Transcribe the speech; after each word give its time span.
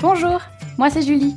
Bonjour, 0.00 0.40
moi 0.78 0.90
c'est 0.90 1.02
Julie, 1.02 1.34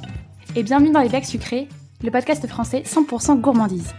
et 0.55 0.61
bienvenue 0.61 0.91
dans 0.91 1.01
Les 1.01 1.09
Becs 1.09 1.25
Sucrés, 1.25 1.67
le 2.03 2.11
podcast 2.11 2.45
français 2.45 2.83
100% 2.85 3.41
gourmandise. 3.41 3.91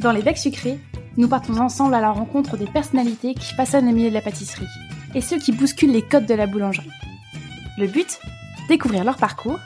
Dans 0.00 0.10
Les 0.10 0.22
Becs 0.22 0.38
Sucrés, 0.38 0.80
nous 1.16 1.28
partons 1.28 1.56
ensemble 1.58 1.94
à 1.94 2.00
la 2.00 2.10
rencontre 2.10 2.56
des 2.56 2.66
personnalités 2.66 3.34
qui 3.34 3.54
façonnent 3.54 3.86
le 3.86 3.92
milieu 3.92 4.08
de 4.08 4.14
la 4.14 4.22
pâtisserie, 4.22 4.66
et 5.14 5.20
ceux 5.20 5.38
qui 5.38 5.52
bousculent 5.52 5.92
les 5.92 6.02
codes 6.02 6.26
de 6.26 6.34
la 6.34 6.48
boulangerie. 6.48 6.90
Le 7.78 7.86
but 7.86 8.18
Découvrir 8.68 9.04
leur 9.04 9.18
parcours, 9.18 9.60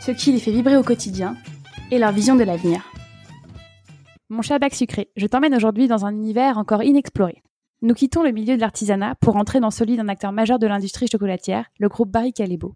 ce 0.00 0.12
qui 0.12 0.32
les 0.32 0.40
fait 0.40 0.50
vibrer 0.50 0.78
au 0.78 0.82
quotidien, 0.82 1.36
et 1.90 1.98
leur 1.98 2.12
vision 2.12 2.36
de 2.36 2.44
l'avenir. 2.44 2.90
Mon 4.30 4.40
cher 4.40 4.58
Bac 4.58 4.74
Sucré, 4.74 5.10
je 5.14 5.26
t'emmène 5.26 5.54
aujourd'hui 5.54 5.88
dans 5.88 6.06
un 6.06 6.14
univers 6.14 6.56
encore 6.56 6.82
inexploré. 6.82 7.42
Nous 7.82 7.94
quittons 7.94 8.22
le 8.22 8.32
milieu 8.32 8.56
de 8.56 8.62
l'artisanat 8.62 9.14
pour 9.16 9.36
entrer 9.36 9.60
dans 9.60 9.70
celui 9.70 9.98
d'un 9.98 10.08
acteur 10.08 10.32
majeur 10.32 10.58
de 10.58 10.66
l'industrie 10.66 11.06
chocolatière, 11.06 11.66
le 11.78 11.90
groupe 11.90 12.10
Barry 12.10 12.32
Callebaut. 12.32 12.74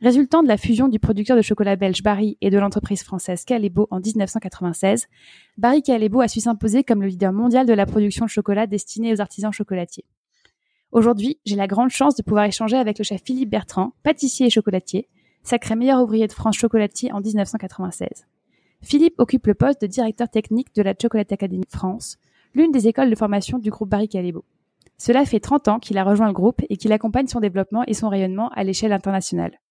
Résultant 0.00 0.42
de 0.42 0.48
la 0.48 0.56
fusion 0.56 0.88
du 0.88 0.98
producteur 0.98 1.36
de 1.36 1.42
chocolat 1.42 1.76
belge 1.76 2.02
Barry 2.02 2.36
et 2.40 2.50
de 2.50 2.58
l'entreprise 2.58 3.02
française 3.02 3.44
Callebaut 3.44 3.88
en 3.90 4.00
1996, 4.00 5.06
Barry 5.58 5.82
Callebaut 5.82 6.20
a 6.20 6.28
su 6.28 6.40
s'imposer 6.40 6.84
comme 6.84 7.02
le 7.02 7.08
leader 7.08 7.32
mondial 7.32 7.66
de 7.66 7.72
la 7.72 7.86
production 7.86 8.24
de 8.24 8.30
chocolat 8.30 8.66
destiné 8.66 9.12
aux 9.12 9.20
artisans 9.20 9.52
chocolatiers. 9.52 10.04
Aujourd'hui, 10.90 11.38
j'ai 11.46 11.56
la 11.56 11.66
grande 11.66 11.90
chance 11.90 12.16
de 12.16 12.22
pouvoir 12.22 12.44
échanger 12.44 12.76
avec 12.76 12.98
le 12.98 13.04
chef 13.04 13.22
Philippe 13.24 13.50
Bertrand, 13.50 13.92
pâtissier 14.02 14.46
et 14.46 14.50
chocolatier, 14.50 15.08
sacré 15.42 15.74
meilleur 15.74 16.02
ouvrier 16.02 16.26
de 16.26 16.32
France 16.32 16.56
chocolatier 16.56 17.12
en 17.12 17.20
1996. 17.20 18.26
Philippe 18.82 19.14
occupe 19.18 19.46
le 19.46 19.54
poste 19.54 19.80
de 19.80 19.86
directeur 19.86 20.28
technique 20.28 20.74
de 20.74 20.82
la 20.82 20.94
Chocolate 21.00 21.32
Academy 21.32 21.64
France, 21.68 22.18
l'une 22.54 22.72
des 22.72 22.88
écoles 22.88 23.10
de 23.10 23.14
formation 23.14 23.58
du 23.58 23.70
groupe 23.70 23.88
Barry 23.88 24.08
Callebaut. 24.08 24.44
Cela 24.98 25.24
fait 25.24 25.40
30 25.40 25.68
ans 25.68 25.78
qu'il 25.78 25.98
a 25.98 26.04
rejoint 26.04 26.26
le 26.26 26.32
groupe 26.32 26.60
et 26.68 26.76
qu'il 26.76 26.92
accompagne 26.92 27.26
son 27.26 27.40
développement 27.40 27.84
et 27.86 27.94
son 27.94 28.08
rayonnement 28.08 28.50
à 28.50 28.62
l'échelle 28.62 28.92
internationale. 28.92 29.61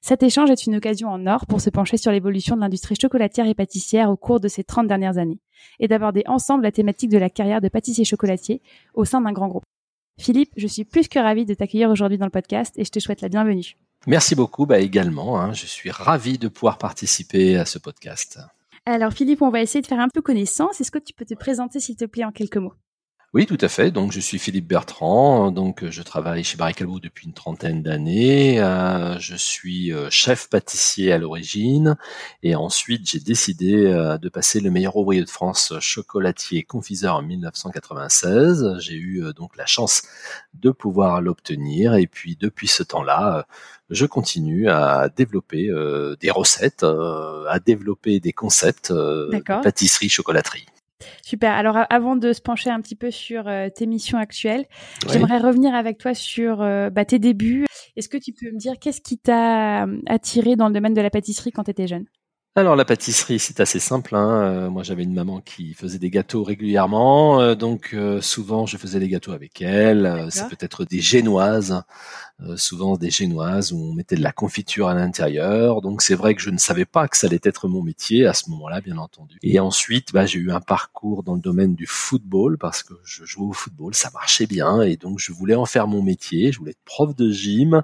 Cet 0.00 0.22
échange 0.22 0.50
est 0.50 0.66
une 0.66 0.76
occasion 0.76 1.08
en 1.08 1.26
or 1.26 1.46
pour 1.46 1.60
se 1.60 1.70
pencher 1.70 1.96
sur 1.96 2.12
l'évolution 2.12 2.56
de 2.56 2.60
l'industrie 2.60 2.96
chocolatière 3.00 3.46
et 3.46 3.54
pâtissière 3.54 4.10
au 4.10 4.16
cours 4.16 4.40
de 4.40 4.48
ces 4.48 4.64
30 4.64 4.86
dernières 4.86 5.18
années 5.18 5.40
et 5.78 5.88
d'aborder 5.88 6.22
ensemble 6.26 6.62
la 6.62 6.72
thématique 6.72 7.10
de 7.10 7.18
la 7.18 7.30
carrière 7.30 7.60
de 7.60 7.68
pâtissier 7.68 8.04
chocolatier 8.04 8.62
au 8.94 9.04
sein 9.04 9.20
d'un 9.20 9.32
grand 9.32 9.48
groupe. 9.48 9.64
Philippe, 10.18 10.52
je 10.56 10.66
suis 10.66 10.84
plus 10.84 11.08
que 11.08 11.18
ravi 11.18 11.46
de 11.46 11.54
t'accueillir 11.54 11.90
aujourd'hui 11.90 12.18
dans 12.18 12.26
le 12.26 12.30
podcast 12.30 12.74
et 12.76 12.84
je 12.84 12.90
te 12.90 12.98
souhaite 12.98 13.22
la 13.22 13.28
bienvenue. 13.28 13.76
Merci 14.06 14.34
beaucoup, 14.34 14.66
bah 14.66 14.78
également. 14.78 15.40
Hein, 15.40 15.52
je 15.52 15.66
suis 15.66 15.90
ravi 15.90 16.38
de 16.38 16.48
pouvoir 16.48 16.78
participer 16.78 17.56
à 17.56 17.64
ce 17.64 17.78
podcast. 17.78 18.38
Alors 18.86 19.12
Philippe, 19.12 19.42
on 19.42 19.50
va 19.50 19.60
essayer 19.60 19.82
de 19.82 19.86
faire 19.86 20.00
un 20.00 20.08
peu 20.08 20.22
connaissance. 20.22 20.80
Est-ce 20.80 20.90
que 20.90 20.98
tu 20.98 21.12
peux 21.12 21.24
te 21.26 21.34
présenter 21.34 21.80
s'il 21.80 21.96
te 21.96 22.06
plaît 22.06 22.24
en 22.24 22.32
quelques 22.32 22.56
mots? 22.56 22.74
Oui, 23.32 23.46
tout 23.46 23.58
à 23.60 23.68
fait. 23.68 23.92
Donc, 23.92 24.10
je 24.10 24.18
suis 24.18 24.40
Philippe 24.40 24.66
Bertrand. 24.66 25.52
Donc, 25.52 25.88
je 25.88 26.02
travaille 26.02 26.42
chez 26.42 26.56
Barry 26.56 26.74
Calvo 26.74 26.98
depuis 26.98 27.26
une 27.26 27.32
trentaine 27.32 27.80
d'années. 27.80 28.60
Euh, 28.60 29.20
je 29.20 29.36
suis 29.36 29.92
euh, 29.92 30.10
chef 30.10 30.48
pâtissier 30.48 31.12
à 31.12 31.18
l'origine, 31.18 31.96
et 32.42 32.56
ensuite 32.56 33.08
j'ai 33.08 33.20
décidé 33.20 33.86
euh, 33.86 34.18
de 34.18 34.28
passer 34.28 34.58
le 34.58 34.72
meilleur 34.72 34.96
ouvrier 34.96 35.22
de 35.22 35.30
France 35.30 35.72
chocolatier 35.78 36.64
confiseur 36.64 37.14
en 37.14 37.22
1996. 37.22 38.78
J'ai 38.80 38.96
eu 38.96 39.22
donc 39.36 39.56
la 39.56 39.66
chance 39.66 40.02
de 40.54 40.72
pouvoir 40.72 41.20
l'obtenir, 41.20 41.94
et 41.94 42.08
puis 42.08 42.34
depuis 42.34 42.66
ce 42.66 42.82
temps-là, 42.82 43.46
je 43.90 44.06
continue 44.06 44.68
à 44.68 45.08
développer 45.08 45.70
des 46.20 46.30
recettes, 46.32 46.82
à 46.82 47.58
développer 47.64 48.18
des 48.18 48.32
concepts 48.32 48.90
de 48.90 49.40
pâtisserie 49.62 50.08
chocolaterie. 50.08 50.66
Super. 51.24 51.52
Alors 51.52 51.78
avant 51.90 52.16
de 52.16 52.32
se 52.32 52.40
pencher 52.40 52.70
un 52.70 52.80
petit 52.80 52.96
peu 52.96 53.10
sur 53.10 53.48
euh, 53.48 53.68
tes 53.68 53.86
missions 53.86 54.18
actuelles, 54.18 54.66
j'aimerais 55.08 55.38
revenir 55.38 55.74
avec 55.74 55.98
toi 55.98 56.14
sur 56.14 56.62
euh, 56.62 56.90
bah, 56.90 57.04
tes 57.04 57.18
débuts. 57.18 57.66
Est-ce 57.96 58.08
que 58.08 58.18
tu 58.18 58.32
peux 58.32 58.50
me 58.50 58.58
dire 58.58 58.78
qu'est-ce 58.78 59.00
qui 59.00 59.18
t'a 59.18 59.84
euh, 59.84 60.00
attiré 60.06 60.56
dans 60.56 60.68
le 60.68 60.74
domaine 60.74 60.94
de 60.94 61.00
la 61.00 61.10
pâtisserie 61.10 61.52
quand 61.52 61.64
tu 61.64 61.70
étais 61.70 61.86
jeune? 61.86 62.04
Alors 62.56 62.74
la 62.74 62.84
pâtisserie, 62.84 63.38
c'est 63.38 63.60
assez 63.60 63.78
simple. 63.78 64.16
Hein. 64.16 64.70
moi, 64.70 64.82
j'avais 64.82 65.04
une 65.04 65.14
maman 65.14 65.40
qui 65.40 65.72
faisait 65.72 65.98
des 65.98 66.10
gâteaux 66.10 66.42
régulièrement, 66.42 67.54
donc 67.54 67.96
souvent 68.20 68.66
je 68.66 68.76
faisais 68.76 68.98
des 68.98 69.08
gâteaux 69.08 69.32
avec 69.32 69.62
elle. 69.62 70.26
c'est 70.30 70.48
peut-être 70.48 70.84
des 70.84 71.00
génoises, 71.00 71.82
souvent 72.56 72.96
des 72.96 73.10
génoises 73.10 73.72
où 73.72 73.78
on 73.78 73.94
mettait 73.94 74.16
de 74.16 74.22
la 74.22 74.32
confiture 74.32 74.88
à 74.88 74.94
l'intérieur. 74.94 75.80
Donc 75.80 76.02
c'est 76.02 76.16
vrai 76.16 76.34
que 76.34 76.42
je 76.42 76.50
ne 76.50 76.58
savais 76.58 76.84
pas 76.84 77.06
que 77.06 77.16
ça 77.16 77.28
allait 77.28 77.40
être 77.44 77.68
mon 77.68 77.82
métier 77.82 78.26
à 78.26 78.34
ce 78.34 78.50
moment-là, 78.50 78.80
bien 78.80 78.98
entendu. 78.98 79.38
Et 79.42 79.60
ensuite, 79.60 80.12
bah, 80.12 80.26
j'ai 80.26 80.40
eu 80.40 80.50
un 80.50 80.60
parcours 80.60 81.22
dans 81.22 81.34
le 81.34 81.40
domaine 81.40 81.76
du 81.76 81.86
football 81.86 82.58
parce 82.58 82.82
que 82.82 82.94
je 83.04 83.24
jouais 83.24 83.46
au 83.46 83.52
football, 83.52 83.94
ça 83.94 84.10
marchait 84.12 84.46
bien, 84.46 84.82
et 84.82 84.96
donc 84.96 85.20
je 85.20 85.32
voulais 85.32 85.54
en 85.54 85.66
faire 85.66 85.86
mon 85.86 86.02
métier. 86.02 86.50
Je 86.50 86.58
voulais 86.58 86.72
être 86.72 86.84
prof 86.84 87.14
de 87.14 87.30
gym. 87.30 87.82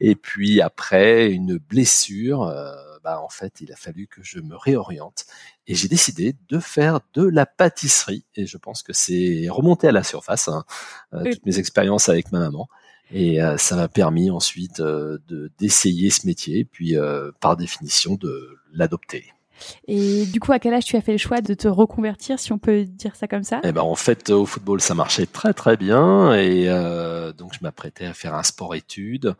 Et 0.00 0.14
puis 0.14 0.60
après 0.60 1.30
une 1.30 1.58
blessure 1.58 2.48
bah, 3.04 3.20
en 3.20 3.28
fait, 3.28 3.60
il 3.60 3.70
a 3.70 3.76
fallu 3.76 4.06
que 4.06 4.22
je 4.22 4.40
me 4.40 4.56
réoriente 4.56 5.26
et 5.66 5.74
j'ai 5.74 5.88
décidé 5.88 6.34
de 6.48 6.58
faire 6.58 7.00
de 7.12 7.22
la 7.22 7.44
pâtisserie. 7.44 8.24
Et 8.34 8.46
je 8.46 8.56
pense 8.56 8.82
que 8.82 8.94
c'est 8.94 9.46
remonté 9.50 9.86
à 9.86 9.92
la 9.92 10.02
surface, 10.02 10.48
hein, 10.48 10.64
euh, 11.12 11.22
toutes 11.30 11.44
mes 11.44 11.58
expériences 11.58 12.08
avec 12.08 12.32
ma 12.32 12.38
maman. 12.38 12.66
Et 13.10 13.42
euh, 13.42 13.58
ça 13.58 13.76
m'a 13.76 13.88
permis 13.88 14.30
ensuite 14.30 14.80
euh, 14.80 15.18
de 15.28 15.52
d'essayer 15.58 16.08
ce 16.08 16.26
métier, 16.26 16.64
puis 16.64 16.96
par 17.40 17.56
définition 17.56 18.14
de 18.14 18.58
l'adopter. 18.72 19.34
Et 19.88 20.26
du 20.26 20.40
coup, 20.40 20.52
à 20.52 20.58
quel 20.58 20.74
âge 20.74 20.84
tu 20.84 20.96
as 20.96 21.00
fait 21.00 21.12
le 21.12 21.18
choix 21.18 21.40
de 21.40 21.54
te 21.54 21.68
reconvertir, 21.68 22.38
si 22.38 22.52
on 22.52 22.58
peut 22.58 22.84
dire 22.84 23.16
ça 23.16 23.26
comme 23.26 23.44
ça? 23.44 23.60
Eh 23.64 23.72
ben, 23.72 23.82
en 23.82 23.94
fait, 23.94 24.30
au 24.30 24.46
football, 24.46 24.80
ça 24.80 24.94
marchait 24.94 25.26
très 25.26 25.52
très 25.52 25.76
bien, 25.76 26.34
et 26.34 26.68
euh, 26.68 27.32
donc 27.32 27.52
je 27.54 27.58
m'apprêtais 27.62 28.06
à 28.06 28.14
faire 28.14 28.34
un 28.34 28.42
sport-études. 28.42 29.34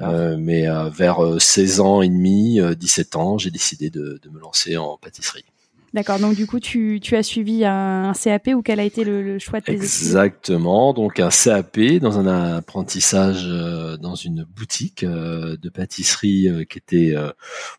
Euh, 0.00 0.36
mais 0.38 0.68
euh, 0.68 0.88
vers 0.88 1.40
16 1.40 1.80
ans 1.80 2.02
et 2.02 2.08
demi, 2.08 2.60
17 2.76 3.16
ans, 3.16 3.38
j'ai 3.38 3.50
décidé 3.50 3.90
de, 3.90 4.20
de 4.22 4.30
me 4.30 4.40
lancer 4.40 4.76
en 4.76 4.96
pâtisserie. 4.96 5.44
D'accord, 5.92 6.20
donc 6.20 6.36
du 6.36 6.46
coup, 6.46 6.60
tu, 6.60 7.00
tu 7.02 7.16
as 7.16 7.24
suivi 7.24 7.64
un, 7.64 8.12
CAP 8.12 8.50
ou 8.54 8.62
quel 8.62 8.78
a 8.78 8.84
été 8.84 9.02
le, 9.02 9.40
choix 9.40 9.58
de 9.58 9.64
tes 9.64 9.72
Exactement, 9.72 10.92
donc 10.94 11.18
un 11.18 11.30
CAP 11.30 11.80
dans 12.00 12.16
un 12.20 12.28
apprentissage 12.28 13.46
euh, 13.48 13.96
dans 13.96 14.14
une 14.14 14.44
boutique 14.44 15.02
euh, 15.02 15.56
de 15.56 15.68
pâtisserie 15.68 16.48
euh, 16.48 16.64
qui 16.64 16.78
était, 16.78 17.14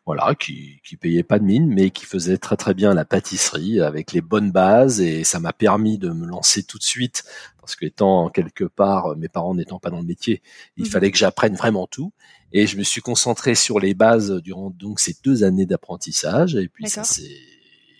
voilà, 0.06 0.36
qui, 0.36 0.82
qui 0.84 0.98
payait 0.98 1.24
pas 1.24 1.40
de 1.40 1.46
mine, 1.46 1.68
mais 1.68 1.90
qui 1.90 2.06
faisait 2.06 2.38
très 2.38 2.58
très 2.58 2.74
bien 2.74 2.94
la 2.94 3.06
pâtisserie 3.06 3.80
avec 3.80 4.12
les 4.12 4.22
bonnes 4.22 4.52
bases. 4.52 5.00
Et 5.00 5.24
ça 5.24 5.40
m'a 5.40 5.54
permis 5.54 5.98
de 5.98 6.10
me 6.10 6.26
lancer 6.26 6.64
tout 6.64 6.78
de 6.78 6.84
suite 6.84 7.24
parce 7.62 7.76
que 7.76 7.86
étant 7.86 8.30
quelque 8.30 8.66
part, 8.66 9.16
mes 9.16 9.30
parents 9.30 9.56
n'étant 9.56 9.80
pas 9.80 9.90
dans 9.90 10.00
le 10.00 10.06
métier, 10.06 10.42
il 10.76 10.84
mmh 10.84 10.88
fallait 10.88 11.12
que 11.12 11.18
j'apprenne 11.18 11.56
vraiment 11.56 11.88
tout. 11.88 12.12
Et 12.52 12.68
je 12.68 12.78
me 12.78 12.84
suis 12.84 13.00
concentré 13.00 13.56
sur 13.56 13.80
les 13.80 13.94
bases 13.94 14.32
durant 14.44 14.70
donc 14.70 15.00
ces 15.00 15.16
deux 15.24 15.46
années 15.46 15.66
d'apprentissage. 15.66 16.56
Et 16.56 16.68
puis 16.68 16.90
ça 16.90 17.06
c'est 17.06 17.30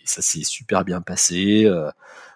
ça 0.04 0.22
s'est 0.22 0.44
super 0.44 0.84
bien 0.84 1.00
passé. 1.00 1.64
Euh, 1.64 1.90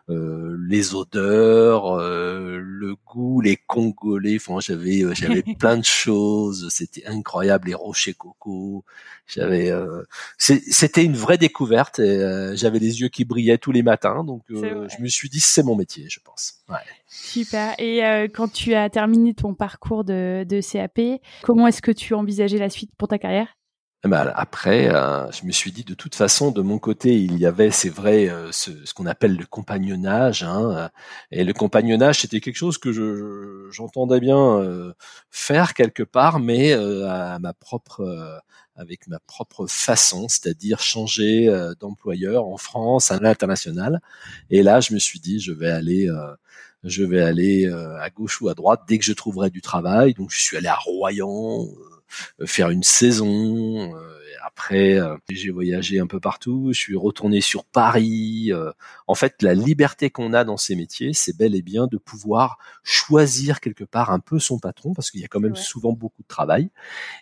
euh, 0.09 0.56
les 0.69 0.94
odeurs, 0.94 1.99
euh, 1.99 2.60
le 2.62 2.94
goût, 3.06 3.41
les 3.41 3.56
congolais. 3.56 4.37
Enfin, 4.37 4.60
j'avais 4.60 5.03
j'avais 5.15 5.43
plein 5.59 5.76
de 5.76 5.84
choses. 5.84 6.69
C'était 6.71 7.05
incroyable 7.06 7.69
les 7.69 7.75
rochers 7.75 8.15
coco. 8.15 8.84
J'avais 9.26 9.72
c'était 10.38 11.05
une 11.05 11.16
vraie 11.16 11.38
découverte. 11.38 12.00
j'avais 12.55 12.78
les 12.78 13.00
yeux 13.00 13.09
qui 13.09 13.25
brillaient 13.25 13.59
tous 13.59 13.72
les 13.72 13.82
matins. 13.82 14.22
Donc 14.22 14.43
je 14.49 15.03
me 15.03 15.09
suis 15.09 15.28
dit 15.28 15.41
c'est 15.41 15.65
mon 15.65 15.75
métier, 15.75 16.06
je 16.09 16.21
pense. 16.21 16.60
Ouais. 16.69 16.76
Super. 17.09 17.75
Et 17.78 18.28
quand 18.32 18.53
tu 18.53 18.75
as 18.75 18.88
terminé 18.91 19.34
ton 19.34 19.55
parcours 19.55 20.05
de, 20.05 20.47
de 20.49 20.60
CAP, 20.60 21.21
comment 21.43 21.66
est-ce 21.66 21.82
que 21.82 21.93
tu 21.93 22.15
envisageais 22.15 22.59
la 22.59 22.71
suite 22.71 22.93
pour 22.97 23.09
ta 23.09 23.19
carrière? 23.19 23.49
Ben, 24.05 24.33
après, 24.37 24.95
euh, 24.95 25.31
je 25.33 25.45
me 25.47 25.51
suis 25.51 25.73
dit 25.73 25.83
de 25.83 25.95
toute 25.95 26.15
façon, 26.15 26.53
de 26.53 26.62
mon 26.62 26.79
côté, 26.79 27.21
il 27.21 27.39
y 27.39 27.47
avait, 27.47 27.71
c'est 27.73 27.89
vrai, 27.89 28.29
euh, 28.29 28.53
ce, 28.53 28.71
qu'on 28.95 29.07
appelle 29.07 29.37
le 29.37 29.47
compagnonnage. 29.47 30.45
Hein, 30.45 30.91
et 31.33 31.43
le 31.45 31.53
compagnonnage, 31.53 32.21
c'était 32.21 32.41
quelque 32.41 32.56
chose 32.56 32.79
que 32.79 32.93
je, 32.93 33.69
j'entendais 33.73 34.21
bien 34.21 34.61
euh, 34.61 34.93
faire 35.31 35.75
quelque 35.75 36.05
part, 36.05 36.39
mais 36.39 36.73
à 36.73 37.39
ma 37.41 37.53
propre, 37.53 38.41
avec 38.77 39.09
ma 39.09 39.19
propre 39.21 39.67
façon, 39.67 40.29
c'est-à-dire 40.29 40.81
changer 40.81 41.50
d'employeur 41.81 42.47
en 42.47 42.59
France, 42.59 43.11
à 43.11 43.19
l'international. 43.19 44.00
Et 44.50 44.62
là, 44.62 44.81
je 44.81 44.94
me 44.94 44.99
suis 45.00 45.20
dit, 45.20 45.41
je 45.41 45.53
vais 45.53 45.70
aller 45.70 46.09
je 46.85 47.03
vais 47.03 47.20
aller 47.20 47.67
à 48.00 48.11
gauche 48.11 48.41
ou 48.41 48.49
à 48.49 48.55
droite 48.55 48.82
dès 48.88 48.99
que 48.99 49.05
je 49.05 49.12
trouverai 49.12 49.50
du 49.50 49.61
travail. 49.61 50.15
Donc 50.15 50.31
je 50.31 50.41
suis 50.41 50.56
allé 50.56 50.69
à 50.69 50.76
Royan, 50.76 51.65
euh, 51.65 51.95
faire 52.44 52.70
une 52.70 52.82
saison. 52.82 53.94
Euh, 54.46 54.56
après, 54.56 54.98
j'ai 55.28 55.50
voyagé 55.50 56.00
un 56.00 56.06
peu 56.06 56.20
partout. 56.20 56.70
Je 56.72 56.78
suis 56.78 56.96
retourné 56.96 57.40
sur 57.40 57.64
Paris. 57.64 58.52
en 59.06 59.14
fait, 59.14 59.43
la 59.43 59.54
liberté 59.54 60.10
qu'on 60.10 60.32
a 60.32 60.44
dans 60.44 60.56
ces 60.56 60.75
métiers, 60.76 61.12
c'est 61.12 61.37
bel 61.37 61.54
et 61.54 61.62
bien 61.62 61.87
de 61.87 61.96
pouvoir 61.98 62.58
choisir 62.82 63.60
quelque 63.60 63.84
part 63.84 64.10
un 64.10 64.20
peu 64.20 64.38
son 64.38 64.58
patron, 64.58 64.94
parce 64.94 65.10
qu'il 65.10 65.20
y 65.20 65.25
a 65.25 65.28
quand 65.28 65.40
même 65.40 65.56
souvent 65.56 65.93
beaucoup 65.93 66.22
de 66.22 66.28
travail. 66.28 66.70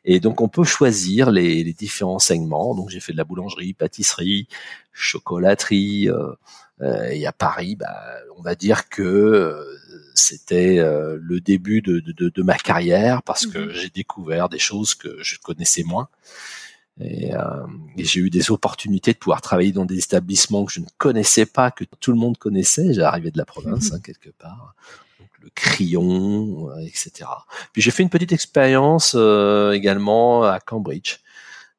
Et 0.04 0.20
donc, 0.20 0.40
on 0.40 0.48
peut 0.48 0.64
choisir 0.64 1.30
les, 1.30 1.64
les 1.64 1.72
différents 1.72 2.18
segments. 2.18 2.74
Donc, 2.74 2.90
j'ai 2.90 3.00
fait 3.00 3.12
de 3.12 3.18
la 3.18 3.24
boulangerie, 3.24 3.74
pâtisserie, 3.74 4.48
chocolaterie. 4.92 6.08
et 7.10 7.26
à 7.26 7.32
Paris, 7.32 7.76
bah, 7.76 7.94
on 8.36 8.42
va 8.42 8.54
dire 8.54 8.88
que 8.88 9.74
c'était 10.14 10.78
euh, 10.78 11.18
le 11.20 11.40
début 11.40 11.82
de, 11.82 12.00
de, 12.00 12.28
de, 12.28 12.42
ma 12.42 12.56
carrière 12.56 13.22
parce 13.22 13.46
que 13.46 13.58
mhm. 13.58 13.70
j'ai 13.72 13.90
découvert 13.90 14.48
des 14.48 14.58
choses 14.58 14.94
que 14.94 15.22
je 15.22 15.38
connaissais 15.38 15.82
moins. 15.82 16.08
Et, 17.00 17.34
euh, 17.34 17.66
et 17.96 18.04
j'ai 18.04 18.20
eu 18.20 18.30
des 18.30 18.50
opportunités 18.50 19.12
de 19.12 19.18
pouvoir 19.18 19.40
travailler 19.40 19.72
dans 19.72 19.84
des 19.84 19.98
établissements 19.98 20.64
que 20.64 20.72
je 20.72 20.80
ne 20.80 20.86
connaissais 20.96 21.46
pas, 21.46 21.70
que 21.70 21.84
tout 22.00 22.12
le 22.12 22.18
monde 22.18 22.38
connaissait. 22.38 22.94
J'arrivais 22.94 23.30
de 23.30 23.38
la 23.38 23.44
province, 23.44 23.92
hein, 23.92 24.00
quelque 24.02 24.30
part. 24.30 24.74
Donc, 25.18 25.28
le 25.42 25.50
crayon, 25.54 26.70
euh, 26.70 26.78
etc. 26.78 27.28
Puis 27.72 27.82
j'ai 27.82 27.90
fait 27.90 28.02
une 28.02 28.10
petite 28.10 28.32
expérience 28.32 29.14
euh, 29.16 29.72
également 29.72 30.44
à 30.44 30.60
Cambridge 30.60 31.18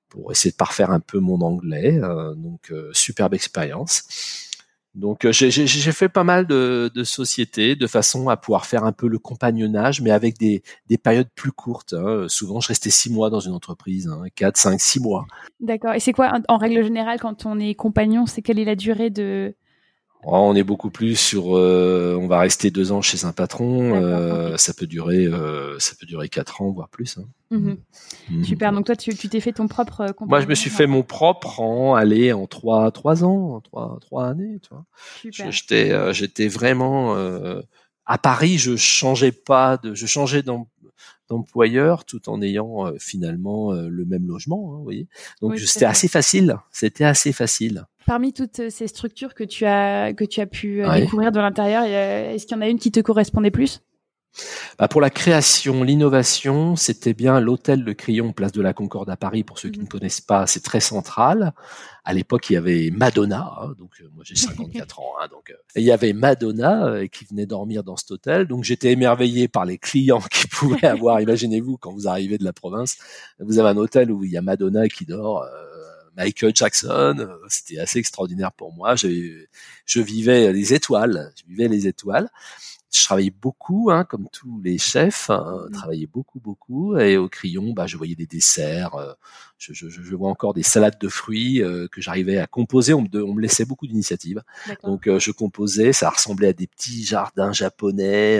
pour 0.09 0.31
essayer 0.31 0.51
de 0.51 0.57
parfaire 0.57 0.91
un 0.91 0.99
peu 0.99 1.19
mon 1.19 1.41
anglais. 1.41 1.99
donc, 2.37 2.71
superbe 2.93 3.33
expérience. 3.33 4.03
Donc 4.95 5.25
euh, 5.25 5.31
j'ai 5.33 5.91
fait 5.91 6.07
pas 6.07 6.23
mal 6.23 6.47
de, 6.47 6.89
sociétés 7.03 7.75
de 7.75 7.85
façon 7.85 8.29
à 8.29 8.37
pouvoir 8.37 8.65
faire 8.65 8.85
un 8.85 8.93
peu 8.93 9.07
le 9.07 9.19
compagnonnage, 9.19 10.01
mais 10.01 10.11
avec 10.11 10.37
des, 10.37 10.63
des 10.87 10.97
périodes 10.97 11.29
plus 11.35 11.51
courtes. 11.51 11.93
Hein. 11.93 12.25
Souvent, 12.29 12.61
je 12.61 12.69
restais 12.69 12.89
six 12.89 13.11
mois 13.11 13.29
dans 13.29 13.41
une 13.41 13.51
entreprise, 13.51 14.07
hein, 14.07 14.23
quatre, 14.35 14.57
cinq, 14.57 14.79
six 14.79 15.01
mois. 15.01 15.25
D'accord. 15.59 15.93
Et 15.93 15.99
c'est 15.99 16.13
quoi, 16.13 16.31
en 16.47 16.57
règle 16.57 16.83
générale, 16.83 17.19
quand 17.19 17.45
on 17.45 17.59
est 17.59 17.75
compagnon, 17.75 18.25
c'est 18.25 18.41
quelle 18.41 18.57
est 18.57 18.65
la 18.65 18.75
durée 18.75 19.09
de, 19.09 19.53
on 20.23 20.55
est 20.55 20.63
beaucoup 20.63 20.89
plus 20.89 21.15
sur, 21.15 21.55
euh, 21.55 22.17
on 22.19 22.27
va 22.27 22.39
rester 22.39 22.71
deux 22.71 22.91
ans 22.91 23.01
chez 23.01 23.25
un 23.25 23.31
patron. 23.31 23.93
Euh, 23.95 24.57
ça 24.57 24.73
peut 24.73 24.87
durer, 24.87 25.25
euh, 25.25 25.77
ça 25.79 25.93
peut 25.99 26.05
durer 26.05 26.29
quatre 26.29 26.61
ans 26.61 26.71
voire 26.71 26.89
plus. 26.89 27.17
Hein. 27.17 27.25
Mhm. 27.51 27.77
Mhm. 28.31 28.43
Super. 28.43 28.71
Donc 28.71 28.85
toi, 28.85 28.95
tu 28.95 29.13
t'es 29.15 29.39
fait 29.39 29.53
ton 29.53 29.67
propre. 29.67 30.05
Moi, 30.21 30.41
je 30.41 30.47
me 30.47 30.55
suis 30.55 30.69
fait 30.69 30.87
mon 30.87 31.03
propre 31.03 31.59
en 31.59 31.95
aller 31.95 32.33
en 32.33 32.47
trois 32.47 32.91
trois 32.91 33.23
ans, 33.23 33.55
en 33.55 33.61
trois 33.61 33.97
trois 34.01 34.25
années. 34.27 34.59
Tu 34.61 34.69
vois. 34.71 35.51
J'étais 35.51 36.13
j'étais 36.13 36.47
vraiment 36.47 37.15
à 38.05 38.17
Paris. 38.17 38.57
Je 38.57 38.75
changeais 38.75 39.31
pas 39.31 39.77
de, 39.77 39.93
je 39.93 40.05
changeais 40.07 40.41
d'employeur 41.29 42.05
tout 42.05 42.29
en 42.29 42.41
ayant 42.41 42.91
finalement 42.99 43.73
le 43.73 44.05
même 44.05 44.27
logement. 44.27 44.71
Hein, 44.73 44.77
vous 44.77 44.83
voyez. 44.83 45.07
Donc 45.41 45.57
c'était 45.59 45.85
assez 45.85 46.07
facile. 46.07 46.57
C'était 46.71 47.03
assez 47.03 47.31
facile. 47.31 47.85
Parmi 48.05 48.33
toutes 48.33 48.59
euh, 48.59 48.69
ces 48.69 48.87
structures 48.87 49.33
que 49.33 49.43
tu 49.43 49.65
as 49.65 50.13
que 50.13 50.25
tu 50.25 50.39
as 50.39 50.45
pu 50.45 50.83
euh, 50.83 50.99
découvrir 50.99 51.31
de 51.31 51.39
l'intérieur, 51.39 51.83
est-ce 51.83 52.45
qu'il 52.45 52.55
y 52.55 52.59
en 52.59 52.61
a 52.61 52.69
une 52.69 52.77
qui 52.77 52.91
te 52.91 52.99
correspondait 52.99 53.51
plus? 53.51 53.81
Bah 54.77 54.87
pour 54.87 55.01
la 55.01 55.09
création, 55.09 55.83
l'innovation, 55.83 56.75
c'était 56.75 57.13
bien 57.13 57.39
l'hôtel 57.39 57.81
Le 57.81 57.93
Crayon, 57.93 58.33
place 58.33 58.51
de 58.51 58.61
la 58.61 58.73
Concorde 58.73 59.09
à 59.09 59.17
Paris. 59.17 59.43
Pour 59.43 59.59
ceux 59.59 59.69
qui 59.69 59.79
mhm. 59.79 59.85
ne 59.85 59.89
connaissent 59.89 60.21
pas, 60.21 60.47
c'est 60.47 60.63
très 60.63 60.79
central. 60.79 61.53
À 62.03 62.13
l'époque, 62.13 62.49
il 62.49 62.53
y 62.53 62.57
avait 62.57 62.91
Madonna, 62.91 63.53
hein, 63.59 63.73
donc 63.79 63.91
euh, 64.01 64.09
moi 64.13 64.23
j'ai 64.25 64.35
54 64.35 64.99
ans, 64.99 65.13
hein, 65.21 65.27
donc 65.31 65.53
il 65.75 65.83
y 65.83 65.91
avait 65.91 66.13
Madonna 66.13 67.07
qui 67.07 67.25
venait 67.25 67.45
dormir 67.45 67.83
dans 67.83 67.97
cet 67.97 68.11
hôtel. 68.11 68.47
Donc 68.47 68.63
j'étais 68.63 68.91
émerveillé 68.91 69.47
par 69.47 69.65
les 69.65 69.77
clients 69.77 70.21
qui 70.31 70.47
pouvaient 70.47 70.87
avoir. 70.87 71.21
Imaginez-vous 71.21 71.77
quand 71.77 71.93
vous 71.93 72.07
arrivez 72.07 72.37
de 72.37 72.43
la 72.43 72.53
province, 72.53 72.97
vous 73.39 73.59
avez 73.59 73.69
un 73.69 73.77
hôtel 73.77 74.11
où 74.11 74.23
il 74.23 74.31
y 74.31 74.37
a 74.37 74.41
Madonna 74.41 74.87
qui 74.87 75.05
dort. 75.05 75.45
Michael 76.17 76.55
Jackson. 76.55 77.15
Euh, 77.19 77.37
c'était 77.49 77.79
assez 77.79 77.99
extraordinaire 77.99 78.51
pour 78.51 78.73
moi. 78.73 78.95
Je, 78.95 79.45
je 79.85 80.01
vivais 80.01 80.51
les 80.53 80.73
étoiles. 80.73 81.33
Je 81.37 81.43
vivais 81.45 81.67
les 81.67 81.87
étoiles. 81.87 82.29
Je 82.95 83.03
travaillais 83.03 83.31
beaucoup, 83.31 83.89
hein, 83.91 84.05
comme 84.05 84.27
tous 84.31 84.61
les 84.63 84.77
chefs, 84.77 85.29
hein, 85.29 85.65
mmh. 85.67 85.71
travaillais 85.73 86.07
beaucoup, 86.07 86.39
beaucoup. 86.39 86.97
Et 86.97 87.17
au 87.17 87.27
crayon, 87.27 87.73
bah, 87.73 87.87
je 87.87 87.97
voyais 87.97 88.15
des 88.15 88.25
desserts. 88.25 88.95
Euh, 88.95 89.11
je, 89.57 89.73
je, 89.73 89.89
je, 89.89 90.15
vois 90.15 90.29
encore 90.29 90.53
des 90.53 90.63
salades 90.63 90.97
de 90.99 91.09
fruits 91.09 91.61
euh, 91.61 91.87
que 91.91 91.99
j'arrivais 91.99 92.37
à 92.37 92.47
composer. 92.47 92.93
On 92.93 93.01
me, 93.01 93.23
on 93.23 93.33
me 93.33 93.41
laissait 93.41 93.65
beaucoup 93.65 93.87
d'initiatives. 93.87 94.41
Donc, 94.83 95.09
je 95.09 95.31
composais. 95.31 95.91
Ça 95.91 96.09
ressemblait 96.09 96.47
à 96.47 96.53
des 96.53 96.67
petits 96.67 97.03
jardins 97.03 97.51
japonais. 97.51 98.39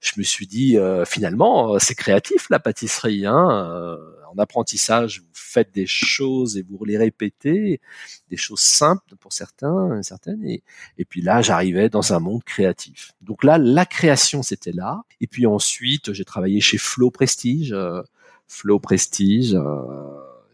je 0.00 0.12
me 0.16 0.22
suis 0.22 0.46
dit, 0.46 0.78
finalement, 1.06 1.78
c'est 1.78 1.94
créatif 1.94 2.48
la 2.50 2.60
pâtisserie. 2.60 3.26
Hein, 3.26 3.98
en 4.32 4.38
apprentissage, 4.38 5.20
vous 5.20 5.26
faites 5.32 5.72
des 5.72 5.86
choses 5.86 6.56
et 6.56 6.62
vous 6.62 6.84
les 6.84 6.96
répétez, 6.96 7.80
des 8.30 8.36
choses 8.36 8.60
simples 8.60 9.16
pour 9.16 9.32
certains, 9.32 10.02
certaines, 10.02 10.44
et, 10.44 10.62
et 10.98 11.04
puis 11.04 11.20
là, 11.22 11.42
j'arrivais 11.42 11.88
dans 11.88 12.12
un 12.12 12.18
monde 12.18 12.42
créatif. 12.44 13.12
Donc 13.20 13.44
là, 13.44 13.58
la 13.82 13.86
création, 13.86 14.44
c'était 14.44 14.70
là. 14.70 15.02
Et 15.20 15.26
puis 15.26 15.44
ensuite, 15.44 16.12
j'ai 16.12 16.24
travaillé 16.24 16.60
chez 16.60 16.78
Flow 16.78 17.10
Prestige. 17.10 17.72
Euh, 17.72 18.02
Flow 18.46 18.78
Prestige. 18.78 19.54
Euh, 19.54 19.64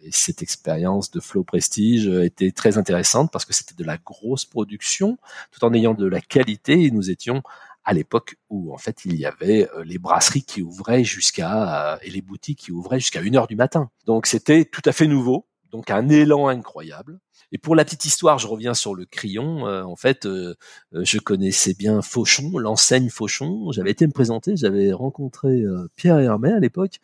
et 0.03 0.11
cette 0.13 0.41
expérience 0.41 1.11
de 1.11 1.21
Flow 1.21 1.45
Prestige 1.45 2.07
était 2.07 2.53
très 2.53 2.79
intéressante 2.79 3.31
parce 3.31 3.45
que 3.45 3.53
c'était 3.53 3.75
de 3.75 3.85
la 3.85 3.99
grosse 3.99 4.47
production, 4.47 5.19
tout 5.51 5.63
en 5.63 5.75
ayant 5.75 5.93
de 5.93 6.07
la 6.07 6.23
qualité. 6.23 6.85
Et 6.85 6.91
nous 6.91 7.11
étions 7.11 7.43
à 7.85 7.93
l'époque 7.93 8.37
où 8.49 8.73
en 8.73 8.79
fait 8.79 9.05
il 9.05 9.17
y 9.17 9.27
avait 9.27 9.69
euh, 9.75 9.85
les 9.85 9.99
brasseries 9.99 10.45
qui 10.45 10.63
ouvraient 10.63 11.05
jusqu'à 11.05 11.99
et 12.03 12.11
les 12.11 12.23
boutiques 12.23 12.61
qui 12.61 12.73
ouvraient 12.73 13.01
jusqu'à 13.01 13.21
une 13.21 13.37
heure 13.37 13.47
du 13.47 13.57
matin. 13.57 13.91
Donc 14.07 14.27
c'était 14.27 14.65
tout 14.65 14.83
à 14.87 14.93
fait 14.93 15.07
nouveau, 15.07 15.47
donc 15.71 15.91
un 15.91 16.09
élan 16.09 16.49
incroyable. 16.49 17.21
Et 17.51 17.59
pour 17.59 17.75
la 17.75 17.85
petite 17.85 18.05
histoire, 18.05 18.39
je 18.39 18.47
reviens 18.47 18.75
sur 18.75 18.95
le 18.95 19.07
crayon. 19.07 19.67
Euh, 19.67 19.83
en 19.83 19.97
fait, 19.97 20.27
euh, 20.27 20.55
euh, 20.95 21.05
je 21.05 21.19
connaissais 21.19 21.73
bien 21.75 22.03
Fauchon, 22.03 22.59
l'enseigne 22.59 23.09
Fauchon. 23.09 23.73
J'avais 23.73 23.91
été 23.91 24.07
me 24.07 24.13
présenter, 24.13 24.57
j'avais 24.57 24.93
rencontré 24.93 25.63
Pierre 25.97 26.19
Hermé 26.19 26.53
à 26.53 26.59
l'époque, 26.61 26.99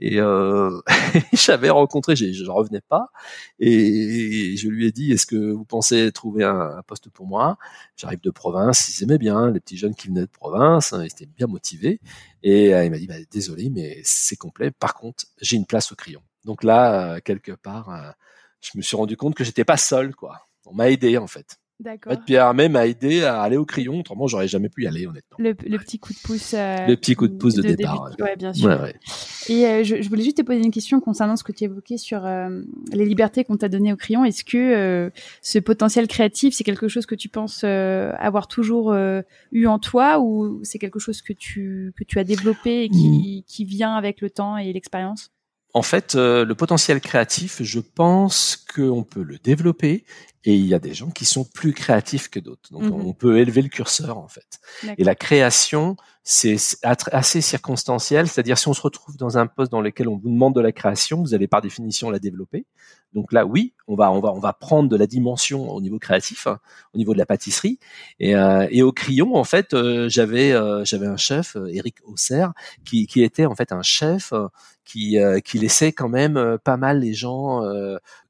et 0.00 0.16
j'avais 1.32 1.70
rencontré, 1.70 2.16
je 2.16 2.44
ne 2.44 2.50
revenais 2.50 2.80
pas, 2.80 3.08
et 3.58 4.56
je 4.56 4.68
lui 4.68 4.86
ai 4.86 4.92
dit, 4.92 5.12
est-ce 5.12 5.26
que 5.26 5.52
vous 5.52 5.64
pensez 5.64 6.12
trouver 6.12 6.44
un, 6.44 6.82
poste 6.86 7.08
pour 7.10 7.26
moi? 7.26 7.58
J'arrive 7.96 8.20
de 8.20 8.30
province, 8.30 8.88
ils 8.88 9.04
aimaient 9.04 9.18
bien 9.18 9.50
les 9.50 9.60
petits 9.60 9.76
jeunes 9.76 9.94
qui 9.94 10.08
venaient 10.08 10.22
de 10.22 10.26
province, 10.26 10.92
hein, 10.92 11.02
ils 11.02 11.06
étaient 11.06 11.26
bien 11.26 11.46
motivés, 11.46 12.00
et 12.42 12.70
il 12.70 12.90
m'a 12.90 12.98
dit, 12.98 13.06
bah, 13.06 13.14
désolé, 13.30 13.70
mais 13.70 14.00
c'est 14.04 14.36
complet. 14.36 14.70
Par 14.70 14.94
contre, 14.94 15.26
j'ai 15.40 15.56
une 15.56 15.66
place 15.66 15.92
au 15.92 15.96
crayon. 15.96 16.22
Donc 16.46 16.64
là, 16.64 17.20
quelque 17.20 17.52
part 17.52 18.14
je 18.60 18.78
me 18.78 18.82
suis 18.82 18.96
rendu 18.96 19.16
compte 19.16 19.34
que 19.34 19.44
j'étais 19.44 19.64
pas 19.64 19.76
seul, 19.76 20.14
quoi. 20.14 20.48
On 20.66 20.74
m'a 20.74 20.90
aidé, 20.90 21.18
en 21.18 21.26
fait. 21.26 21.58
D'accord. 21.78 22.12
En 22.12 22.16
fait, 22.16 22.22
Pierre 22.24 22.46
Armé 22.46 22.70
m'a 22.70 22.86
aidé 22.86 23.22
à 23.22 23.42
aller 23.42 23.58
au 23.58 23.66
crayon, 23.66 24.00
autrement 24.00 24.26
j'aurais 24.26 24.48
jamais 24.48 24.70
pu 24.70 24.84
y 24.84 24.86
aller 24.86 25.06
honnêtement. 25.06 25.36
Le, 25.38 25.52
petit 25.52 25.98
coup 25.98 26.14
de 26.14 26.18
pouce. 26.24 26.54
Euh, 26.54 26.86
le 26.86 26.96
petit 26.96 27.14
coup 27.14 27.28
de 27.28 27.36
pouce 27.36 27.54
de, 27.54 27.60
départ. 27.60 28.12
Oui, 28.18 28.30
bien 28.38 28.54
sûr. 28.54 28.66
Ouais, 28.66 28.80
ouais. 28.80 28.94
Et 29.50 29.66
euh, 29.66 29.84
je, 29.84 30.00
je, 30.00 30.08
voulais 30.08 30.22
juste 30.22 30.38
te 30.38 30.42
poser 30.42 30.60
une 30.60 30.70
question 30.70 31.00
concernant 31.00 31.36
ce 31.36 31.44
que 31.44 31.52
tu 31.52 31.64
évoquais 31.64 31.98
sur 31.98 32.24
euh, 32.24 32.62
les 32.92 33.04
libertés 33.04 33.44
qu'on 33.44 33.58
t'a 33.58 33.68
données 33.68 33.92
au 33.92 33.96
crayon. 33.96 34.24
Est-ce 34.24 34.42
que 34.42 35.12
ce 35.42 35.58
potentiel 35.58 36.08
créatif, 36.08 36.54
c'est 36.54 36.64
quelque 36.64 36.88
chose 36.88 37.04
que 37.04 37.14
tu 37.14 37.28
penses 37.28 37.62
avoir 37.62 38.48
toujours 38.48 38.96
eu 39.52 39.66
en 39.66 39.78
toi 39.78 40.18
ou 40.18 40.60
c'est 40.62 40.78
quelque 40.78 40.98
chose 40.98 41.20
que 41.20 41.34
tu 41.34 41.92
que 41.94 42.04
tu 42.04 42.18
as 42.18 42.24
développé 42.24 42.84
et 42.84 42.88
qui, 42.88 43.42
mmh. 43.42 43.42
qui 43.46 43.64
vient 43.66 43.94
avec 43.94 44.22
le 44.22 44.30
temps 44.30 44.56
et 44.56 44.72
l'expérience? 44.72 45.30
En 45.76 45.82
fait, 45.82 46.14
le 46.14 46.54
potentiel 46.54 47.02
créatif, 47.02 47.62
je 47.62 47.80
pense 47.80 48.56
qu'on 48.56 49.02
peut 49.02 49.22
le 49.22 49.36
développer 49.36 50.06
et 50.44 50.54
il 50.54 50.64
y 50.64 50.72
a 50.72 50.78
des 50.78 50.94
gens 50.94 51.10
qui 51.10 51.26
sont 51.26 51.44
plus 51.44 51.74
créatifs 51.74 52.30
que 52.30 52.40
d'autres. 52.40 52.72
Donc, 52.72 52.84
mmh 52.84 52.92
on 52.92 53.12
peut 53.12 53.38
élever 53.38 53.60
le 53.60 53.68
curseur, 53.68 54.16
en 54.16 54.28
fait. 54.28 54.58
Et 54.96 55.04
la 55.04 55.14
création, 55.14 55.96
c'est 56.22 56.56
assez 56.82 57.42
circonstanciel. 57.42 58.26
C'est-à-dire, 58.26 58.56
si 58.56 58.68
on 58.68 58.72
se 58.72 58.80
retrouve 58.80 59.18
dans 59.18 59.36
un 59.36 59.46
poste 59.46 59.70
dans 59.70 59.82
lequel 59.82 60.08
on 60.08 60.16
vous 60.16 60.30
demande 60.30 60.54
de 60.54 60.62
la 60.62 60.72
création, 60.72 61.20
vous 61.20 61.34
allez 61.34 61.46
par 61.46 61.60
définition 61.60 62.08
la 62.08 62.20
développer. 62.20 62.64
Donc 63.16 63.32
là, 63.32 63.46
oui, 63.46 63.72
on 63.88 63.94
va, 63.94 64.10
on 64.12 64.20
va, 64.20 64.32
on 64.32 64.40
va 64.40 64.52
prendre 64.52 64.88
de 64.88 64.96
la 64.96 65.06
dimension 65.06 65.70
au 65.70 65.80
niveau 65.80 65.98
créatif, 65.98 66.46
hein, 66.46 66.58
au 66.94 66.98
niveau 66.98 67.12
de 67.12 67.18
la 67.18 67.26
pâtisserie. 67.26 67.78
Et, 68.20 68.34
euh, 68.36 68.84
au 68.84 68.92
crayon, 68.92 69.36
en 69.36 69.44
fait, 69.44 69.74
euh, 69.74 70.08
j'avais, 70.08 70.52
euh, 70.52 70.84
j'avais 70.84 71.06
un 71.06 71.16
chef, 71.16 71.56
Eric 71.70 71.96
Hausser, 72.04 72.46
qui, 72.84 73.06
qui 73.06 73.22
était 73.22 73.46
en 73.46 73.54
fait 73.54 73.72
un 73.72 73.82
chef 73.82 74.32
qui, 74.84 75.18
qui 75.44 75.58
laissait 75.58 75.90
quand 75.92 76.08
même 76.08 76.58
pas 76.62 76.76
mal 76.76 77.00
les 77.00 77.12
gens 77.12 77.60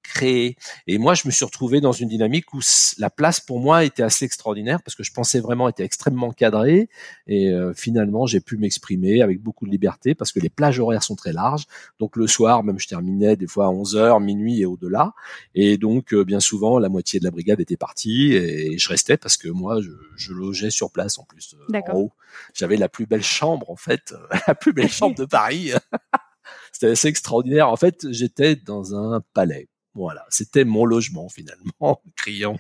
créer. 0.02 0.57
Et 0.87 0.97
moi, 0.97 1.12
je 1.12 1.26
me 1.26 1.31
suis 1.31 1.45
retrouvé 1.45 1.83
dans 1.83 1.93
une 1.93 2.09
dynamique 2.09 2.55
où 2.55 2.61
la 2.97 3.11
place 3.11 3.40
pour 3.40 3.61
moi 3.61 3.85
était 3.85 4.02
assez 4.02 4.25
extraordinaire 4.25 4.81
parce 4.83 4.95
que 4.95 5.02
je 5.02 5.12
pensais 5.12 5.40
vraiment 5.40 5.69
était 5.69 5.85
extrêmement 5.85 6.31
cadré. 6.31 6.88
Et 7.26 7.52
finalement, 7.75 8.25
j'ai 8.25 8.40
pu 8.40 8.57
m'exprimer 8.57 9.21
avec 9.21 9.43
beaucoup 9.43 9.66
de 9.66 9.71
liberté 9.71 10.14
parce 10.14 10.33
que 10.33 10.40
les 10.40 10.49
plages 10.49 10.81
horaires 10.81 11.02
sont 11.02 11.16
très 11.16 11.35
larges. 11.35 11.66
Donc 11.99 12.16
le 12.16 12.26
soir, 12.26 12.64
même 12.64 12.78
je 12.78 12.88
terminais 12.88 13.37
des 13.37 13.47
fois 13.47 13.66
à 13.66 13.69
11 13.69 13.97
heures, 13.97 14.21
minuit 14.21 14.62
et 14.62 14.66
au-delà. 14.76 15.12
Et 15.54 15.78
donc, 15.78 16.12
euh, 16.14 16.25
bien 16.25 16.40
souvent, 16.40 16.78
la 16.78 16.88
moitié 16.88 17.18
de 17.18 17.25
la 17.25 17.30
brigade 17.30 17.61
était 17.61 17.76
partie 17.76 18.35
et 18.35 18.78
je 18.78 18.88
restais 18.88 19.16
parce 19.16 19.37
que 19.37 19.49
moi, 19.49 19.80
je, 19.80 19.90
je 20.16 20.33
logeais 20.33 20.71
sur 20.71 20.90
place 20.90 21.18
en 21.18 21.25
plus. 21.25 21.54
Euh, 21.54 21.80
en 21.88 21.97
haut. 21.97 22.12
J'avais 22.54 22.76
la 22.76 22.88
plus 22.88 23.06
belle 23.06 23.23
chambre, 23.23 23.71
en 23.71 23.76
fait, 23.76 24.14
la 24.47 24.54
plus 24.54 24.73
belle 24.73 24.88
chambre 24.90 25.16
de 25.16 25.25
Paris. 25.25 25.73
C'était 26.73 26.90
assez 26.90 27.09
extraordinaire. 27.09 27.68
En 27.68 27.76
fait, 27.76 28.06
j'étais 28.11 28.54
dans 28.54 28.95
un 28.95 29.21
palais 29.33 29.68
Voilà, 29.95 30.25
c'était 30.28 30.64
mon 30.64 30.85
logement 30.85 31.28
finalement, 31.28 32.02
criant. 32.16 32.59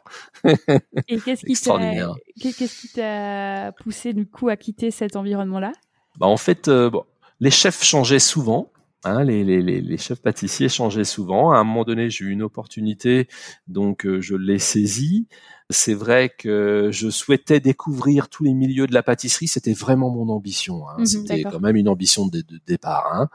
Et 1.06 1.20
qu'est-ce 1.20 1.44
qui 1.44 1.54
t'a, 1.54 2.14
qu'est-ce 2.40 2.80
qui 2.80 2.88
t'a 2.88 3.72
poussé 3.72 4.12
du 4.12 4.26
coup 4.26 4.48
à 4.48 4.56
quitter 4.56 4.90
cet 4.90 5.16
environnement-là? 5.16 5.72
Bah 6.18 6.26
en 6.26 6.36
fait, 6.36 6.68
euh, 6.68 6.90
bon, 6.90 7.04
les 7.40 7.50
chefs 7.50 7.82
changeaient 7.82 8.18
souvent. 8.18 8.72
Hein, 9.06 9.22
les, 9.22 9.44
les, 9.44 9.62
les, 9.62 9.98
chefs 9.98 10.20
pâtissiers 10.20 10.68
changeaient 10.68 11.04
souvent. 11.04 11.52
À 11.52 11.58
un 11.58 11.64
moment 11.64 11.84
donné, 11.84 12.10
j'ai 12.10 12.24
eu 12.24 12.30
une 12.30 12.42
opportunité, 12.42 13.28
donc 13.68 14.04
euh, 14.04 14.20
je 14.20 14.34
l'ai 14.34 14.58
saisie. 14.58 15.28
C'est 15.70 15.94
vrai 15.94 16.28
que 16.36 16.90
je 16.92 17.08
souhaitais 17.08 17.60
découvrir 17.60 18.28
tous 18.28 18.42
les 18.42 18.52
milieux 18.52 18.88
de 18.88 18.94
la 18.94 19.04
pâtisserie. 19.04 19.46
C'était 19.46 19.74
vraiment 19.74 20.10
mon 20.10 20.28
ambition. 20.32 20.88
Hein. 20.88 20.96
Mhm, 20.98 21.06
C'était 21.06 21.42
quand 21.42 21.60
même 21.60 21.76
une 21.76 21.88
ambition 21.88 22.26
de, 22.26 22.42
départ. 22.66 23.08
Hein. 23.12 23.28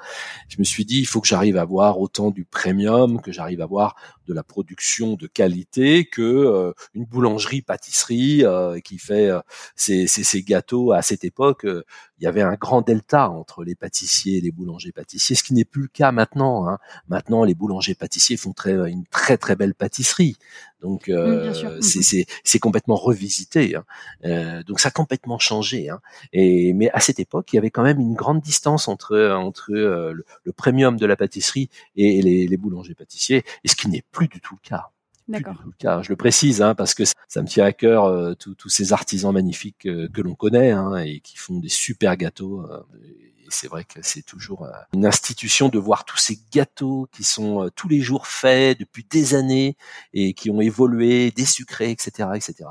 Je 0.50 0.58
me 0.60 0.66
suis 0.66 0.84
dit, 0.84 1.00
il 1.00 1.06
faut 1.06 1.22
que 1.22 1.28
j'arrive 1.28 1.56
à 1.56 1.64
voir 1.64 2.00
autant 2.00 2.32
du 2.32 2.44
premium, 2.44 3.22
que 3.22 3.32
j'arrive 3.32 3.62
à 3.62 3.66
voir 3.66 3.96
de 4.32 4.36
la 4.36 4.44
production 4.44 5.16
de 5.16 5.28
qualité, 5.28 6.06
que 6.06 6.22
euh, 6.22 6.72
une 6.94 7.06
boulangerie-pâtisserie 7.06 8.46
euh, 8.46 8.80
qui 8.80 8.98
fait 8.98 9.30
euh, 9.30 9.42
ses, 9.76 10.44
gâteaux. 10.44 10.94
À 10.94 11.02
cette 11.02 11.26
époque, 11.26 11.66
il 11.66 12.24
y 12.24 12.28
avait 12.28 12.42
un 12.42 12.56
grand 12.56 12.82
delta 12.82 13.30
entre 13.30 13.64
les 13.64 13.76
pâtissiers 13.76 14.38
et 14.38 14.42
les 14.42 14.52
boulangers-pâtissiers, 14.52 15.36
ce 15.36 15.44
qui 15.44 15.54
n'est 15.54 15.66
plus 15.66 15.84
le 15.84 15.88
cas 15.90 16.12
maintenant. 16.12 16.68
Hein. 16.68 16.80
Maintenant, 17.10 17.44
les 17.44 17.56
boulangers-pâtissiers 17.56 18.38
font 18.38 18.54
très, 18.54 18.74
une 18.90 19.06
très 19.06 19.38
très 19.38 19.56
belle 19.56 19.76
pâtisserie. 19.76 20.38
Donc 20.82 21.10
euh, 21.10 21.54
mhm. 21.54 22.26
c'est 22.44 22.60
complètement 22.60 22.96
revisité. 22.96 23.76
Hein. 23.76 23.86
Euh, 24.26 24.64
donc 24.64 24.80
ça 24.80 24.90
a 24.90 24.92
complètement 24.92 25.38
changé. 25.38 25.90
Hein. 25.90 26.02
Et 26.34 26.74
mais 26.74 26.90
à 26.92 27.00
cette 27.00 27.20
époque, 27.20 27.54
il 27.54 27.56
y 27.56 27.60
avait 27.60 27.70
quand 27.70 27.84
même 27.84 28.00
une 28.00 28.16
grande 28.16 28.42
distance 28.42 28.88
entre 28.88 29.32
entre 29.32 29.72
euh, 29.72 30.14
le, 30.14 30.52
premium 30.52 30.98
de 30.98 31.06
la 31.06 31.16
pâtisserie 31.16 31.70
et 31.96 32.22
les, 32.22 32.48
les 32.48 32.58
boulangers 32.58 32.96
pâtissiers, 32.96 33.44
et 33.64 33.68
ce 33.68 33.76
qui 33.76 33.90
n'est 33.90 34.04
plus 34.12 34.21
du 34.28 34.42
tout 34.42 34.56
le 34.56 34.68
cas. 34.68 34.90
D'accord. 35.28 35.56
Je 36.04 36.10
le 36.10 36.16
précise 36.16 36.62
hein, 36.62 36.76
parce 36.76 36.94
que 36.94 37.04
ça 37.06 37.42
me 37.42 37.48
tient 37.48 37.66
à 37.66 37.72
cœur 37.72 38.06
euh, 38.06 38.34
tous 38.34 38.70
ces 38.70 38.92
artisans 38.92 39.34
magnifiques 39.34 39.86
euh, 39.86 40.10
que 40.14 40.22
l'on 40.22 40.36
connaît 40.36 40.72
hein, 40.72 40.98
et 40.98 41.22
qui 41.22 41.38
font 41.38 41.60
des 41.60 41.70
super 41.70 42.18
gâteaux. 42.18 42.62
Euh, 42.70 42.84
et 42.96 43.46
c'est 43.50 43.68
vrai 43.68 43.86
que 43.86 44.00
c'est 44.02 44.24
toujours 44.24 44.68
une 44.94 45.06
institution 45.06 45.70
de 45.70 45.80
voir 45.80 46.04
tous 46.04 46.18
ces 46.18 46.40
gâteaux 46.52 47.08
qui 47.12 47.24
sont 47.24 47.70
tous 47.76 47.88
les 47.88 48.02
jours 48.02 48.28
faits 48.28 48.80
depuis 48.80 49.06
des 49.10 49.36
années 49.36 49.78
et 50.14 50.34
qui 50.34 50.50
ont 50.50 50.62
évolué, 50.62 51.32
désucrés, 51.32 51.92
etc., 51.92 52.30
etc. 52.36 52.70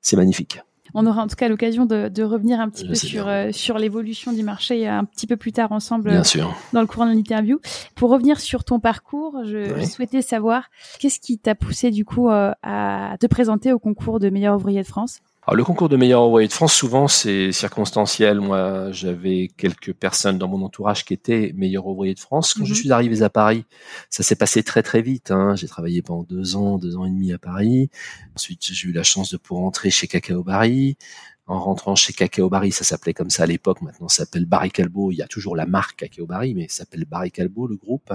C'est 0.00 0.16
magnifique. 0.16 0.60
On 0.94 1.06
aura 1.06 1.22
en 1.22 1.26
tout 1.26 1.36
cas 1.36 1.48
l'occasion 1.48 1.86
de, 1.86 2.08
de, 2.08 2.22
revenir 2.22 2.60
un 2.60 2.68
petit 2.68 2.86
peu 2.86 2.94
sur, 2.94 3.28
euh, 3.28 3.50
sur 3.52 3.78
l'évolution 3.78 4.32
du 4.32 4.42
marché 4.42 4.86
un 4.86 5.04
petit 5.04 5.26
peu 5.26 5.36
plus 5.36 5.52
tard 5.52 5.72
ensemble 5.72 6.10
Bien 6.10 6.24
sûr. 6.24 6.54
dans 6.72 6.80
le 6.80 6.86
courant 6.86 7.06
de 7.06 7.12
l'interview. 7.12 7.60
Pour 7.94 8.10
revenir 8.10 8.40
sur 8.40 8.64
ton 8.64 8.80
parcours, 8.80 9.42
je 9.44 9.84
souhaitais 9.84 10.22
savoir 10.22 10.70
qu'est-ce 10.98 11.20
qui 11.20 11.38
t'a 11.38 11.54
poussé 11.54 11.90
du 11.90 12.04
coup 12.04 12.28
euh, 12.30 12.52
à 12.62 13.16
te 13.20 13.26
présenter 13.26 13.72
au 13.72 13.78
concours 13.78 14.18
de 14.18 14.30
meilleur 14.30 14.56
ouvrier 14.56 14.82
de 14.82 14.86
France? 14.86 15.20
Alors, 15.48 15.56
le 15.56 15.64
concours 15.64 15.88
de 15.88 15.96
meilleur 15.96 16.20
envoyé 16.20 16.46
de 16.46 16.52
France, 16.52 16.74
souvent, 16.74 17.08
c'est 17.08 17.52
circonstanciel. 17.52 18.38
Moi, 18.38 18.92
j'avais 18.92 19.48
quelques 19.56 19.94
personnes 19.94 20.36
dans 20.36 20.46
mon 20.46 20.62
entourage 20.62 21.06
qui 21.06 21.14
étaient 21.14 21.54
meilleurs 21.56 21.86
ouvriers 21.86 22.12
de 22.12 22.20
France. 22.20 22.52
Quand 22.52 22.66
je 22.66 22.72
mhm. 22.72 22.76
suis 22.76 22.92
arrivé 22.92 23.22
à 23.22 23.30
Paris, 23.30 23.64
ça 24.10 24.22
s'est 24.22 24.36
passé 24.36 24.62
très 24.62 24.82
très 24.82 25.00
vite. 25.00 25.30
Hein. 25.30 25.56
J'ai 25.56 25.66
travaillé 25.66 26.02
pendant 26.02 26.24
deux 26.24 26.54
ans, 26.54 26.76
deux 26.76 26.98
ans 26.98 27.06
et 27.06 27.08
demi 27.08 27.32
à 27.32 27.38
Paris. 27.38 27.88
Ensuite, 28.36 28.62
j'ai 28.62 28.88
eu 28.88 28.92
la 28.92 29.02
chance 29.02 29.30
de 29.30 29.38
pouvoir 29.38 29.64
entrer 29.64 29.88
chez 29.88 30.06
Cacao 30.06 30.42
Barry 30.42 30.98
en 31.48 31.58
rentrant 31.58 31.94
chez 31.94 32.12
Cacao 32.12 32.50
Barry, 32.50 32.72
ça 32.72 32.84
s'appelait 32.84 33.14
comme 33.14 33.30
ça 33.30 33.44
à 33.44 33.46
l'époque, 33.46 33.80
maintenant 33.80 34.08
ça 34.08 34.24
s'appelle 34.24 34.44
Barry 34.44 34.70
Calbo, 34.70 35.10
il 35.10 35.16
y 35.16 35.22
a 35.22 35.26
toujours 35.26 35.56
la 35.56 35.64
marque 35.64 36.00
Cacao 36.00 36.26
Barry, 36.26 36.54
mais 36.54 36.68
ça 36.68 36.84
s'appelle 36.84 37.06
Barry 37.06 37.30
Calbo, 37.30 37.66
le 37.66 37.76
groupe. 37.76 38.12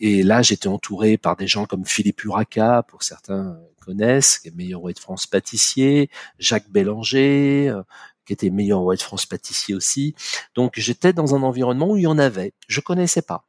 Et 0.00 0.22
là, 0.22 0.40
j'étais 0.40 0.68
entouré 0.68 1.18
par 1.18 1.36
des 1.36 1.46
gens 1.46 1.66
comme 1.66 1.84
Philippe 1.84 2.24
Uraca, 2.24 2.82
pour 2.88 3.02
certains 3.02 3.58
connaissent, 3.84 4.38
qui 4.38 4.48
est 4.48 4.54
meilleur 4.54 4.80
roi 4.80 4.92
de 4.92 4.98
France 4.98 5.26
pâtissier, 5.26 6.10
Jacques 6.38 6.70
Bélanger, 6.70 7.68
euh, 7.68 7.82
qui 8.26 8.32
était 8.32 8.50
meilleur 8.50 8.80
roi 8.80 8.96
de 8.96 9.02
France 9.02 9.26
pâtissier 9.26 9.74
aussi. 9.74 10.14
Donc 10.54 10.74
j'étais 10.76 11.12
dans 11.12 11.34
un 11.34 11.42
environnement 11.42 11.90
où 11.90 11.96
il 11.96 12.02
y 12.02 12.06
en 12.06 12.18
avait, 12.18 12.52
je 12.68 12.80
connaissais 12.80 13.22
pas. 13.22 13.44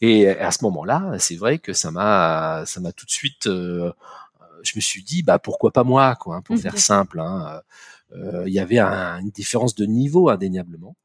Et 0.00 0.28
à 0.28 0.50
ce 0.50 0.64
moment-là, 0.64 1.14
c'est 1.18 1.36
vrai 1.36 1.58
que 1.58 1.72
ça 1.72 1.90
m'a, 1.90 2.64
ça 2.66 2.80
m'a 2.80 2.92
tout 2.92 3.06
de 3.06 3.10
suite, 3.10 3.46
euh, 3.46 3.92
je 4.62 4.72
me 4.76 4.80
suis 4.80 5.02
dit, 5.02 5.22
bah 5.22 5.38
pourquoi 5.38 5.72
pas 5.72 5.84
moi, 5.84 6.16
quoi, 6.16 6.36
hein, 6.36 6.42
pour 6.42 6.56
mmh, 6.56 6.60
faire 6.60 6.78
simple. 6.78 7.20
Hein, 7.20 7.62
euh, 8.14 8.44
il 8.46 8.52
y 8.52 8.58
avait 8.58 8.80
une 8.80 9.30
différence 9.30 9.74
de 9.74 9.86
niveau 9.86 10.28
indéniablement. 10.28 10.96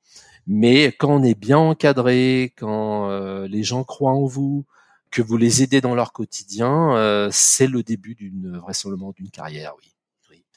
Mais 0.48 0.88
quand 0.88 1.10
on 1.10 1.24
est 1.24 1.40
bien 1.40 1.60
encadré, 1.60 2.54
quand 2.58 3.10
euh, 3.10 3.48
les 3.48 3.64
gens 3.64 3.84
croient 3.84 4.14
en 4.14 4.26
vous, 4.26 4.66
que 5.12 5.22
vous 5.22 5.38
les 5.38 5.64
aidez 5.64 5.82
dans 5.82 5.96
leur 5.96 6.14
quotidien, 6.14 6.96
euh, 6.96 7.30
c'est 7.32 7.68
le 7.68 7.84
début 7.84 8.16
d'une 8.16 8.58
vraisemblablement 8.58 9.12
d'une 9.12 9.30
carrière, 9.30 9.74
oui. 9.80 9.94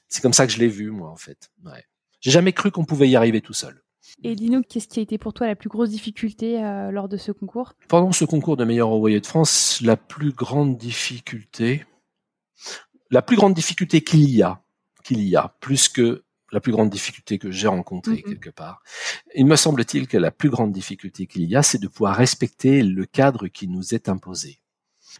C'est 0.08 0.20
comme 0.20 0.34
ça 0.34 0.46
que 0.46 0.52
je 0.52 0.58
l'ai 0.58 0.68
vu 0.68 0.90
moi 0.90 1.08
en 1.10 1.16
fait. 1.16 1.50
Ouais. 1.64 1.86
J'ai 2.20 2.30
jamais 2.30 2.52
cru 2.52 2.70
qu'on 2.70 2.84
pouvait 2.84 3.08
y 3.08 3.16
arriver 3.16 3.40
tout 3.40 3.54
seul. 3.54 3.82
Et 4.22 4.36
dis-nous, 4.36 4.62
qu'est-ce 4.62 4.86
qui 4.86 4.98
a 4.98 5.02
été 5.02 5.16
pour 5.16 5.32
toi 5.32 5.46
la 5.46 5.56
plus 5.56 5.70
grosse 5.70 5.88
difficulté 5.88 6.60
lors 6.90 7.08
de 7.08 7.16
ce 7.16 7.32
concours? 7.32 7.72
Pendant 7.88 8.12
ce 8.12 8.26
concours 8.26 8.58
de 8.58 8.64
meilleur 8.66 8.90
envoyé 8.90 9.20
de 9.20 9.26
France, 9.26 9.80
la 9.80 9.96
plus 9.96 10.32
grande 10.32 10.76
difficulté, 10.76 11.86
la 13.10 13.22
plus 13.22 13.36
grande 13.36 13.54
difficulté 13.54 14.02
qu'il 14.02 14.28
y 14.28 14.42
a, 14.42 14.62
qu'il 15.02 15.22
y 15.22 15.34
a, 15.34 15.56
plus 15.60 15.88
que 15.88 16.24
la 16.52 16.60
plus 16.60 16.72
grande 16.72 16.90
difficulté 16.90 17.38
que 17.38 17.50
j'ai 17.50 17.68
rencontrée 17.68 18.16
mm-hmm. 18.16 18.28
quelque 18.28 18.50
part. 18.50 18.82
Il 19.34 19.46
me 19.46 19.56
semble-t-il 19.56 20.06
que 20.06 20.18
la 20.18 20.30
plus 20.30 20.50
grande 20.50 20.72
difficulté 20.72 21.26
qu'il 21.26 21.44
y 21.44 21.56
a, 21.56 21.62
c'est 21.62 21.78
de 21.78 21.88
pouvoir 21.88 22.14
respecter 22.14 22.82
le 22.82 23.06
cadre 23.06 23.48
qui 23.48 23.66
nous 23.68 23.94
est 23.94 24.08
imposé. 24.08 24.60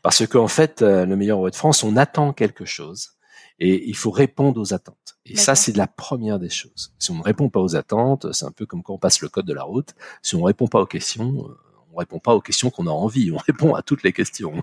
Parce 0.03 0.27
qu'en 0.27 0.49
fait, 0.49 0.83
euh, 0.83 1.05
le 1.05 1.17
meilleur 1.17 1.39
roi 1.39 1.51
de 1.51 1.57
France, 1.57 1.83
on 1.83 1.97
attend 1.97 2.33
quelque 2.33 2.65
chose 2.65 3.11
et 3.59 3.89
il 3.89 3.97
faut 3.97 4.11
répondre 4.11 4.61
aux 4.61 4.75
attentes. 4.75 5.19
Et 5.25 5.37
ça, 5.37 5.55
c'est 5.55 5.77
la 5.77 5.87
première 5.87 6.39
des 6.39 6.49
choses. 6.49 6.95
Si 6.99 7.11
on 7.11 7.17
ne 7.17 7.23
répond 7.23 7.49
pas 7.49 7.61
aux 7.61 7.77
attentes, 7.77 8.33
c'est 8.33 8.45
un 8.45 8.51
peu 8.51 8.67
comme 8.67 8.83
quand 8.83 8.95
on 8.95 8.99
passe 8.99 9.21
le 9.21 9.29
code 9.29 9.47
de 9.47 9.53
la 9.53 9.63
route. 9.63 9.95
Si 10.23 10.35
on 10.35 10.41
ne 10.41 10.45
répond 10.45 10.67
pas 10.67 10.81
aux 10.81 10.87
questions, 10.87 11.47
euh, 11.49 11.57
on 11.93 11.99
répond 11.99 12.19
pas 12.19 12.35
aux 12.35 12.41
questions 12.41 12.71
qu'on 12.71 12.87
a 12.87 12.91
envie, 12.91 13.31
on 13.31 13.37
répond 13.47 13.75
à 13.75 13.83
toutes 13.83 14.03
les 14.03 14.13
questions. 14.13 14.63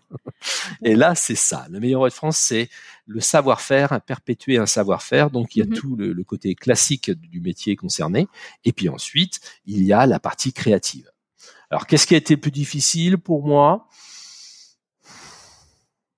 Et 0.83 0.95
là, 0.95 1.15
c'est 1.15 1.35
ça. 1.35 1.67
Le 1.69 1.79
meilleur 1.79 2.03
de 2.03 2.09
France, 2.09 2.37
c'est 2.37 2.69
le 3.05 3.21
savoir-faire, 3.21 4.01
perpétuer 4.01 4.57
un 4.57 4.65
savoir-faire. 4.65 5.29
Donc, 5.29 5.55
il 5.55 5.59
y 5.59 5.61
a 5.61 5.65
mhm. 5.65 5.73
tout 5.73 5.95
le, 5.95 6.23
côté 6.23 6.55
classique 6.55 7.11
du 7.11 7.39
métier 7.39 7.75
concerné. 7.75 8.27
Et 8.65 8.71
puis 8.71 8.89
ensuite, 8.89 9.39
il 9.65 9.83
y 9.83 9.93
a 9.93 10.05
la 10.05 10.19
partie 10.19 10.53
créative. 10.53 11.11
Alors, 11.69 11.87
qu'est-ce 11.87 12.07
qui 12.07 12.15
a 12.15 12.17
été 12.17 12.37
plus 12.37 12.51
difficile 12.51 13.17
pour 13.17 13.45
moi? 13.45 13.87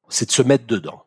C'est 0.09 0.25
de 0.25 0.31
se 0.31 0.41
mettre 0.41 0.65
dedans. 0.65 1.05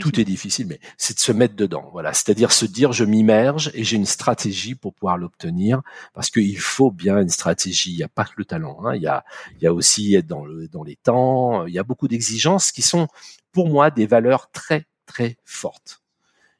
Tout 0.00 0.18
est 0.18 0.24
difficile, 0.24 0.66
mais 0.66 0.80
c'est 0.98 1.14
de 1.14 1.20
se 1.20 1.30
mettre 1.30 1.54
dedans. 1.54 1.88
Voilà, 1.92 2.12
c'est-à-dire 2.12 2.50
se 2.50 2.66
dire 2.66 2.92
je 2.92 3.04
m'immerge 3.04 3.70
et 3.74 3.84
j'ai 3.84 3.96
une 3.96 4.06
stratégie 4.06 4.74
pour 4.74 4.92
pouvoir 4.92 5.18
l'obtenir, 5.18 5.82
parce 6.14 6.30
qu'il 6.30 6.58
faut 6.58 6.90
bien 6.90 7.20
une 7.20 7.28
stratégie. 7.28 7.92
Il 7.92 7.96
n'y 7.96 8.02
a 8.02 8.08
pas 8.08 8.24
que 8.24 8.32
le 8.36 8.44
talent, 8.44 8.84
hein. 8.84 8.96
il 8.96 9.02
y 9.02 9.06
a, 9.06 9.24
il 9.56 9.62
y 9.62 9.66
a 9.66 9.72
aussi 9.72 10.14
être 10.16 10.26
dans 10.26 10.44
le 10.44 10.66
dans 10.68 10.82
les 10.82 10.96
temps. 10.96 11.66
Il 11.66 11.72
y 11.72 11.78
a 11.78 11.84
beaucoup 11.84 12.08
d'exigences 12.08 12.72
qui 12.72 12.82
sont 12.82 13.06
pour 13.52 13.68
moi 13.68 13.90
des 13.90 14.06
valeurs 14.06 14.50
très 14.50 14.86
très 15.06 15.38
fortes 15.44 16.02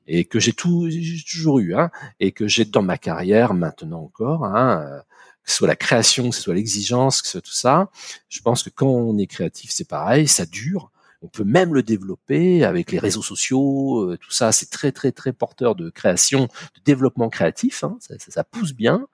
et 0.06 0.24
que 0.24 0.40
j'ai 0.40 0.52
toujours 0.52 1.58
eu, 1.60 1.74
hein, 1.74 1.90
et 2.18 2.32
que 2.32 2.48
j'ai 2.48 2.64
dans 2.64 2.82
ma 2.82 2.98
carrière 2.98 3.54
maintenant 3.54 4.02
encore. 4.02 4.44
Hein, 4.44 5.02
que 5.42 5.50
ce 5.50 5.56
soit 5.56 5.68
la 5.68 5.76
création, 5.76 6.30
que 6.30 6.36
ce 6.36 6.42
soit 6.42 6.54
l'exigence, 6.54 7.22
que 7.22 7.26
ce 7.26 7.32
soit 7.32 7.40
tout 7.40 7.52
ça. 7.52 7.90
Je 8.28 8.40
pense 8.40 8.62
que 8.62 8.70
quand 8.70 8.86
on 8.86 9.16
est 9.18 9.26
créatif, 9.26 9.70
c'est 9.72 9.88
pareil, 9.88 10.28
ça 10.28 10.46
dure 10.46 10.90
on 11.22 11.28
peut 11.28 11.44
même 11.44 11.74
le 11.74 11.82
développer 11.82 12.64
avec 12.64 12.92
les 12.92 12.98
réseaux 12.98 13.22
sociaux, 13.22 14.10
euh, 14.10 14.16
tout 14.16 14.30
ça, 14.30 14.52
c'est 14.52 14.70
très 14.70 14.92
très 14.92 15.12
très 15.12 15.32
porteur 15.32 15.74
de 15.74 15.90
création, 15.90 16.44
de 16.44 16.82
développement 16.84 17.28
créatif. 17.28 17.84
Hein, 17.84 17.98
ça, 18.00 18.14
ça, 18.18 18.44
pousse 18.44 18.72
bien, 18.72 19.06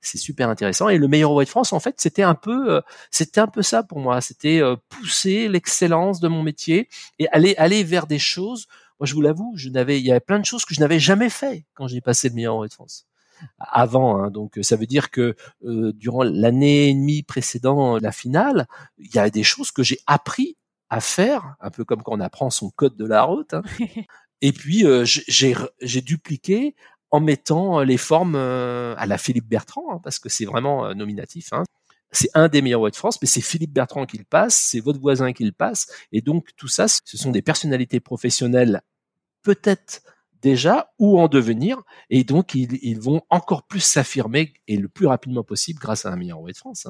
c'est 0.00 0.18
super 0.18 0.50
intéressant. 0.50 0.88
Et 0.88 0.98
le 0.98 1.08
meilleur 1.08 1.30
roi 1.30 1.44
de 1.44 1.48
France, 1.48 1.72
en 1.72 1.80
fait, 1.80 1.94
c'était 1.98 2.22
un 2.22 2.34
peu, 2.34 2.74
euh, 2.74 2.80
c'était 3.10 3.40
un 3.40 3.46
peu 3.46 3.62
ça 3.62 3.82
pour 3.82 3.98
moi. 3.98 4.20
C'était 4.20 4.60
euh, 4.60 4.76
pousser 4.88 5.48
l'excellence 5.48 6.20
de 6.20 6.28
mon 6.28 6.42
métier 6.42 6.88
et 7.18 7.28
aller 7.28 7.54
aller 7.56 7.82
vers 7.82 8.06
des 8.06 8.18
choses. 8.18 8.66
Moi, 9.00 9.06
je 9.06 9.14
vous 9.14 9.22
l'avoue, 9.22 9.54
je 9.56 9.70
n'avais, 9.70 9.98
il 9.98 10.06
y 10.06 10.10
avait 10.10 10.20
plein 10.20 10.38
de 10.38 10.44
choses 10.44 10.64
que 10.64 10.74
je 10.74 10.80
n'avais 10.80 11.00
jamais 11.00 11.30
fait 11.30 11.64
quand 11.74 11.88
j'ai 11.88 12.00
passé 12.00 12.28
le 12.28 12.34
meilleur 12.34 12.54
roi 12.54 12.68
de 12.68 12.72
France 12.74 13.06
avant. 13.58 14.22
Hein, 14.22 14.30
donc 14.30 14.58
ça 14.62 14.76
veut 14.76 14.86
dire 14.86 15.10
que 15.10 15.34
durant 15.62 16.22
l'année 16.22 16.90
et 16.90 16.94
demie 16.94 17.22
précédant 17.22 17.98
la 17.98 18.12
finale, 18.12 18.68
il 18.98 19.12
y 19.12 19.18
a 19.18 19.28
des 19.30 19.42
choses 19.42 19.72
que 19.72 19.82
j'ai 19.82 19.98
appris 20.06 20.56
à 20.94 21.00
faire, 21.00 21.56
un 21.60 21.70
peu 21.70 21.84
comme 21.84 22.02
quand 22.02 22.14
on 22.14 22.20
apprend 22.20 22.50
son 22.50 22.70
code 22.70 22.96
de 22.96 23.04
la 23.04 23.24
route. 23.24 23.52
Hein. 23.52 23.62
Et 24.42 24.52
puis 24.52 24.86
euh, 24.86 25.04
j'ai 25.04 26.00
dupliqué 26.02 26.76
en 27.10 27.18
mettant 27.18 27.80
euh, 27.80 27.84
les 27.84 27.96
formes 27.96 28.36
euh, 28.36 28.94
à 28.96 29.06
la 29.06 29.18
Philippe 29.18 29.48
Bertrand, 29.48 29.84
hein, 29.90 30.00
parce 30.04 30.20
que 30.20 30.28
c'est 30.28 30.44
vraiment 30.44 30.94
nominatif. 30.94 31.52
Hein. 31.52 31.64
C'est 32.12 32.30
un 32.34 32.46
des 32.46 32.62
meilleurs 32.62 32.78
rois 32.78 32.90
de 32.90 32.96
France, 32.96 33.20
mais 33.20 33.26
c'est 33.26 33.40
Philippe 33.40 33.72
Bertrand 33.72 34.06
qui 34.06 34.18
le 34.18 34.24
passe, 34.24 34.68
c'est 34.70 34.78
votre 34.78 35.00
voisin 35.00 35.32
qui 35.32 35.44
le 35.44 35.50
passe, 35.50 35.88
et 36.12 36.20
donc 36.20 36.50
tout 36.56 36.68
ça, 36.68 36.86
ce 36.86 37.16
sont 37.16 37.32
des 37.32 37.42
personnalités 37.42 37.98
professionnelles 37.98 38.82
peut-être 39.42 40.02
déjà 40.42 40.92
ou 41.00 41.18
en 41.18 41.26
devenir, 41.26 41.82
et 42.10 42.22
donc 42.22 42.54
ils, 42.54 43.00
vont 43.00 43.22
encore 43.30 43.66
plus 43.66 43.80
s'affirmer 43.80 44.52
et 44.68 44.76
le 44.76 44.88
plus 44.88 45.06
rapidement 45.06 45.42
possible 45.42 45.80
grâce 45.80 46.06
à 46.06 46.12
un 46.12 46.16
meilleur 46.16 46.38
roi 46.38 46.52
de 46.52 46.56
France. 46.56 46.86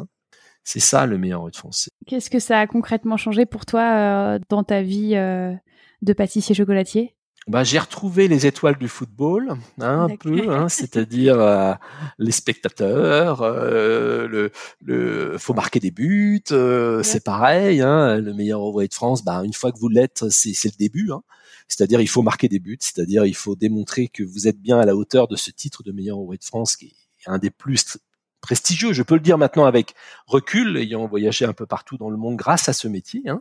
C'est 0.65 0.81
ça 0.81 1.07
le 1.07 1.19
meilleur 1.19 1.49
de 1.51 1.55
France. 1.55 1.89
Qu'est-ce 2.07 2.31
que 2.31 2.39
ça 2.39 2.61
a 2.61 2.67
concrètement 2.67 3.17
changé 3.17 3.47
pour 3.47 3.67
toi 3.67 4.39
dans 4.49 4.65
ta 4.65 4.83
vie 4.83 5.15
de 5.15 6.13
pâtissier 6.13 6.55
chocolatier? 6.55 7.15
Bah, 7.47 7.63
j'ai 7.63 7.79
retrouvé 7.79 8.27
les 8.27 8.47
étoiles 8.47 8.79
du 8.79 8.89
football, 8.89 9.51
hein, 9.79 10.09
un 10.09 10.17
peu, 10.17 10.51
hein, 10.51 10.71
c'est-à-dire 10.71 11.39
euh, 11.39 11.75
les 12.19 12.33
spectateurs, 12.33 13.43
euh, 13.43 14.27
le, 14.27 14.51
le, 14.81 15.37
faut 15.37 15.53
marquer 15.53 15.79
des 15.79 15.91
buts, 15.91 16.43
euh, 16.53 17.03
c'est 17.03 17.23
pareil. 17.23 17.83
Hein, 17.83 18.17
le 18.17 18.33
meilleur 18.33 18.63
ouvrier 18.63 18.89
de 18.89 18.95
France, 18.95 19.23
bah, 19.23 19.43
une 19.45 19.53
fois 19.53 19.73
que 19.73 19.79
vous 19.79 19.91
l'êtes, 19.91 20.25
c'est, 20.31 20.55
c'est 20.55 20.69
le 20.69 20.79
début. 20.79 21.13
Hein. 21.13 21.23
C'est-à-dire, 21.69 22.01
il 22.01 22.09
faut 22.09 22.23
marquer 22.23 22.49
des 22.49 22.61
buts, 22.61 22.79
c'est-à-dire, 22.81 23.27
il 23.27 23.37
faut 23.37 23.57
démontrer 23.57 24.09
que 24.09 24.23
vous 24.23 24.49
êtes 24.49 24.59
bien 24.59 24.79
à 24.81 24.87
la 24.87 24.97
hauteur 24.97 25.29
de 25.29 25.37
ce 25.37 25.51
titre 25.51 25.83
de 25.83 25.93
meilleur 25.93 26.19
ouvrier 26.19 26.39
de 26.39 26.45
France, 26.45 26.77
qui 26.77 26.87
est 26.87 27.29
un 27.29 27.37
des 27.37 27.51
plus 27.51 27.99
prestigieux. 28.45 28.93
Je 28.93 29.03
peux 29.03 29.15
le 29.15 29.21
dire 29.21 29.39
maintenant 29.39 29.65
avec 29.65 29.95
recul, 30.27 30.77
ayant 30.77 31.07
voyagé 31.07 31.47
un 31.47 31.55
peu 31.55 31.67
partout 31.67 31.97
dans 31.97 32.11
le 32.11 32.17
monde 32.17 32.37
grâce 32.37 32.69
à 32.69 32.75
ce 32.75 32.87
métier. 32.89 33.23
Hein 33.27 33.41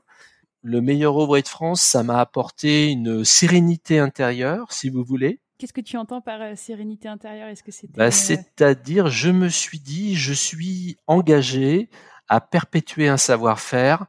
le 0.64 0.82
meilleur 0.82 1.18
ouvrier 1.18 1.44
de 1.44 1.48
France, 1.48 1.82
ça 1.82 2.04
m'a 2.04 2.20
apporté 2.20 2.90
une 2.90 3.26
sérénité 3.26 4.00
intérieure, 4.00 4.72
si 4.72 4.90
vous 4.90 5.04
voulez. 5.04 5.40
Qu'est-ce 5.60 5.74
que 5.74 5.82
tu 5.82 5.98
entends 5.98 6.22
par 6.22 6.42
euh, 6.42 6.56
sérénité 6.56 7.08
intérieure? 7.08 7.50
Est-ce 7.50 7.64
que 7.64 7.72
bah, 7.96 8.12
C'est-à-dire, 8.12 9.08
je 9.08 9.30
me 9.30 9.50
suis 9.50 9.80
dit, 9.80 10.16
je 10.16 10.34
suis 10.34 10.98
engagé 11.06 11.90
à 12.30 12.40
perpétuer 12.40 13.10
un 13.10 13.18
savoir-faire 13.18 14.06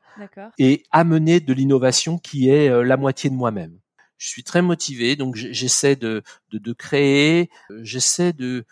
et 0.59 0.85
amener 0.93 1.41
de 1.41 1.53
l'innovation 1.53 2.19
qui 2.19 2.49
est 2.49 2.69
euh, 2.69 2.85
la 2.85 2.97
moitié 2.97 3.29
de 3.31 3.35
moi-même. 3.35 3.79
Je 4.17 4.29
suis 4.29 4.45
très 4.45 4.63
motivé, 4.63 5.17
donc 5.17 5.35
j'essaie 5.35 5.97
de, 5.97 6.23
de, 6.51 6.59
de 6.59 6.73
créer, 6.73 7.51
euh, 7.71 7.81
j'essaie 7.83 8.33
de, 8.33 8.65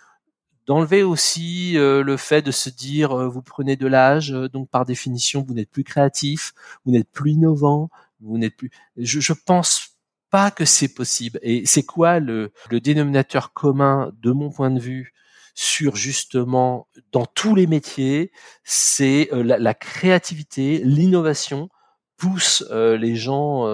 d'enlever 0.66 1.02
aussi 1.02 1.76
euh, 1.76 2.02
le 2.02 2.16
fait 2.16 2.42
de 2.42 2.50
se 2.50 2.70
dire 2.70 3.12
euh, 3.12 3.28
vous 3.28 3.42
prenez 3.42 3.76
de 3.76 3.86
l'âge, 3.86 4.32
euh, 4.32 4.48
donc 4.48 4.68
par 4.70 4.84
définition 4.84 5.44
vous 5.46 5.54
n'êtes 5.54 5.70
plus 5.70 5.84
créatif, 5.84 6.54
vous 6.84 6.92
n'êtes 6.92 7.10
plus 7.10 7.32
innovant, 7.32 7.90
vous 8.20 8.38
n'êtes 8.38 8.56
plus. 8.56 8.70
Je, 8.96 9.20
je 9.20 9.32
pense 9.32 9.96
pas 10.30 10.50
que 10.50 10.64
c'est 10.64 10.94
possible. 10.94 11.38
Et 11.42 11.66
c'est 11.66 11.82
quoi 11.82 12.20
le, 12.20 12.52
le 12.70 12.80
dénominateur 12.80 13.52
commun 13.52 14.12
de 14.22 14.30
mon 14.32 14.50
point 14.50 14.70
de 14.70 14.80
vue 14.80 15.12
sur 15.54 15.96
justement 15.96 16.86
dans 17.10 17.26
tous 17.26 17.54
les 17.54 17.66
métiers, 17.66 18.32
c'est 18.64 19.28
la, 19.32 19.58
la, 19.58 19.74
créativité, 19.74 20.80
l'innovation 20.82 21.68
pousse 22.16 22.64
les 22.70 23.16
gens 23.16 23.66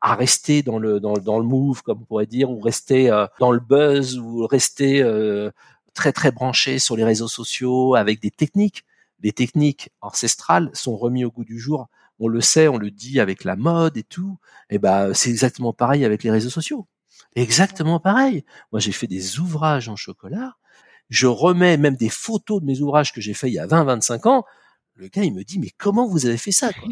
à 0.00 0.14
rester 0.16 0.62
dans 0.62 0.78
le 0.80 0.98
dans, 0.98 1.12
dans, 1.12 1.38
le 1.38 1.44
move 1.44 1.82
comme 1.82 2.00
on 2.00 2.04
pourrait 2.04 2.26
dire 2.26 2.50
ou 2.50 2.58
rester 2.58 3.10
dans 3.38 3.52
le 3.52 3.60
buzz 3.60 4.18
ou 4.18 4.44
rester 4.48 5.04
très 5.94 6.12
très 6.12 6.30
branché 6.30 6.78
sur 6.78 6.96
les 6.96 7.04
réseaux 7.04 7.28
sociaux 7.28 7.94
avec 7.94 8.20
des 8.20 8.30
techniques. 8.30 8.84
Les 9.20 9.32
techniques 9.32 9.90
ancestrales 10.00 10.70
sont 10.74 10.96
remis 10.96 11.24
au 11.24 11.30
goût 11.30 11.44
du 11.44 11.58
jour. 11.58 11.88
On 12.18 12.28
le 12.28 12.40
sait, 12.40 12.68
on 12.68 12.76
le 12.76 12.90
dit 12.90 13.20
avec 13.20 13.44
la 13.44 13.56
mode 13.56 13.96
et 13.96 14.02
tout. 14.02 14.38
Et 14.70 14.76
eh 14.76 14.78
ben 14.78 15.14
c'est 15.14 15.30
exactement 15.30 15.72
pareil 15.72 16.04
avec 16.04 16.22
les 16.22 16.30
réseaux 16.30 16.50
sociaux. 16.50 16.86
Exactement 17.34 18.00
pareil. 18.00 18.44
Moi 18.72 18.80
j'ai 18.80 18.92
fait 18.92 19.06
des 19.06 19.38
ouvrages 19.38 19.88
en 19.88 19.96
chocolat. 19.96 20.56
Je 21.08 21.26
remets 21.26 21.76
même 21.76 21.96
des 21.96 22.08
photos 22.08 22.60
de 22.60 22.66
mes 22.66 22.80
ouvrages 22.80 23.12
que 23.12 23.20
j'ai 23.20 23.34
fait 23.34 23.48
il 23.48 23.54
y 23.54 23.58
a 23.58 23.66
20 23.66 23.84
25 23.84 24.26
ans. 24.26 24.44
Le 24.94 25.08
gars 25.08 25.22
il 25.22 25.34
me 25.34 25.42
dit 25.42 25.58
mais 25.58 25.70
comment 25.78 26.06
vous 26.06 26.26
avez 26.26 26.36
fait 26.36 26.52
ça 26.52 26.72
quoi? 26.72 26.88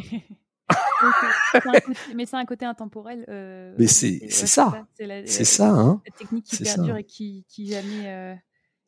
Mais 2.14 2.26
c'est 2.26 2.36
un 2.36 2.44
côté 2.44 2.64
intemporel. 2.64 3.24
Euh, 3.28 3.74
mais 3.78 3.86
c'est 3.86 4.28
ça. 4.30 4.86
C'est 5.26 5.44
ça. 5.44 5.70
Hein. 5.70 6.00
La 6.06 6.12
technique 6.12 6.44
qui 6.44 6.56
perdure 6.62 6.96
et 6.96 7.04
qui, 7.04 7.44
qui 7.48 7.68
jamais. 7.68 8.06
Euh, 8.06 8.34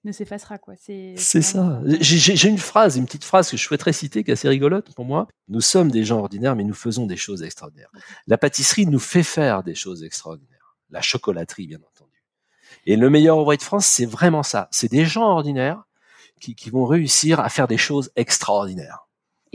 ne 0.05 0.13
s'effacera 0.13 0.59
quoi. 0.59 0.75
C'est 0.77 1.17
ça. 1.17 1.81
J'ai 2.01 2.49
une 2.49 2.59
phrase, 2.59 2.97
une 2.97 3.07
petite 3.07 3.25
phrase 3.25 3.51
que 3.51 3.57
je 3.57 3.63
souhaiterais 3.63 3.93
citer 3.93 4.25
qui 4.25 4.31
est 4.31 4.35
assez 4.35 4.49
rigolote 4.49 4.95
pour 4.95 5.05
moi. 5.05 5.29
Nous 5.49 5.61
sommes 5.61 5.91
des 5.91 6.05
gens 6.05 6.19
ordinaires, 6.19 6.57
mais 6.57 6.65
nous 6.65 6.75
faisons 6.75 7.07
des 7.07 7.17
choses 7.17 7.43
extraordinaires. 7.43 7.91
La 8.27 8.39
pâtisserie 8.39 8.87
nous 8.87 8.99
fait 8.99 9.23
faire 9.23 9.63
des 9.63 9.75
choses 9.75 10.03
extraordinaires. 10.05 10.77
La 10.91 11.01
chocolaterie, 11.01 11.67
bien 11.67 11.79
entendu. 11.79 12.23
Et 12.87 12.97
le 12.97 13.09
meilleur 13.11 13.39
ouvrier 13.39 13.57
de 13.57 13.63
France, 13.63 13.87
c'est 13.87 14.07
vraiment 14.07 14.43
ça. 14.43 14.69
C'est 14.71 14.91
des 14.91 15.07
gens 15.07 15.25
ordinaires 15.25 15.85
qui, 16.41 16.55
qui 16.55 16.71
vont 16.71 16.85
réussir 16.85 17.41
à 17.41 17.49
faire 17.49 17.67
des 17.67 17.79
choses 17.79 18.11
extraordinaires. 18.17 19.04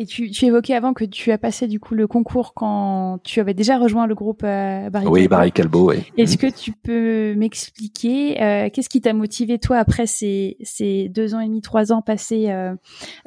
Et 0.02 0.06
tu, 0.06 0.32
tu, 0.32 0.46
évoquais 0.46 0.76
avant 0.76 0.94
que 0.94 1.04
tu 1.04 1.30
as 1.34 1.38
passé 1.38 1.68
du 1.68 1.78
coup 1.82 1.94
le 1.94 2.08
concours 2.08 2.54
quand 2.54 3.20
tu 3.26 3.42
avais 3.42 3.54
déjà 3.54 3.78
rejoint 3.78 4.08
le 4.08 4.16
groupe 4.16 4.44
euh, 4.46 4.90
Barry 4.90 5.08
Oui, 5.08 5.28
Barry 5.28 5.52
Calbo, 5.52 5.90
oui. 5.90 6.06
Est-ce 6.16 6.38
que 6.38 6.48
tu 6.48 6.72
peux 6.72 7.36
m'expliquer 7.36 8.42
euh, 8.42 8.70
qu'est-ce 8.72 8.88
qui 8.88 9.02
t'a 9.02 9.12
motivé 9.12 9.60
toi 9.60 9.76
après 9.76 10.08
ces, 10.08 10.56
ces 10.62 11.10
deux 11.10 11.36
ans 11.36 11.42
et 11.42 11.48
demi, 11.48 11.60
trois 11.60 11.92
ans 11.92 12.02
passés 12.02 12.50
euh, 12.50 12.74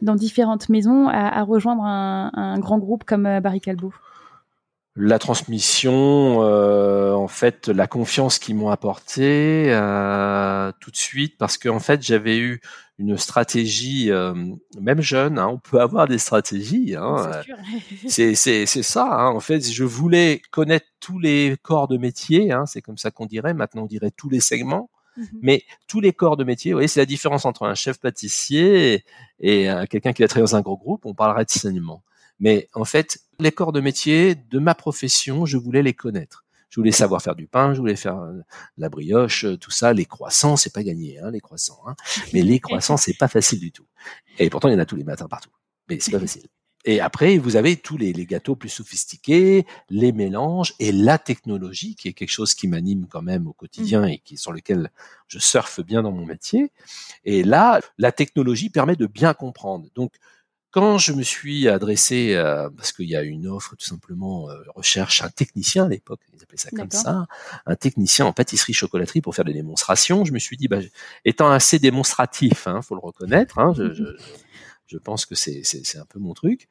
dans 0.01 0.15
différentes 0.15 0.71
maisons 0.71 1.09
à, 1.09 1.41
à 1.41 1.43
rejoindre 1.43 1.83
un, 1.83 2.31
un, 2.33 2.59
grand 2.59 2.79
groupe 2.79 3.05
comme 3.05 3.27
euh, 3.27 3.41
Barry 3.41 3.61
Calbo 3.61 3.93
la 4.95 5.19
transmission, 5.19 6.41
en 6.41 7.29
fait, 7.29 7.69
la 7.69 7.87
confiance 7.87 8.39
qu'ils 8.39 8.57
m'ont 8.57 8.69
apporté 8.69 9.67
euh, 9.69 10.71
tout 10.81 10.91
de 10.91 10.97
suite, 10.97 11.39
parce 11.39 11.57
qu'en 11.57 11.79
fait, 11.79 12.03
j'avais 12.03 12.37
eu 12.37 12.61
une 13.03 13.17
stratégie, 13.19 14.11
euh, 14.11 14.33
même 14.81 15.01
jeune, 15.01 15.39
hein, 15.39 15.49
on 15.49 15.59
peut 15.59 15.81
avoir 15.81 16.07
des 16.07 16.19
stratégies. 16.19 16.95
Hein, 16.97 17.43
c'est 18.09 18.35
c'est 18.35 18.67
ça. 18.67 19.05
Hein, 19.05 19.31
en 19.31 19.41
fait, 19.41 19.61
je 19.71 19.85
voulais 19.85 20.41
connaître 20.53 20.87
tous 21.01 21.19
les 21.19 21.57
corps 21.63 21.89
de 21.89 21.97
métier. 21.99 22.55
C'est 22.67 22.81
comme 22.81 22.99
ça 22.99 23.11
qu'on 23.11 23.27
dirait. 23.27 23.55
Maintenant, 23.55 23.83
on 23.83 23.87
dirait 23.87 24.13
tous 24.13 24.29
les 24.31 24.41
segments. 24.41 24.89
Mmh 25.17 25.25
Mais 25.43 25.65
tous 25.89 26.01
les 26.01 26.13
corps 26.13 26.37
de 26.37 26.45
métier, 26.45 26.73
vous 26.73 26.77
voyez, 26.77 26.89
c'est 26.89 27.01
la 27.01 27.07
différence 27.07 27.45
entre 27.45 27.65
un 27.65 27.75
chef 27.75 27.99
pâtissier 27.99 28.95
et, 29.41 29.65
et 29.65 29.87
quelqu'un 29.91 30.13
qui 30.13 30.23
a 30.25 30.29
travaillé 30.29 30.51
dans 30.51 30.57
un 30.57 30.63
gros 30.63 30.79
groupe. 30.79 31.05
On 31.05 31.13
parlerait 31.13 31.45
de 31.45 31.51
saignement. 31.51 32.03
Mais 32.41 32.69
en 32.73 32.85
fait, 32.85 33.19
les 33.41 33.53
corps 33.53 33.73
de 33.73 33.81
métier 33.81 34.37
de 34.37 34.59
ma 34.59 34.75
profession, 34.75 35.45
je 35.45 35.59
voulais 35.59 35.83
les 35.83 35.93
connaître. 35.93 36.45
Je 36.73 36.81
voulais 36.81 36.91
savoir 36.91 37.21
faire 37.21 37.35
du 37.35 37.47
pain, 37.47 37.75
je 37.75 37.81
voulais 37.81 37.97
faire 37.97 38.17
euh, 38.17 38.41
la 38.79 38.89
brioche, 38.89 39.45
euh, 39.45 39.59
tout 39.59 39.71
ça. 39.71 39.93
Les 39.93 40.07
croissants, 40.07 40.57
c'est 40.57 40.73
pas 40.73 40.83
gagné, 40.83 41.19
hein, 41.19 41.31
les 41.31 41.41
croissants. 41.41 41.83
Hein. 41.87 41.95
Mais 42.33 42.41
les 42.41 42.61
croissants, 42.61 42.97
c'est 42.97 43.13
pas 43.13 43.29
facile 43.29 43.61
du 43.61 43.73
tout. 43.73 43.85
Et 44.39 44.49
pourtant, 44.49 44.69
il 44.69 44.73
y 44.73 44.75
en 44.75 44.79
a 44.79 44.87
tous 44.87 44.97
les 44.97 45.05
matins 45.05 45.29
partout. 45.29 45.51
Mais 45.91 46.01
c'est 46.01 46.11
pas 46.11 46.19
facile. 46.19 46.45
Et 46.87 46.99
après, 46.99 47.37
vous 47.37 47.57
avez 47.57 47.77
tous 47.77 47.99
les, 47.99 48.15
les, 48.15 48.25
gâteaux 48.25 48.57
plus 48.57 48.71
sophistiqués, 48.71 49.67
les 49.91 50.13
mélanges 50.13 50.73
et 50.79 50.93
la 50.93 51.19
technologie, 51.19 51.95
qui 51.95 52.09
est 52.09 52.15
quelque 52.15 52.31
chose 52.31 52.55
qui 52.55 52.69
m'anime 52.69 53.07
quand 53.07 53.23
même 53.23 53.47
au 53.47 53.53
quotidien 53.53 54.07
mmh. 54.07 54.09
et 54.09 54.19
qui 54.25 54.39
sur 54.39 54.53
lequel 54.53 54.91
je 55.29 55.39
surfe 55.39 55.81
bien 55.81 56.03
dans 56.03 56.11
mon 56.11 56.25
métier. 56.25 56.73
Et 57.25 57.45
là, 57.45 57.81
la 57.99 58.13
technologie 58.13 58.71
permet 58.71 58.97
de 58.97 59.07
bien 59.07 59.35
comprendre. 59.35 59.89
Donc, 59.95 60.15
quand 60.73 60.97
je 60.97 61.13
me 61.13 61.23
suis 61.23 61.69
adressé, 61.69 62.35
euh, 62.35 62.71
parce 62.71 62.93
qu'il 62.93 63.09
y 63.09 63.15
a 63.15 63.23
une 63.23 63.47
offre 63.47 63.77
tout 63.77 63.85
simplement, 63.85 64.49
euh, 64.49 64.55
recherche 64.75 65.23
un 65.23 65.29
technicien 65.29 65.85
à 65.85 65.89
l'époque, 65.89 66.21
ils 66.35 66.43
appelaient 66.43 66.57
ça 66.57 66.71
comme 66.71 66.91
ça, 66.91 67.27
un 67.67 67.77
technicien 67.77 68.25
en 68.25 68.33
pâtisserie 68.33 68.73
chocolaterie 68.73 69.21
pour 69.21 69.35
faire 69.35 69.45
des 69.45 69.53
démonstrations, 69.53 70.25
je 70.25 70.33
me 70.33 70.39
suis 70.39 70.57
dit, 70.57 70.69
bah, 70.69 70.81
étant 71.27 71.51
assez 71.51 71.79
démonstratif, 71.79 72.67
hein, 72.67 72.81
faut 72.81 72.95
le 72.95 73.03
reconnaître, 73.03 73.59
hein, 73.59 73.75
je, 73.77 73.93
je, 73.93 74.05
je, 74.87 74.97
pense 74.97 75.27
que 75.27 75.35
c'est, 75.35 75.61
c'est, 75.63 75.99
un 75.99 76.07
peu 76.07 76.19
mon 76.19 76.33
truc. 76.33 76.69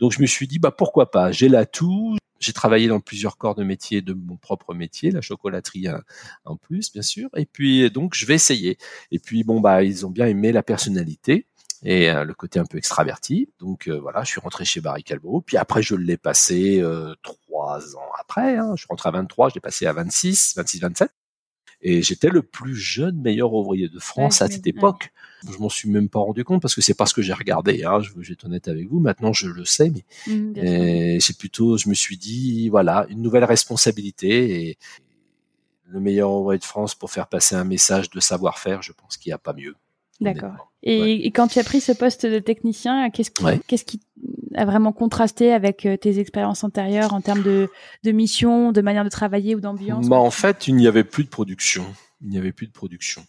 Donc 0.00 0.12
je 0.12 0.20
me 0.20 0.26
suis 0.26 0.48
dit, 0.48 0.58
bah 0.58 0.72
pourquoi 0.72 1.12
pas, 1.12 1.30
j'ai 1.30 1.48
l'atout, 1.48 2.16
j'ai 2.40 2.52
travaillé 2.52 2.88
dans 2.88 2.98
plusieurs 2.98 3.38
corps 3.38 3.54
de 3.54 3.62
métier 3.62 4.02
de 4.02 4.14
mon 4.14 4.36
propre 4.36 4.74
métier, 4.74 5.12
la 5.12 5.20
chocolaterie 5.20 5.86
en 6.44 6.56
plus, 6.56 6.92
bien 6.92 7.02
sûr. 7.02 7.30
Et 7.36 7.46
puis 7.46 7.88
donc 7.92 8.14
je 8.16 8.26
vais 8.26 8.34
essayer. 8.34 8.78
Et 9.12 9.20
puis 9.20 9.44
bon 9.44 9.60
bah 9.60 9.84
ils 9.84 10.04
ont 10.04 10.10
bien 10.10 10.26
aimé 10.26 10.50
la 10.50 10.64
personnalité 10.64 11.46
et 11.84 12.10
euh, 12.10 12.24
le 12.24 12.34
côté 12.34 12.58
un 12.58 12.64
peu 12.64 12.78
extraverti. 12.78 13.50
Donc 13.60 13.88
euh, 13.88 14.00
voilà, 14.00 14.24
je 14.24 14.30
suis 14.30 14.40
rentré 14.40 14.64
chez 14.64 14.80
Barry 14.80 15.04
Calbo. 15.04 15.42
Puis 15.42 15.56
après, 15.56 15.82
je 15.82 15.94
l'ai 15.94 16.16
passé 16.16 16.80
euh, 16.80 17.14
trois 17.22 17.94
ans 17.96 18.10
après. 18.18 18.56
Hein. 18.56 18.72
Je 18.74 18.80
suis 18.80 18.88
rentré 18.88 19.10
à 19.10 19.12
23, 19.12 19.50
je 19.50 19.54
l'ai 19.54 19.60
passé 19.60 19.86
à 19.86 19.92
26, 19.92 20.54
26, 20.56 20.80
27. 20.80 21.10
Et 21.86 22.00
j'étais 22.00 22.30
le 22.30 22.42
plus 22.42 22.74
jeune 22.74 23.20
meilleur 23.20 23.52
ouvrier 23.52 23.90
de 23.90 23.98
France 23.98 24.40
à 24.40 24.48
cette 24.48 24.66
époque. 24.66 25.12
Je 25.46 25.58
m'en 25.58 25.68
suis 25.68 25.90
même 25.90 26.08
pas 26.08 26.20
rendu 26.20 26.42
compte 26.42 26.62
parce 26.62 26.74
que 26.74 26.80
c'est 26.80 26.94
pas 26.94 27.04
ce 27.04 27.12
que 27.12 27.20
j'ai 27.20 27.34
regardé. 27.34 27.84
Hein. 27.84 28.00
Je 28.00 28.14
vais 28.14 28.32
être 28.32 28.46
honnête 28.46 28.68
avec 28.68 28.88
vous. 28.88 29.00
Maintenant, 29.00 29.34
je 29.34 29.48
le 29.48 29.66
sais, 29.66 29.90
mais 29.90 30.04
mmh, 30.32 31.20
c'est 31.20 31.36
plutôt, 31.36 31.76
je 31.76 31.90
me 31.90 31.94
suis 31.94 32.16
dit, 32.16 32.70
voilà, 32.70 33.04
une 33.10 33.20
nouvelle 33.20 33.44
responsabilité 33.44 34.68
et 34.68 34.78
le 35.88 36.00
meilleur 36.00 36.30
ouvrier 36.30 36.58
de 36.58 36.64
France 36.64 36.94
pour 36.94 37.10
faire 37.10 37.26
passer 37.26 37.54
un 37.54 37.64
message 37.64 38.08
de 38.08 38.18
savoir-faire. 38.18 38.80
Je 38.80 38.92
pense 38.92 39.18
qu'il 39.18 39.28
n'y 39.28 39.34
a 39.34 39.38
pas 39.38 39.52
mieux. 39.52 39.74
D'accord. 40.20 40.72
Et, 40.82 41.30
quand 41.30 41.48
tu 41.48 41.58
as 41.58 41.64
pris 41.64 41.80
ce 41.80 41.92
poste 41.92 42.26
de 42.26 42.38
technicien, 42.38 43.08
qu'est-ce 43.10 43.30
qui, 43.30 43.44
qu'est-ce 43.66 43.84
qui 43.84 44.00
a 44.54 44.64
vraiment 44.64 44.92
contrasté 44.92 45.52
avec 45.52 45.86
euh, 45.86 45.96
tes 45.96 46.18
expériences 46.18 46.62
antérieures 46.62 47.14
en 47.14 47.20
termes 47.20 47.42
de, 47.42 47.68
de 48.04 48.12
mission, 48.12 48.70
de 48.70 48.80
manière 48.80 49.04
de 49.04 49.08
travailler 49.08 49.54
ou 49.54 49.60
d'ambiance? 49.60 50.08
Bah, 50.08 50.16
En 50.16 50.30
fait, 50.30 50.68
il 50.68 50.76
n'y 50.76 50.86
avait 50.86 51.04
plus 51.04 51.24
de 51.24 51.30
production. 51.30 51.84
Il 52.20 52.28
n'y 52.28 52.38
avait 52.38 52.52
plus 52.52 52.66
de 52.66 52.72
production. 52.72 53.24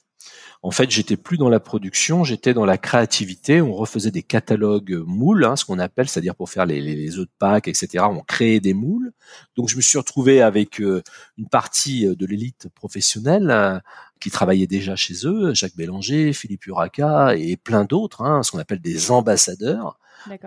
En 0.65 0.71
fait, 0.71 0.89
j'étais 0.89 1.15
plus 1.15 1.37
dans 1.37 1.49
la 1.49 1.59
production, 1.59 2.23
j'étais 2.23 2.55
dans 2.55 2.65
la 2.65 2.79
créativité. 2.79 3.61
On 3.61 3.73
refaisait 3.73 4.09
des 4.09 4.23
catalogues 4.23 5.03
moules, 5.05 5.45
hein, 5.45 5.55
ce 5.55 5.63
qu'on 5.63 5.77
appelle, 5.77 6.09
c'est-à-dire 6.09 6.33
pour 6.33 6.49
faire 6.49 6.65
les, 6.65 6.81
les, 6.81 6.95
les 6.95 7.19
œufs 7.19 7.27
de 7.27 7.31
Pâques, 7.37 7.67
etc. 7.67 8.05
On 8.09 8.21
créait 8.21 8.59
des 8.59 8.73
moules. 8.73 9.11
Donc, 9.55 9.69
je 9.69 9.75
me 9.75 9.81
suis 9.81 9.99
retrouvé 9.99 10.41
avec 10.41 10.81
euh, 10.81 11.03
une 11.37 11.47
partie 11.47 12.07
euh, 12.07 12.15
de 12.15 12.25
l'élite 12.25 12.67
professionnelle 12.73 13.51
hein, 13.51 13.81
qui 14.19 14.31
travaillait 14.31 14.65
déjà 14.65 14.95
chez 14.95 15.13
eux, 15.25 15.53
Jacques 15.53 15.75
Bélanger, 15.75 16.33
Philippe 16.33 16.65
Uraca 16.65 17.35
et 17.35 17.57
plein 17.57 17.85
d'autres, 17.85 18.23
hein, 18.23 18.41
ce 18.41 18.49
qu'on 18.49 18.59
appelle 18.59 18.81
des 18.81 19.11
ambassadeurs. 19.11 19.99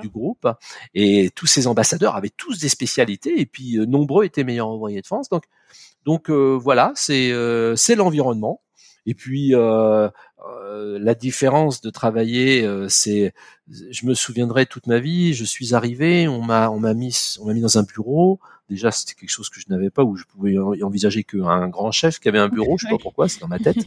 du 0.02 0.08
groupe. 0.08 0.48
Et 0.94 1.30
tous 1.36 1.46
ces 1.46 1.68
ambassadeurs 1.68 2.16
avaient 2.16 2.32
tous 2.36 2.58
des 2.58 2.68
spécialités 2.68 3.38
et 3.40 3.46
puis 3.46 3.76
nombreux 3.86 4.24
étaient 4.24 4.42
meilleurs 4.42 4.70
ouvriers 4.70 5.02
de 5.02 5.06
France. 5.06 5.28
Donc, 5.28 5.44
donc 6.04 6.30
voilà, 6.30 6.90
c'est 6.96 7.32
c'est 7.76 7.94
l'environnement. 7.94 8.62
Et 9.08 9.14
puis 9.14 9.54
euh, 9.54 10.10
euh, 10.46 10.98
la 11.00 11.14
différence 11.14 11.80
de 11.80 11.88
travailler, 11.88 12.62
euh, 12.62 12.90
c'est, 12.90 13.32
je 13.70 14.04
me 14.04 14.12
souviendrai 14.12 14.66
toute 14.66 14.86
ma 14.86 14.98
vie. 14.98 15.32
Je 15.32 15.46
suis 15.46 15.74
arrivé, 15.74 16.28
on 16.28 16.42
m'a, 16.42 16.68
on 16.68 16.78
m'a 16.78 16.92
mis, 16.92 17.16
on 17.40 17.46
m'a 17.46 17.54
mis 17.54 17.62
dans 17.62 17.78
un 17.78 17.84
bureau. 17.84 18.38
Déjà, 18.68 18.90
c'était 18.90 19.14
quelque 19.18 19.30
chose 19.30 19.48
que 19.48 19.60
je 19.60 19.64
n'avais 19.70 19.88
pas, 19.88 20.04
où 20.04 20.16
je 20.16 20.24
pouvais 20.24 20.58
envisager 20.58 21.24
qu'un 21.24 21.68
grand 21.68 21.90
chef 21.90 22.18
qui 22.18 22.28
avait 22.28 22.38
un 22.38 22.50
bureau. 22.50 22.76
Je 22.76 22.84
sais 22.84 22.90
pas 22.90 22.98
pourquoi, 22.98 23.30
c'est 23.30 23.40
dans 23.40 23.48
ma 23.48 23.58
tête. 23.58 23.78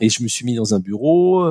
Et 0.00 0.08
je 0.08 0.22
me 0.22 0.28
suis 0.28 0.46
mis 0.46 0.54
dans 0.54 0.74
un 0.74 0.80
bureau. 0.80 1.44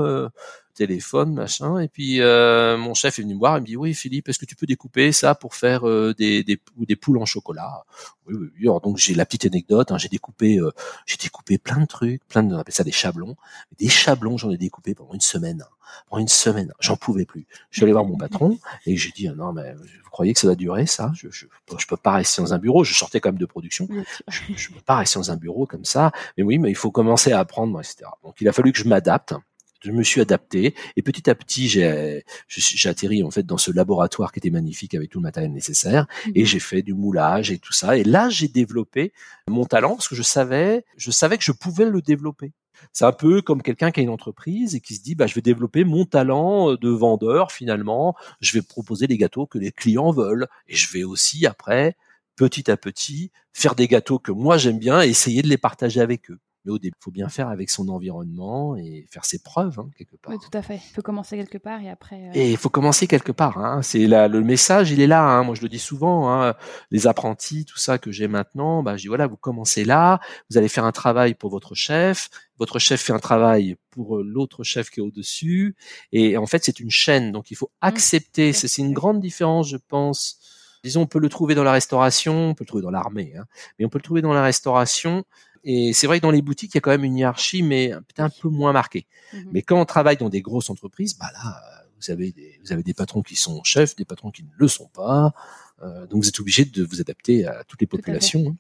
Téléphone, 0.80 1.34
machin. 1.34 1.80
Et 1.80 1.90
puis 1.90 2.22
euh, 2.22 2.78
mon 2.78 2.94
chef 2.94 3.20
est 3.20 3.22
venu 3.22 3.34
me 3.34 3.40
voir, 3.40 3.58
il 3.58 3.62
me 3.62 3.66
dit 3.66 3.76
oui 3.76 3.94
Philippe, 3.94 4.30
est-ce 4.30 4.40
que 4.40 4.46
tu 4.46 4.56
peux 4.56 4.66
découper 4.66 5.12
ça 5.12 5.36
pour 5.36 5.54
faire 5.54 5.86
euh, 5.86 6.14
des, 6.18 6.42
des, 6.46 6.58
des 6.78 6.96
poules 6.96 7.18
en 7.18 7.26
chocolat? 7.26 7.84
Oui, 8.26 8.36
oui, 8.40 8.48
oui. 8.56 8.62
Alors, 8.64 8.80
donc 8.80 8.96
j'ai 8.96 9.14
la 9.14 9.26
petite 9.26 9.46
anecdote, 9.46 9.92
hein, 9.92 9.98
j'ai 9.98 10.08
découpé, 10.08 10.58
euh, 10.58 10.72
j'ai 11.06 11.18
découpé 11.18 11.58
plein 11.58 11.82
de 11.82 11.86
trucs, 11.86 12.26
plein 12.30 12.44
de, 12.44 12.56
on 12.56 12.58
appelle 12.60 12.74
ça 12.74 12.86
des 12.86 12.94
chablons, 12.94 13.36
des 13.78 13.90
chablons, 13.90 14.38
j'en 14.38 14.52
ai 14.52 14.58
découpé 14.58 14.96
pendant 14.96 15.14
une 15.14 15.20
semaine, 15.20 15.66
hein. 15.68 15.72
pendant 16.10 16.22
une 16.22 16.30
semaine, 16.30 16.72
j'en 16.80 16.96
pouvais 16.96 17.26
plus. 17.26 17.46
Je 17.72 17.80
suis 17.80 17.84
allé 17.84 17.92
voir 17.92 18.06
mon 18.06 18.16
patron 18.16 18.58
et 18.86 18.96
j'ai 18.96 19.12
dit 19.12 19.28
non 19.28 19.52
mais 19.52 19.74
vous 19.74 20.10
croyez 20.12 20.34
que 20.34 20.40
ça 20.40 20.48
va 20.48 20.56
durer 20.56 20.86
ça? 20.86 21.12
Je, 21.14 21.28
je, 21.30 21.46
je 21.78 21.88
peux 21.88 21.98
pas 21.98 22.14
rester 22.14 22.42
dans 22.42 22.54
un 22.54 22.58
bureau. 22.58 22.86
Je 22.86 22.94
sortais 22.94 23.20
quand 23.20 23.30
même 23.30 23.38
de 23.38 23.46
production, 23.46 23.86
je, 24.30 24.42
je 24.56 24.70
peux 24.70 24.80
pas 24.80 24.96
rester 24.96 25.20
dans 25.20 25.32
un 25.32 25.36
bureau 25.36 25.66
comme 25.66 25.84
ça. 25.84 26.14
Mais 26.38 26.44
oui, 26.44 26.58
mais 26.58 26.70
il 26.70 26.76
faut 26.76 26.92
commencer 26.92 27.34
à 27.34 27.40
apprendre, 27.40 27.78
etc. 27.82 28.10
Donc 28.24 28.36
il 28.40 28.48
a 28.48 28.54
fallu 28.54 28.72
que 28.72 28.80
je 28.80 28.88
m'adapte 28.88 29.34
je 29.82 29.92
me 29.92 30.04
suis 30.04 30.22
adapté 30.22 30.76
et 30.96 31.02
petit 31.02 31.30
à 31.30 31.36
petit 31.36 31.68
j'ai 31.68 32.24
j'ai 32.48 32.90
atterri 32.90 33.24
en 33.24 33.32
fait 33.32 33.44
dans 33.44 33.58
ce 33.58 33.72
laboratoire 33.72 34.32
qui 34.32 34.40
était 34.40 34.50
magnifique 34.50 34.94
avec 34.96 35.10
tout 35.10 35.20
le 35.20 35.24
matériel 35.24 35.52
nécessaire 35.52 36.06
mmh. 36.26 36.32
et 36.36 36.46
j'ai 36.46 36.60
fait 36.60 36.82
du 36.82 36.94
moulage 36.94 37.52
et 37.52 37.60
tout 37.60 37.74
ça. 37.74 37.98
Et 37.98 38.04
là 38.04 38.30
j'ai 38.30 38.48
développé 38.48 39.14
mon 39.48 39.66
talent 39.66 39.96
parce 39.96 40.08
que 40.08 40.16
je 40.16 40.24
savais 40.24 40.86
je 40.98 41.12
savais 41.12 41.38
que 41.38 41.44
je 41.44 41.52
pouvais 41.52 41.86
le 41.86 42.02
développer. 42.02 42.54
C'est 42.94 43.06
un 43.06 43.12
peu 43.12 43.42
comme 43.42 43.62
quelqu'un 43.62 43.92
qui 43.92 44.00
a 44.00 44.04
une 44.04 44.10
entreprise 44.10 44.76
et 44.76 44.80
qui 44.80 44.96
se 44.96 45.02
dit 45.02 45.16
bah 45.16 45.28
je 45.28 45.36
vais 45.36 45.42
développer 45.42 45.84
mon 45.84 46.06
talent 46.06 46.76
de 46.76 46.90
vendeur 46.90 47.52
finalement. 47.52 48.16
Je 48.42 48.54
vais 48.54 48.62
proposer 48.62 49.08
les 49.08 49.18
gâteaux 49.18 49.46
que 49.46 49.58
les 49.58 49.72
clients 49.72 50.12
veulent 50.12 50.48
et 50.68 50.76
je 50.76 50.92
vais 50.92 51.04
aussi 51.04 51.46
après 51.46 51.96
petit 52.36 52.72
à 52.72 52.78
petit 52.78 53.32
faire 53.54 53.76
des 53.76 53.88
gâteaux 53.88 54.20
que 54.20 54.32
moi 54.32 54.58
j'aime 54.58 54.80
bien 54.80 55.02
et 55.02 55.10
essayer 55.10 55.42
de 55.42 55.48
les 55.50 55.58
partager 55.58 56.00
avec 56.00 56.32
eux 56.32 56.40
mais 56.66 56.72
au 56.72 56.80
début, 56.80 56.96
il 57.00 57.04
faut 57.04 57.12
bien 57.12 57.30
faire 57.30 57.48
avec 57.48 57.70
son 57.70 57.88
environnement 57.88 58.76
et 58.76 59.06
faire 59.10 59.24
ses 59.24 59.40
preuves 59.40 59.80
hein, 59.80 59.90
quelque 59.98 60.18
part. 60.18 60.34
Oui, 60.34 60.40
tout 60.40 60.58
à 60.58 60.62
fait. 60.62 60.76
Il 60.76 60.94
faut 60.94 61.02
commencer 61.02 61.38
quelque 61.38 61.58
part 61.58 61.82
et 61.82 61.90
après. 61.90 62.16
Euh, 62.16 62.32
et 62.34 62.52
il 62.52 62.58
faut 62.58 62.70
commencer 62.70 63.08
quelque 63.08 63.32
part. 63.32 63.58
Hein. 63.58 63.82
C'est 63.82 64.08
le 64.08 64.42
message, 64.42 64.92
il 64.92 65.00
est 65.00 65.08
là. 65.08 65.24
Hein. 65.24 65.44
Moi, 65.44 65.56
je 65.56 65.62
le 65.62 65.70
dis 65.70 65.80
souvent. 65.80 66.30
Hein. 66.32 66.56
Les 66.92 67.08
apprentis, 67.08 67.66
tout 67.66 67.78
ça 67.78 67.98
que 67.98 68.12
j'ai 68.12 68.28
maintenant, 68.28 68.84
bah, 68.84 68.98
je 68.98 69.04
dis 69.04 69.08
voilà, 69.08 69.28
vous 69.28 69.38
commencez 69.38 69.86
là. 69.86 70.20
Vous 70.50 70.58
allez 70.58 70.70
faire 70.70 70.86
un 70.86 70.92
travail 70.92 71.34
pour 71.34 71.50
votre 71.50 71.76
chef. 71.76 72.30
Votre 72.58 72.78
chef 72.78 73.02
fait 73.02 73.14
un 73.14 73.20
travail 73.20 73.78
pour 73.90 74.18
euh, 74.18 74.24
l'autre 74.24 74.64
chef 74.64 74.90
qui 74.90 75.00
est 75.00 75.04
au-dessus. 75.04 75.78
Et 76.12 76.38
en 76.38 76.46
fait, 76.46 76.64
c'est 76.66 76.82
une 76.82 76.92
chaîne. 76.92 77.32
Donc, 77.32 77.52
il 77.52 77.56
faut 77.56 77.68
mmh. 77.68 77.86
accepter. 77.88 78.54
C'est 78.54 78.82
une 78.82 78.94
grande 78.94 79.22
différence, 79.22 79.70
je 79.70 79.78
pense. 79.78 80.40
Disons, 80.84 81.02
on 81.02 81.08
peut 81.08 81.20
le 81.20 81.30
trouver 81.30 81.56
dans 81.56 81.64
la 81.64 81.74
restauration, 81.74 82.50
on 82.50 82.54
peut 82.54 82.64
le 82.64 82.68
trouver 82.68 82.84
dans 82.84 82.90
l'armée, 82.90 83.34
hein, 83.38 83.46
mais 83.78 83.86
on 83.86 83.90
peut 83.90 83.98
le 83.98 84.04
trouver 84.04 84.22
dans 84.22 84.34
la 84.34 84.44
restauration 84.44 85.26
et 85.64 85.94
c'est 85.94 86.08
vrai 86.08 86.20
que 86.20 86.24
dans 86.24 86.32
les 86.32 86.42
boutiques, 86.42 86.74
il 86.74 86.78
y 86.78 86.80
a 86.80 86.82
quand 86.82 86.92
même 86.92 87.04
une 87.04 87.18
hiérarchie, 87.18 87.64
mais 87.64 87.90
peut-être 87.90 88.20
un 88.20 88.30
peu 88.30 88.50
moins 88.50 88.74
marquée. 88.74 89.08
Mmh 89.34 89.38
mais 89.52 89.62
quand 89.62 89.80
on 89.80 89.86
travaille 89.86 90.18
dans 90.18 90.30
des 90.30 90.42
grosses 90.42 90.70
entreprises, 90.70 91.18
bah 91.18 91.30
là, 91.34 91.62
vous 92.00 92.12
avez 92.12 92.32
des, 92.32 92.60
vous 92.64 92.72
avez 92.72 92.84
des 92.84 92.94
patrons 92.94 93.22
qui 93.22 93.36
sont 93.36 93.64
chefs, 93.64 93.96
des 93.96 94.06
patrons 94.06 94.32
qui 94.32 94.44
ne 94.44 94.50
le 94.56 94.68
sont 94.68 94.88
pas. 94.88 95.34
Euh, 95.82 96.08
donc 96.08 96.24
vous 96.24 96.30
êtes 96.30 96.40
obligé 96.40 96.66
de 96.66 96.84
vous 96.84 97.02
adapter 97.02 97.46
à 97.46 97.64
toutes 97.64 97.82
les 97.82 97.88
populations. 97.88 98.46
Hein. 98.50 98.56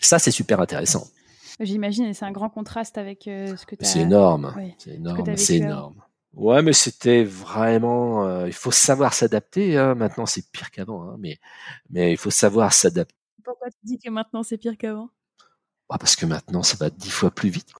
Ça, 0.00 0.18
c'est 0.18 0.30
super 0.30 0.60
intéressant. 0.60 1.06
J'imagine, 1.60 2.04
et 2.04 2.14
c'est 2.14 2.24
un 2.24 2.32
grand 2.32 2.50
contraste 2.50 2.98
avec 2.98 3.28
euh, 3.28 3.56
ce 3.56 3.64
que 3.64 3.76
tu 3.76 3.84
as. 3.84 3.88
C'est 3.88 4.00
énorme. 4.00 4.54
C'est 4.78 4.94
énorme. 4.94 5.36
C'est 5.36 5.56
énorme. 5.56 6.02
Ouais, 6.34 6.60
mais 6.62 6.74
c'était 6.74 7.24
vraiment. 7.24 8.26
Euh, 8.26 8.46
il 8.46 8.52
faut 8.52 8.70
savoir 8.70 9.14
s'adapter. 9.14 9.78
Hein. 9.78 9.94
Maintenant, 9.94 10.26
c'est 10.26 10.50
pire 10.50 10.70
qu'avant, 10.70 11.08
hein. 11.08 11.16
mais 11.18 11.38
mais 11.88 12.12
il 12.12 12.18
faut 12.18 12.30
savoir 12.30 12.74
s'adapter. 12.74 13.14
Pourquoi 13.42 13.70
tu 13.70 13.78
dis 13.84 13.98
que 13.98 14.10
maintenant 14.10 14.42
c'est 14.42 14.58
pire 14.58 14.76
qu'avant? 14.76 15.08
Bah 15.88 15.96
parce 15.98 16.16
que 16.16 16.26
maintenant, 16.26 16.62
ça 16.62 16.76
va 16.78 16.90
dix 16.90 17.10
fois 17.10 17.30
plus 17.30 17.48
vite. 17.48 17.72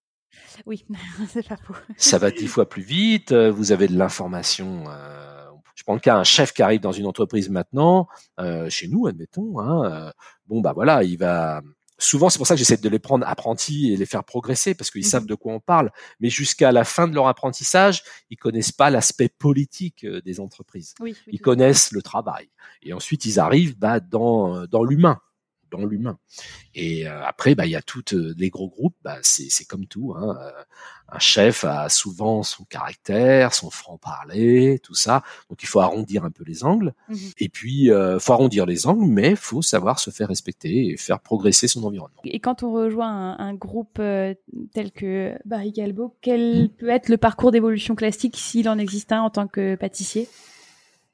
Oui, 0.64 0.86
c'est 1.28 1.46
pas 1.46 1.56
faux. 1.56 1.74
ça 1.96 2.18
va 2.18 2.30
dix 2.30 2.46
fois 2.46 2.68
plus 2.68 2.82
vite. 2.82 3.32
Euh, 3.32 3.50
vous 3.50 3.72
avez 3.72 3.88
de 3.88 3.96
l'information. 3.96 4.84
Euh, 4.88 5.50
je 5.74 5.82
prends 5.82 5.94
le 5.94 6.00
cas 6.00 6.16
un 6.16 6.24
chef 6.24 6.52
qui 6.52 6.62
arrive 6.62 6.80
dans 6.80 6.92
une 6.92 7.06
entreprise 7.06 7.50
maintenant, 7.50 8.08
euh, 8.40 8.70
chez 8.70 8.88
nous, 8.88 9.06
admettons. 9.06 9.58
Hein, 9.60 9.84
euh, 9.84 10.12
bon, 10.46 10.60
bah 10.60 10.72
voilà, 10.72 11.02
il 11.02 11.18
va. 11.18 11.62
Souvent, 11.98 12.28
c'est 12.28 12.36
pour 12.36 12.46
ça 12.46 12.54
que 12.54 12.58
j'essaie 12.58 12.76
de 12.76 12.88
les 12.90 12.98
prendre 12.98 13.26
apprentis 13.26 13.90
et 13.90 13.96
les 13.96 14.04
faire 14.04 14.22
progresser 14.22 14.74
parce 14.74 14.90
qu'ils 14.90 15.04
savent 15.04 15.22
mhm. 15.22 15.28
de 15.28 15.34
quoi 15.34 15.54
on 15.54 15.60
parle. 15.60 15.90
Mais 16.20 16.28
jusqu'à 16.28 16.70
la 16.70 16.84
fin 16.84 17.08
de 17.08 17.14
leur 17.14 17.26
apprentissage, 17.26 18.02
ils 18.28 18.36
connaissent 18.36 18.72
pas 18.72 18.90
l'aspect 18.90 19.30
politique 19.30 20.06
des 20.06 20.40
entreprises. 20.40 20.94
Oui, 21.00 21.16
ils 21.26 21.40
connaissent 21.40 21.92
le 21.92 22.02
travail. 22.02 22.50
Et 22.82 22.92
ensuite, 22.92 23.24
ils 23.24 23.40
arrivent 23.40 23.78
bah, 23.78 24.00
dans 24.00 24.66
dans 24.66 24.84
l'humain 24.84 25.20
dans 25.70 25.84
l'humain. 25.84 26.18
Et 26.74 27.08
euh, 27.08 27.24
après, 27.24 27.54
bah, 27.54 27.66
il 27.66 27.72
y 27.72 27.76
a 27.76 27.82
toutes 27.82 28.14
euh, 28.14 28.34
les 28.38 28.50
gros 28.50 28.68
groupes, 28.68 28.96
bah, 29.02 29.18
c'est 29.22 29.64
comme 29.64 29.86
tout. 29.86 30.14
Hein. 30.16 30.36
Euh, 30.40 30.62
un 31.08 31.18
chef 31.18 31.64
a 31.64 31.88
souvent 31.88 32.42
son 32.42 32.64
caractère, 32.64 33.54
son 33.54 33.70
franc-parler, 33.70 34.80
tout 34.82 34.94
ça. 34.94 35.22
Donc 35.48 35.62
il 35.62 35.66
faut 35.66 35.80
arrondir 35.80 36.24
un 36.24 36.30
peu 36.30 36.44
les 36.44 36.64
angles. 36.64 36.94
Mmh 37.08 37.14
et 37.38 37.48
puis, 37.48 37.90
euh, 37.90 38.18
faut 38.18 38.32
arrondir 38.32 38.66
les 38.66 38.86
angles, 38.86 39.06
mais 39.06 39.36
faut 39.36 39.62
savoir 39.62 39.98
se 39.98 40.10
faire 40.10 40.28
respecter 40.28 40.88
et 40.88 40.96
faire 40.96 41.20
progresser 41.20 41.68
son 41.68 41.84
environnement. 41.84 42.20
Et 42.24 42.40
quand 42.40 42.62
on 42.62 42.72
rejoint 42.72 43.08
un, 43.08 43.38
un 43.38 43.54
groupe 43.54 44.00
tel 44.72 44.92
que 44.92 45.34
Barry 45.44 45.72
Galbo, 45.72 46.16
quel 46.22 46.70
peut 46.78 46.88
être 46.88 47.08
le 47.08 47.18
parcours 47.18 47.52
d'évolution 47.52 47.94
classique 47.94 48.36
s'il 48.36 48.68
en 48.68 48.78
existe 48.78 49.12
un 49.12 49.22
en 49.22 49.30
tant 49.30 49.46
que 49.46 49.76
pâtissier? 49.76 50.28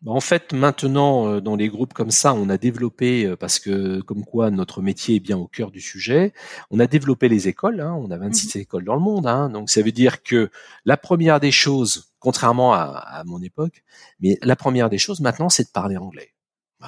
En 0.07 0.21
fait, 0.21 0.53
maintenant, 0.53 1.29
euh, 1.29 1.41
dans 1.41 1.57
les 1.57 1.69
groupes 1.69 1.93
comme 1.93 2.11
ça, 2.11 2.35
on 2.35 2.49
a 2.49 2.59
développé, 2.59 3.25
euh, 3.25 3.37
parce 3.37 3.59
que 3.59 4.01
comme 4.01 4.25
quoi 4.25 4.51
notre 4.51 4.83
métier 4.83 5.17
est 5.17 5.21
bien 5.21 5.39
au 5.39 5.47
cœur 5.47 5.71
du 5.71 5.81
sujet, 5.81 6.33
on 6.71 6.81
a 6.81 6.87
développé 6.87 7.29
les 7.29 7.49
écoles. 7.49 7.81
Hein, 7.81 7.95
on 7.95 8.11
a 8.11 8.19
26 8.19 8.57
mmh 8.57 8.61
écoles 8.61 8.85
dans 8.85 8.95
le 8.95 9.01
monde. 9.01 9.27
Hein, 9.27 9.49
donc 9.51 9.71
ça 9.71 9.83
veut 9.83 9.93
dire 9.93 10.23
que 10.23 10.51
la 10.85 10.97
première 10.97 11.41
des 11.41 11.53
choses, 11.53 12.13
contrairement 12.19 12.75
à, 12.75 12.83
à 12.83 13.25
mon 13.25 13.41
époque, 13.43 13.85
mais 14.21 14.39
la 14.43 14.57
première 14.57 14.91
des 14.91 14.99
choses 14.99 15.21
maintenant, 15.21 15.49
c'est 15.49 15.65
de 15.65 15.71
parler 15.73 15.97
anglais. 15.97 16.33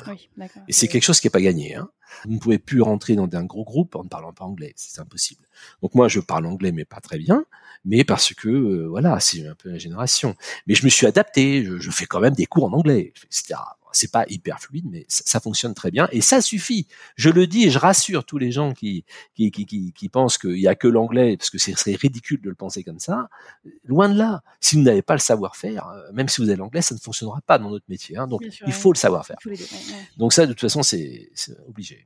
Oui, 0.08 0.28
et 0.66 0.72
c'est 0.72 0.88
quelque 0.88 1.04
chose 1.04 1.20
qui 1.20 1.28
n'est 1.28 1.32
pas 1.32 1.40
gagné. 1.40 1.76
Hein. 1.76 1.88
Vous 2.24 2.34
ne 2.34 2.38
pouvez 2.38 2.58
plus 2.58 2.82
rentrer 2.82 3.16
dans 3.16 3.28
un 3.32 3.44
gros 3.44 3.64
groupe 3.64 3.96
en 3.96 4.04
ne 4.04 4.08
parlant 4.08 4.32
pas 4.32 4.44
anglais, 4.44 4.72
c'est 4.76 5.00
impossible. 5.00 5.44
Donc 5.82 5.94
moi, 5.94 6.08
je 6.08 6.20
parle 6.20 6.46
anglais, 6.46 6.72
mais 6.72 6.84
pas 6.84 7.00
très 7.00 7.18
bien, 7.18 7.44
mais 7.84 8.04
parce 8.04 8.34
que 8.34 8.48
euh, 8.48 8.86
voilà, 8.88 9.20
c'est 9.20 9.46
un 9.46 9.54
peu 9.54 9.70
la 9.70 9.78
génération. 9.78 10.34
Mais 10.66 10.74
je 10.74 10.84
me 10.84 10.90
suis 10.90 11.06
adapté, 11.06 11.64
je, 11.64 11.78
je 11.78 11.90
fais 11.90 12.06
quand 12.06 12.20
même 12.20 12.34
des 12.34 12.46
cours 12.46 12.64
en 12.64 12.72
anglais, 12.72 13.12
etc 13.24 13.54
c'est 13.94 14.10
pas 14.10 14.24
hyper 14.28 14.60
fluide, 14.60 14.86
mais 14.90 15.06
ça, 15.08 15.40
fonctionne 15.40 15.74
très 15.74 15.90
bien 15.90 16.08
et 16.12 16.20
ça 16.20 16.40
suffit. 16.40 16.86
Je 17.16 17.30
le 17.30 17.46
dis 17.46 17.64
et 17.64 17.70
je 17.70 17.78
rassure 17.78 18.24
tous 18.24 18.38
les 18.38 18.50
gens 18.50 18.72
qui 18.72 19.04
qui 19.34 19.50
qui, 19.50 19.66
qui, 19.66 19.92
qui 19.92 20.08
pensent 20.08 20.38
qu'il 20.38 20.58
y 20.58 20.68
a 20.68 20.74
que 20.74 20.88
l'anglais 20.88 21.36
parce 21.36 21.50
que 21.50 21.58
ce 21.58 21.72
serait 21.72 21.94
ridicule 21.94 22.40
de 22.40 22.48
le 22.48 22.54
penser 22.54 22.82
comme 22.82 22.98
ça. 22.98 23.28
Loin 23.84 24.08
de 24.08 24.18
là. 24.18 24.42
Si 24.60 24.76
vous 24.76 24.82
n'avez 24.82 25.02
pas 25.02 25.14
le 25.14 25.20
savoir-faire, 25.20 25.88
euh, 25.88 26.12
même 26.12 26.28
si 26.28 26.40
vous 26.40 26.48
avez 26.48 26.56
l'anglais, 26.56 26.82
ça 26.82 26.94
ne 26.94 27.00
fonctionnera 27.00 27.40
pas 27.46 27.58
dans 27.58 27.70
notre 27.70 27.86
métier. 27.88 28.16
Hein. 28.16 28.26
Donc 28.26 28.42
il 28.66 28.72
faut 28.72 28.92
le 28.92 28.98
savoir-faire. 28.98 29.36
Donc 30.16 30.32
ça, 30.32 30.46
de 30.46 30.52
toute 30.52 30.60
façon, 30.60 30.82
c'est 30.82 31.30
obligé. 31.68 32.03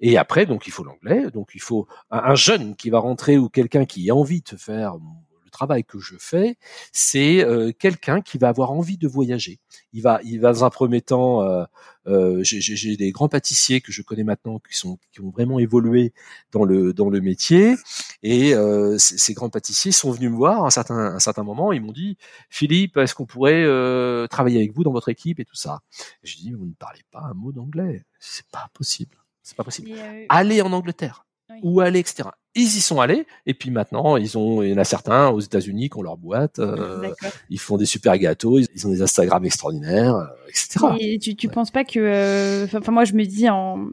Et 0.00 0.18
après, 0.18 0.46
donc 0.46 0.66
il 0.66 0.72
faut 0.72 0.84
l'anglais. 0.84 1.30
Donc 1.30 1.50
il 1.54 1.60
faut 1.60 1.86
un, 2.10 2.34
jeune 2.34 2.76
qui 2.76 2.90
va 2.90 2.98
rentrer 2.98 3.38
ou 3.38 3.48
quelqu'un 3.48 3.84
qui 3.84 4.10
a 4.10 4.14
envie 4.14 4.42
de 4.42 4.56
faire 4.56 4.96
travail 5.58 5.84
que 5.84 5.98
je 5.98 6.14
fais, 6.18 6.56
c'est 6.92 7.44
euh, 7.44 7.72
quelqu'un 7.76 8.20
qui 8.20 8.38
va 8.38 8.48
avoir 8.48 8.70
envie 8.70 8.96
de 8.96 9.08
voyager. 9.08 9.58
Il 9.92 10.02
va, 10.02 10.20
il 10.22 10.40
va 10.40 10.52
dans 10.52 10.64
un 10.64 10.70
premier 10.70 11.00
temps. 11.00 11.42
Euh, 11.42 11.64
euh, 12.06 12.40
j'ai 12.42 12.96
des 12.96 13.10
grands 13.10 13.28
pâtissiers 13.28 13.80
que 13.80 13.92
je 13.92 14.02
connais 14.02 14.24
maintenant 14.24 14.60
qui 14.60 14.76
sont 14.76 14.98
qui 15.12 15.20
ont 15.20 15.30
vraiment 15.30 15.58
évolué 15.58 16.14
dans 16.52 16.64
le 16.64 16.94
dans 16.94 17.10
le 17.10 17.20
métier 17.20 17.74
et 18.22 18.54
ces, 18.96 19.34
grands 19.34 19.50
pâtissiers 19.50 19.92
sont 19.92 20.10
venus 20.10 20.30
me 20.30 20.36
voir 20.36 20.62
à 20.62 20.66
un 20.68 20.70
certain 20.70 20.96
un 20.96 21.18
certain 21.18 21.42
moment 21.42 21.70
ils 21.70 21.82
m'ont 21.82 21.92
dit 21.92 22.16
Philippe 22.48 22.96
est-ce 22.96 23.14
qu'on 23.14 23.26
pourrait 23.26 23.62
travailler 24.28 24.56
avec 24.56 24.72
vous 24.72 24.84
dans 24.84 24.92
votre 24.92 25.10
équipe 25.10 25.38
et 25.38 25.44
tout 25.44 25.56
ça? 25.56 25.80
Je 26.22 26.36
dis 26.36 26.52
vous 26.52 26.64
ne 26.64 26.72
parlez 26.72 27.02
pas 27.10 27.20
un 27.20 27.34
mot 27.34 27.52
d'anglais 27.52 28.06
c'est 28.18 28.48
pas 28.50 28.70
possible 28.72 29.18
c'est 29.48 29.56
pas 29.56 29.64
possible 29.64 29.90
allez 30.28 30.60
en 30.60 30.72
Angleterre 30.72 31.24
ou 31.62 31.80
aller, 31.80 32.00
etc. 32.00 32.28
Ils 32.54 32.62
y 32.66 32.80
sont 32.80 33.00
allés, 33.00 33.26
et 33.46 33.54
puis 33.54 33.70
maintenant, 33.70 34.16
ils 34.16 34.36
ont, 34.36 34.62
il 34.62 34.70
y 34.70 34.74
en 34.74 34.78
a 34.78 34.84
certains 34.84 35.28
aux 35.28 35.40
États-Unis 35.40 35.88
qui 35.88 35.96
ont 35.96 36.02
leur 36.02 36.18
boîte, 36.18 36.58
euh, 36.58 37.10
ils 37.48 37.58
font 37.58 37.78
des 37.78 37.86
super 37.86 38.16
gâteaux, 38.18 38.58
ils 38.58 38.86
ont 38.86 38.90
des 38.90 39.00
Instagram 39.00 39.44
extraordinaires, 39.44 40.16
euh, 40.16 40.26
etc. 40.48 40.86
Et 41.00 41.18
tu, 41.18 41.34
tu 41.34 41.48
penses 41.48 41.70
pas 41.70 41.84
que, 41.84 41.98
euh, 41.98 42.66
enfin, 42.76 42.92
moi, 42.92 43.04
je 43.04 43.14
me 43.14 43.24
dis 43.24 43.48
en, 43.48 43.88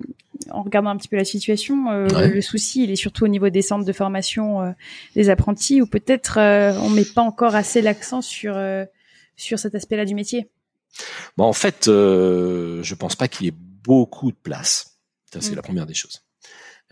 en 0.52 0.64
regardant 0.64 0.90
un 0.90 0.98
petit 0.98 1.08
peu 1.08 1.16
la 1.16 1.24
situation, 1.24 1.90
le 1.92 2.42
souci, 2.42 2.84
il 2.84 2.92
est 2.92 2.98
surtout 2.98 3.24
au 3.24 3.30
niveau 3.30 3.50
des 3.50 3.62
centres 3.62 3.86
de 3.86 3.94
formation 3.94 4.76
des 5.16 5.30
apprentis, 5.30 5.82
où 5.82 5.88
peut-être 5.88 6.38
on 6.38 6.90
met 6.90 7.06
pas 7.06 7.22
encore 7.22 7.56
assez 7.56 7.82
l'accent 7.82 8.22
sur 8.22 8.60
sur 9.38 9.60
cet 9.60 9.76
aspect-là 9.76 10.06
du 10.06 10.16
métier? 10.16 10.50
Bon, 11.38 11.46
en 11.46 11.54
fait, 11.54 11.88
euh, 11.88 12.82
je 12.84 12.96
pense 12.96 13.16
pas 13.16 13.28
qu'il 13.28 13.46
y 13.46 13.50
ait 13.50 13.58
beaucoup 13.84 14.32
de 14.32 14.38
place. 14.38 14.95
Ça, 15.42 15.48
c'est 15.50 15.56
la 15.56 15.62
première 15.62 15.86
des 15.86 15.94
choses. 15.94 16.24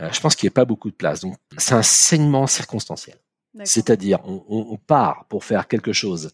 Euh, 0.02 0.10
je 0.12 0.20
pense 0.20 0.36
qu'il 0.36 0.48
n'y 0.48 0.54
a 0.54 0.56
pas 0.56 0.66
beaucoup 0.66 0.90
de 0.90 0.96
place. 0.96 1.22
Donc, 1.22 1.38
c'est 1.58 1.76
un 1.76 1.84
saignement 1.84 2.48
circonstanciel. 2.48 3.18
C'est-à-dire, 3.64 4.20
on, 4.26 4.44
on, 4.50 4.78
part 4.78 5.28
pour 5.30 5.44
faire 5.44 5.68
quelque 5.68 5.94
chose 5.94 6.32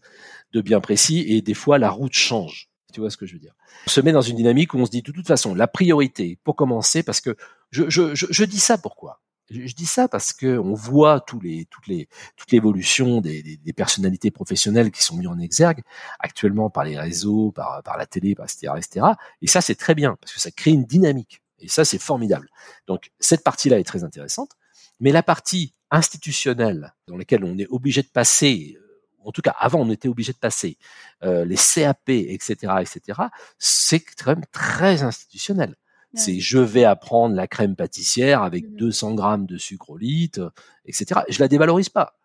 de 0.53 0.61
bien 0.61 0.79
précis 0.79 1.25
et 1.27 1.41
des 1.41 1.53
fois, 1.53 1.77
la 1.77 1.89
route 1.89 2.13
change. 2.13 2.69
Tu 2.93 3.01
vois 3.01 3.09
ce 3.09 3.17
que 3.17 3.25
je 3.25 3.33
veux 3.33 3.39
dire? 3.39 3.53
On 3.87 3.89
se 3.89 3.99
met 3.99 4.13
dans 4.13 4.21
une 4.21 4.37
dynamique 4.37 4.73
où 4.73 4.77
on 4.77 4.85
se 4.85 4.91
dit 4.91 5.01
de 5.01 5.11
toute 5.11 5.27
façon, 5.27 5.53
la 5.53 5.67
priorité, 5.67 6.39
pour 6.45 6.55
commencer, 6.55 7.03
parce 7.03 7.19
que 7.19 7.35
je, 7.71 7.89
je, 7.89 8.15
je, 8.15 8.25
je 8.29 8.43
dis 8.45 8.59
ça 8.59 8.77
pourquoi? 8.77 9.21
Je, 9.49 9.73
dis 9.73 9.85
ça 9.85 10.07
parce 10.07 10.31
que 10.31 10.59
on 10.59 10.73
voit 10.75 11.21
tous 11.21 11.39
les, 11.39 11.65
toutes 11.65 11.87
les, 11.87 12.07
toute 12.37 12.51
l'évolution 12.51 13.19
des, 13.19 13.41
des, 13.41 13.57
des, 13.57 13.73
personnalités 13.73 14.29
professionnelles 14.29 14.91
qui 14.91 15.03
sont 15.03 15.17
mises 15.17 15.27
en 15.27 15.39
exergue 15.39 15.81
actuellement 16.19 16.69
par 16.69 16.83
les 16.83 16.99
réseaux, 16.99 17.51
par, 17.51 17.81
par 17.83 17.97
la 17.97 18.05
télé, 18.05 18.35
par 18.35 18.45
etc., 18.45 18.73
etc. 18.77 19.05
Et 19.41 19.47
ça, 19.47 19.61
c'est 19.61 19.75
très 19.75 19.95
bien 19.95 20.15
parce 20.21 20.33
que 20.33 20.39
ça 20.39 20.51
crée 20.51 20.71
une 20.71 20.85
dynamique. 20.85 21.41
Et 21.61 21.67
ça, 21.67 21.85
c'est 21.85 21.99
formidable. 21.99 22.49
Donc, 22.87 23.11
cette 23.19 23.43
partie-là 23.43 23.79
est 23.79 23.83
très 23.83 24.03
intéressante. 24.03 24.51
Mais 24.99 25.11
la 25.11 25.23
partie 25.23 25.73
institutionnelle 25.91 26.93
dans 27.07 27.17
laquelle 27.17 27.43
on 27.43 27.57
est 27.57 27.67
obligé 27.69 28.01
de 28.01 28.07
passer, 28.07 28.77
euh, 28.77 29.01
en 29.23 29.31
tout 29.31 29.41
cas 29.41 29.55
avant 29.57 29.79
on 29.79 29.89
était 29.89 30.07
obligé 30.07 30.33
de 30.33 30.37
passer 30.37 30.77
euh, 31.23 31.45
les 31.45 31.55
CAP, 31.55 32.09
etc., 32.09 32.55
etc., 32.81 33.21
c'est 33.57 33.99
quand 33.99 34.35
même 34.35 34.45
très 34.51 35.03
institutionnel. 35.03 35.75
C'est 36.15 36.39
je 36.39 36.57
vais 36.57 36.85
apprendre 36.85 37.35
la 37.35 37.47
crème 37.47 37.75
pâtissière 37.75 38.41
avec 38.41 38.73
200 38.73 39.11
mmh 39.11 39.15
grammes 39.15 39.45
de 39.45 39.59
sucre 39.59 39.91
au 39.91 39.97
litre, 39.97 40.51
etc. 40.85 41.21
Je 41.29 41.39
la 41.39 41.47
dévalorise 41.47 41.89
pas. 41.89 42.17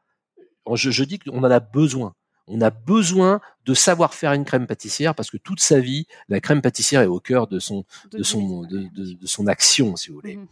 Je, 0.72 0.90
je 0.90 1.04
dis 1.04 1.18
qu'on 1.18 1.44
en 1.44 1.50
a 1.50 1.60
besoin. 1.60 2.14
On 2.46 2.60
a 2.60 2.70
besoin 2.70 3.40
de 3.64 3.72
savoir 3.72 4.12
faire 4.12 4.32
une 4.32 4.44
crème 4.44 4.66
pâtissière 4.66 5.14
parce 5.14 5.30
que 5.30 5.38
toute 5.38 5.60
sa 5.60 5.80
vie, 5.80 6.06
la 6.28 6.40
crème 6.40 6.60
pâtissière 6.60 7.00
est 7.00 7.06
au 7.06 7.20
cœur 7.20 7.46
de 7.46 7.58
son 7.58 7.84
de, 8.10 8.22
son 8.22 8.62
de, 8.62 8.88
de, 8.94 9.26
son 9.26 9.46
action, 9.46 9.96
si 9.96 10.10
vous 10.10 10.16
voulez. 10.16 10.36
Mmh 10.36 10.46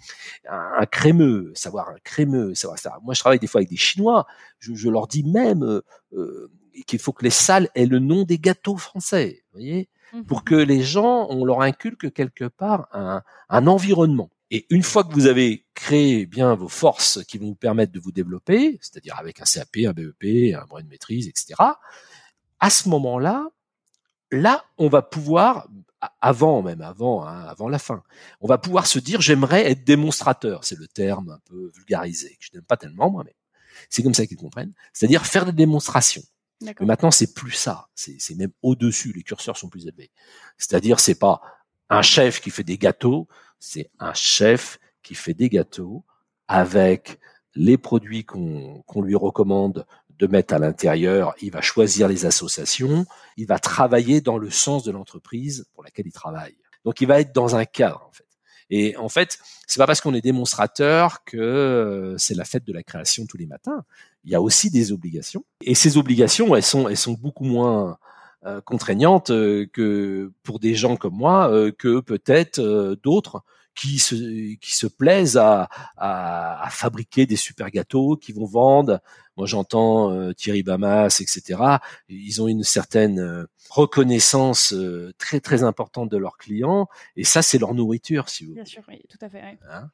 un, 0.48 0.87
crémeux, 0.87 1.52
savoir 1.55 1.90
un 1.90 1.98
crémeux, 2.02 2.55
savoir 2.55 2.78
ça. 2.78 2.98
Moi, 3.02 3.14
je 3.14 3.20
travaille 3.20 3.38
des 3.38 3.46
fois 3.46 3.61
avec 3.61 3.70
des 3.70 3.76
Chinois. 3.76 4.26
Je, 4.59 4.74
je 4.74 4.88
leur 4.88 5.07
dis 5.07 5.24
même 5.24 5.62
euh, 5.62 5.83
euh 6.14 6.50
qu'il 6.87 6.98
faut 6.98 7.12
que 7.12 7.22
les 7.22 7.31
salles 7.31 7.68
aient 7.74 7.85
le 7.85 7.98
nom 7.98 8.24
des 8.24 8.38
gâteaux 8.38 8.78
français. 8.78 9.44
Vous 9.52 9.61
voyez? 9.61 9.90
Pour 10.26 10.40
mmh 10.40 10.44
que 10.44 10.55
les 10.55 10.83
gens, 10.83 11.26
on 11.28 11.44
leur 11.44 11.61
inculque 11.61 12.12
quelque 12.12 12.44
part 12.44 12.88
un, 12.92 13.22
un 13.50 13.66
environnement. 13.66 14.31
Et 14.54 14.66
une 14.68 14.82
fois 14.82 15.02
que 15.02 15.14
vous 15.14 15.26
avez 15.26 15.64
créé 15.72 16.26
bien 16.26 16.54
vos 16.54 16.68
forces 16.68 17.24
qui 17.24 17.38
vont 17.38 17.46
vous 17.46 17.54
permettre 17.54 17.90
de 17.90 17.98
vous 17.98 18.12
développer, 18.12 18.78
c'est-à-dire 18.82 19.18
avec 19.18 19.40
un 19.40 19.44
CAP, 19.44 19.78
un 19.86 19.92
BEP, 19.94 20.54
un 20.54 20.66
brevet 20.66 20.82
de 20.82 20.88
maîtrise, 20.88 21.26
etc., 21.26 21.54
à 22.60 22.70
ce 22.70 22.90
moment-là, 22.90 23.48
là, 24.30 24.62
on 24.76 24.88
va 24.88 25.00
pouvoir, 25.00 25.68
avant 26.20 26.60
même, 26.60 26.82
avant, 26.82 27.26
hein, 27.26 27.46
avant 27.46 27.70
la 27.70 27.78
fin, 27.78 28.02
on 28.42 28.46
va 28.46 28.58
pouvoir 28.58 28.86
se 28.86 28.98
dire, 28.98 29.22
j'aimerais 29.22 29.70
être 29.70 29.84
démonstrateur. 29.84 30.64
C'est 30.64 30.78
le 30.78 30.86
terme 30.86 31.30
un 31.30 31.40
peu 31.46 31.72
vulgarisé, 31.74 32.36
que 32.38 32.44
je 32.44 32.50
n'aime 32.52 32.64
pas 32.64 32.76
tellement, 32.76 33.10
moi, 33.10 33.22
mais 33.24 33.34
c'est 33.88 34.02
comme 34.02 34.12
ça 34.12 34.26
qu'ils 34.26 34.36
comprennent. 34.36 34.74
C'est-à-dire 34.92 35.24
faire 35.24 35.46
des 35.46 35.52
démonstrations. 35.52 36.22
Mais 36.60 36.74
maintenant, 36.80 37.10
c'est 37.10 37.32
plus 37.32 37.52
ça. 37.52 37.88
C'est 37.94 38.36
même 38.36 38.52
au-dessus. 38.60 39.14
Les 39.14 39.22
curseurs 39.22 39.56
sont 39.56 39.70
plus 39.70 39.86
élevés. 39.86 40.10
C'est-à-dire, 40.58 41.00
c'est 41.00 41.18
pas 41.18 41.40
un 41.88 42.02
chef 42.02 42.40
qui 42.40 42.50
fait 42.50 42.64
des 42.64 42.78
gâteaux, 42.78 43.28
c'est 43.62 43.90
un 44.01 44.12
chef 44.12 44.81
qui 45.05 45.14
fait 45.14 45.35
des 45.35 45.48
gâteaux 45.48 46.05
avec 46.48 47.20
les 47.55 47.79
produits 47.79 48.25
qu'on 48.25 48.83
lui 48.96 49.14
recommande 49.14 49.87
de 50.18 50.27
mettre 50.27 50.55
à 50.55 50.59
l'intérieur. 50.59 51.33
Il 51.40 51.53
va 51.53 51.61
choisir 51.61 52.09
les 52.09 52.27
associations. 52.27 53.07
Il 53.37 53.46
va 53.46 53.61
travailler 53.61 54.20
dans 54.20 54.37
le 54.37 54.51
sens 54.51 54.83
de 54.83 54.90
l'entreprise 54.90 55.64
pour 55.75 55.85
laquelle 55.85 56.09
il 56.09 56.12
travaille. 56.12 56.57
Donc, 56.85 57.01
il 57.01 57.07
va 57.07 57.20
être 57.20 57.33
dans 57.33 57.55
un 57.55 57.64
cadre, 57.64 58.05
en 58.09 58.12
fait. 58.12 58.27
Et 58.68 58.96
en 58.96 59.09
fait, 59.09 59.38
c'est 59.68 59.79
pas 59.79 59.87
parce 59.87 60.01
qu'on 60.01 60.14
est 60.14 60.20
démonstrateur 60.20 61.22
que 61.22 61.37
euh, 61.37 62.18
c'est 62.18 62.35
la 62.35 62.44
fête 62.44 62.64
de 62.64 62.72
la 62.72 62.83
création 62.83 63.27
tous 63.27 63.37
les 63.37 63.46
matins. 63.46 63.85
Il 64.25 64.33
y 64.33 64.35
a 64.35 64.42
aussi 64.42 64.70
des 64.70 64.90
obligations. 64.90 65.44
Et 65.61 65.77
ces 65.77 65.98
obligations, 65.98 66.57
elles 66.57 66.64
sont, 66.64 66.88
elles 66.88 66.96
sont 66.96 67.12
beaucoup 67.12 67.44
moins 67.44 67.98
euh, 68.44 68.61
contraignantes 68.61 69.31
euh, 69.31 69.66
que 69.72 70.33
pour 70.42 70.59
des 70.59 70.74
gens 70.74 70.96
comme 70.96 71.14
moi, 71.14 71.50
que 71.78 72.00
peut-être 72.00 72.61
d'autres 73.02 73.42
qui 73.74 73.98
se, 73.98 74.14
qui 74.57 74.74
se 74.74 74.87
plaisent 74.87 75.37
à, 75.37 75.68
à, 75.96 76.64
à, 76.64 76.70
fabriquer 76.70 77.26
des 77.26 77.37
super 77.37 77.70
gâteaux, 77.70 78.16
qui 78.16 78.33
vont 78.33 78.44
vendre. 78.44 79.00
Moi, 79.37 79.46
j'entends 79.46 80.12
euh, 80.12 80.33
Thierry 80.33 80.62
Bamas, 80.62 81.20
etc. 81.20 81.61
Ils 82.09 82.42
ont 82.42 82.48
une 82.48 82.64
certaine 82.64 83.18
euh, 83.18 83.46
reconnaissance 83.70 84.74
euh, 84.74 85.12
très 85.18 85.40
très 85.40 85.62
importante 85.62 86.11
de 86.11 86.18
leurs 86.18 86.37
clients, 86.37 86.88
et 87.16 87.24
ça, 87.24 87.42
c'est 87.42 87.59
leur 87.59 87.74
nourriture, 87.74 88.28
si 88.28 88.44
vous. 88.44 88.55
Bien 88.55 88.64
sûr, 88.64 88.83
oui, 88.88 89.00
tout 89.09 89.18
à 89.20 89.28
fait. 89.28 89.42
Hein? 89.70 89.90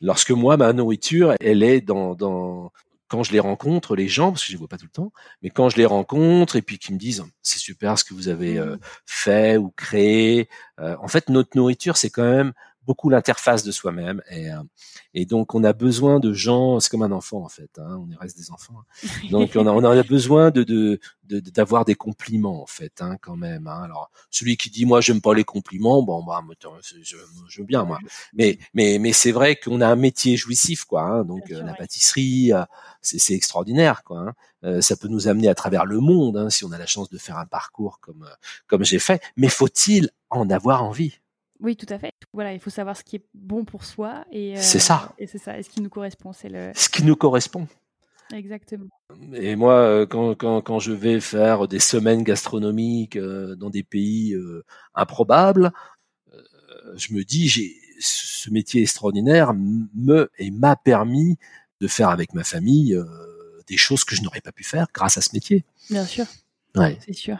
Lorsque 0.00 0.32
moi, 0.32 0.56
ma 0.56 0.72
nourriture, 0.72 1.34
elle 1.40 1.62
est 1.62 1.80
dans, 1.80 2.14
dans 2.14 2.72
quand 3.10 3.22
je 3.24 3.32
les 3.32 3.40
rencontre, 3.40 3.96
les 3.96 4.08
gens, 4.08 4.30
parce 4.30 4.42
que 4.42 4.46
je 4.46 4.52
les 4.52 4.58
vois 4.58 4.68
pas 4.68 4.78
tout 4.78 4.86
le 4.86 4.90
temps, 4.90 5.12
mais 5.42 5.50
quand 5.50 5.68
je 5.68 5.76
les 5.76 5.84
rencontre 5.84 6.56
et 6.56 6.62
puis 6.62 6.78
qu'ils 6.78 6.94
me 6.94 7.00
disent 7.00 7.24
c'est 7.42 7.58
super 7.58 7.98
ce 7.98 8.04
que 8.04 8.14
vous 8.14 8.28
avez 8.28 8.60
mmh. 8.60 8.78
fait 9.04 9.56
ou 9.56 9.70
créé, 9.70 10.48
en 10.78 11.08
fait 11.08 11.28
notre 11.28 11.56
nourriture 11.56 11.96
c'est 11.96 12.10
quand 12.10 12.22
même 12.22 12.52
beaucoup 12.90 13.08
l'interface 13.08 13.62
de 13.62 13.70
soi-même 13.70 14.20
et, 14.32 14.50
euh, 14.50 14.56
et 15.14 15.24
donc 15.24 15.54
on 15.54 15.62
a 15.62 15.72
besoin 15.72 16.18
de 16.18 16.32
gens 16.32 16.80
c'est 16.80 16.90
comme 16.90 17.04
un 17.04 17.12
enfant 17.12 17.44
en 17.44 17.48
fait 17.48 17.70
hein, 17.78 18.04
on 18.04 18.18
reste 18.18 18.36
des 18.36 18.50
enfants 18.50 18.74
hein. 18.80 19.08
donc 19.30 19.52
on 19.54 19.64
a, 19.68 19.70
on 19.70 19.84
a 19.84 20.02
besoin 20.02 20.50
de 20.50 20.98
d'avoir 21.28 21.84
de, 21.84 21.92
des 21.92 21.94
compliments 21.94 22.60
en 22.60 22.66
fait 22.66 23.00
hein, 23.00 23.16
quand 23.22 23.36
même 23.36 23.68
hein. 23.68 23.82
alors 23.84 24.10
celui 24.28 24.56
qui 24.56 24.70
dit 24.70 24.86
moi 24.86 25.00
j'aime 25.00 25.20
pas 25.20 25.34
les 25.34 25.44
compliments 25.44 26.02
bon 26.02 26.24
bah 26.24 26.42
je, 26.82 27.16
je 27.48 27.60
veux 27.60 27.64
bien 27.64 27.84
moi 27.84 28.00
mais 28.32 28.58
mais 28.74 28.98
mais 28.98 29.12
c'est 29.12 29.30
vrai 29.30 29.54
qu'on 29.54 29.80
a 29.80 29.86
un 29.86 29.94
métier 29.94 30.36
jouissif 30.36 30.84
quoi 30.84 31.22
donc 31.22 31.48
euh, 31.52 31.62
la 31.62 31.74
pâtisserie 31.74 32.52
euh, 32.52 32.64
c'est 33.02 33.34
extraordinaire 33.34 34.02
quoi 34.02 34.34
hein. 34.64 34.80
ça 34.80 34.96
peut 34.96 35.06
nous 35.06 35.28
amener 35.28 35.46
à 35.46 35.54
travers 35.54 35.84
le 35.84 36.00
monde 36.00 36.50
si 36.50 36.64
on 36.64 36.72
a 36.72 36.78
la 36.78 36.86
chance 36.86 37.08
de 37.08 37.18
faire 37.18 37.38
un 37.38 37.46
parcours 37.46 38.00
comme 38.00 38.28
comme 38.66 38.84
j'ai 38.84 38.98
fait 38.98 39.22
mais 39.36 39.48
faut-il 39.48 40.10
en 40.30 40.50
avoir 40.50 40.82
envie? 40.82 41.20
Oui, 41.62 41.76
tout 41.76 41.86
à 41.88 41.98
fait. 41.98 42.12
Voilà, 42.32 42.52
il 42.52 42.60
faut 42.60 42.70
savoir 42.70 42.96
ce 42.96 43.04
qui 43.04 43.16
est 43.16 43.24
bon 43.34 43.64
pour 43.64 43.84
soi 43.84 44.24
et 44.32 44.56
c'est 44.56 44.78
ça. 44.78 45.14
Et 45.18 45.26
c'est 45.26 45.38
ça. 45.38 45.58
Et 45.58 45.62
ce 45.62 45.70
qui 45.70 45.80
nous 45.80 45.90
correspond, 45.90 46.32
c'est 46.32 46.48
le. 46.48 46.72
Ce 46.74 46.88
qui 46.88 47.04
nous 47.04 47.16
correspond. 47.16 47.66
Exactement. 48.32 48.88
Et 49.34 49.56
moi, 49.56 49.74
euh, 49.74 50.06
quand, 50.06 50.34
quand, 50.34 50.60
quand 50.62 50.78
je 50.78 50.92
vais 50.92 51.20
faire 51.20 51.68
des 51.68 51.80
semaines 51.80 52.22
gastronomiques 52.22 53.16
euh, 53.16 53.56
dans 53.56 53.70
des 53.70 53.82
pays 53.82 54.34
euh, 54.34 54.64
improbables, 54.94 55.72
je 56.96 57.12
me 57.12 57.22
dis, 57.24 57.48
j'ai 57.48 57.76
ce 58.00 58.50
métier 58.50 58.82
extraordinaire 58.82 59.52
me 59.54 60.30
et 60.38 60.50
m'a 60.50 60.76
permis 60.76 61.36
de 61.80 61.86
faire 61.86 62.08
avec 62.08 62.32
ma 62.34 62.42
famille 62.42 62.98
des 63.68 63.76
choses 63.76 64.02
que 64.02 64.16
je 64.16 64.22
n'aurais 64.22 64.40
pas 64.40 64.50
pu 64.50 64.64
faire 64.64 64.86
grâce 64.92 65.18
à 65.18 65.20
ce 65.20 65.30
métier. 65.34 65.64
Bien 65.90 66.04
sûr. 66.04 66.24
Ouais. 66.74 66.98
C'est 67.04 67.12
sûr. 67.12 67.38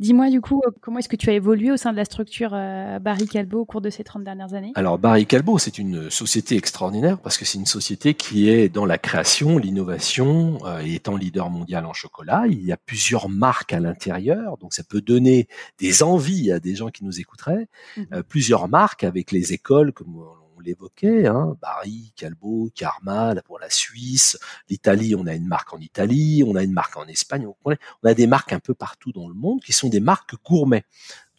Dis-moi 0.00 0.30
du 0.30 0.40
coup, 0.40 0.62
euh, 0.66 0.70
comment 0.80 0.98
est-ce 0.98 1.08
que 1.08 1.16
tu 1.16 1.28
as 1.30 1.32
évolué 1.32 1.70
au 1.72 1.76
sein 1.76 1.92
de 1.92 1.96
la 1.96 2.04
structure 2.04 2.50
euh, 2.52 2.98
Barry 2.98 3.26
Calbo 3.26 3.60
au 3.60 3.64
cours 3.64 3.80
de 3.80 3.90
ces 3.90 4.04
30 4.04 4.24
dernières 4.24 4.54
années? 4.54 4.72
Alors 4.74 4.98
Barry 4.98 5.26
Calbo, 5.26 5.58
c'est 5.58 5.78
une 5.78 6.10
société 6.10 6.56
extraordinaire 6.56 7.18
parce 7.18 7.36
que 7.36 7.44
c'est 7.44 7.58
une 7.58 7.66
société 7.66 8.14
qui 8.14 8.48
est 8.48 8.68
dans 8.68 8.86
la 8.86 8.98
création, 8.98 9.58
l'innovation 9.58 10.58
euh, 10.64 10.80
et 10.80 10.94
étant 10.94 11.16
leader 11.16 11.50
mondial 11.50 11.84
en 11.86 11.92
chocolat. 11.92 12.44
Il 12.48 12.64
y 12.64 12.72
a 12.72 12.76
plusieurs 12.76 13.28
marques 13.28 13.72
à 13.72 13.80
l'intérieur, 13.80 14.56
donc 14.58 14.72
ça 14.72 14.84
peut 14.84 15.00
donner 15.00 15.48
des 15.78 16.02
envies 16.02 16.52
à 16.52 16.60
des 16.60 16.74
gens 16.74 16.88
qui 16.88 17.04
nous 17.04 17.20
écouteraient. 17.20 17.68
Mmh. 17.96 18.22
plusieurs 18.28 18.68
marques 18.68 19.04
avec 19.04 19.32
les 19.32 19.52
écoles 19.52 19.92
comme 19.92 20.16
on 20.16 20.47
l'évoquait, 20.60 21.26
hein, 21.26 21.56
Bari, 21.60 22.12
Calbo, 22.16 22.70
Karma, 22.74 23.34
pour 23.44 23.58
la 23.58 23.70
Suisse, 23.70 24.38
l'Italie, 24.68 25.14
on 25.14 25.26
a 25.26 25.34
une 25.34 25.46
marque 25.46 25.72
en 25.72 25.78
Italie, 25.78 26.44
on 26.46 26.54
a 26.54 26.62
une 26.62 26.72
marque 26.72 26.96
en 26.96 27.06
Espagne, 27.06 27.46
on 27.64 27.76
a 28.04 28.14
des 28.14 28.26
marques 28.26 28.52
un 28.52 28.60
peu 28.60 28.74
partout 28.74 29.12
dans 29.12 29.28
le 29.28 29.34
monde 29.34 29.60
qui 29.62 29.72
sont 29.72 29.88
des 29.88 30.00
marques 30.00 30.34
gourmets. 30.44 30.84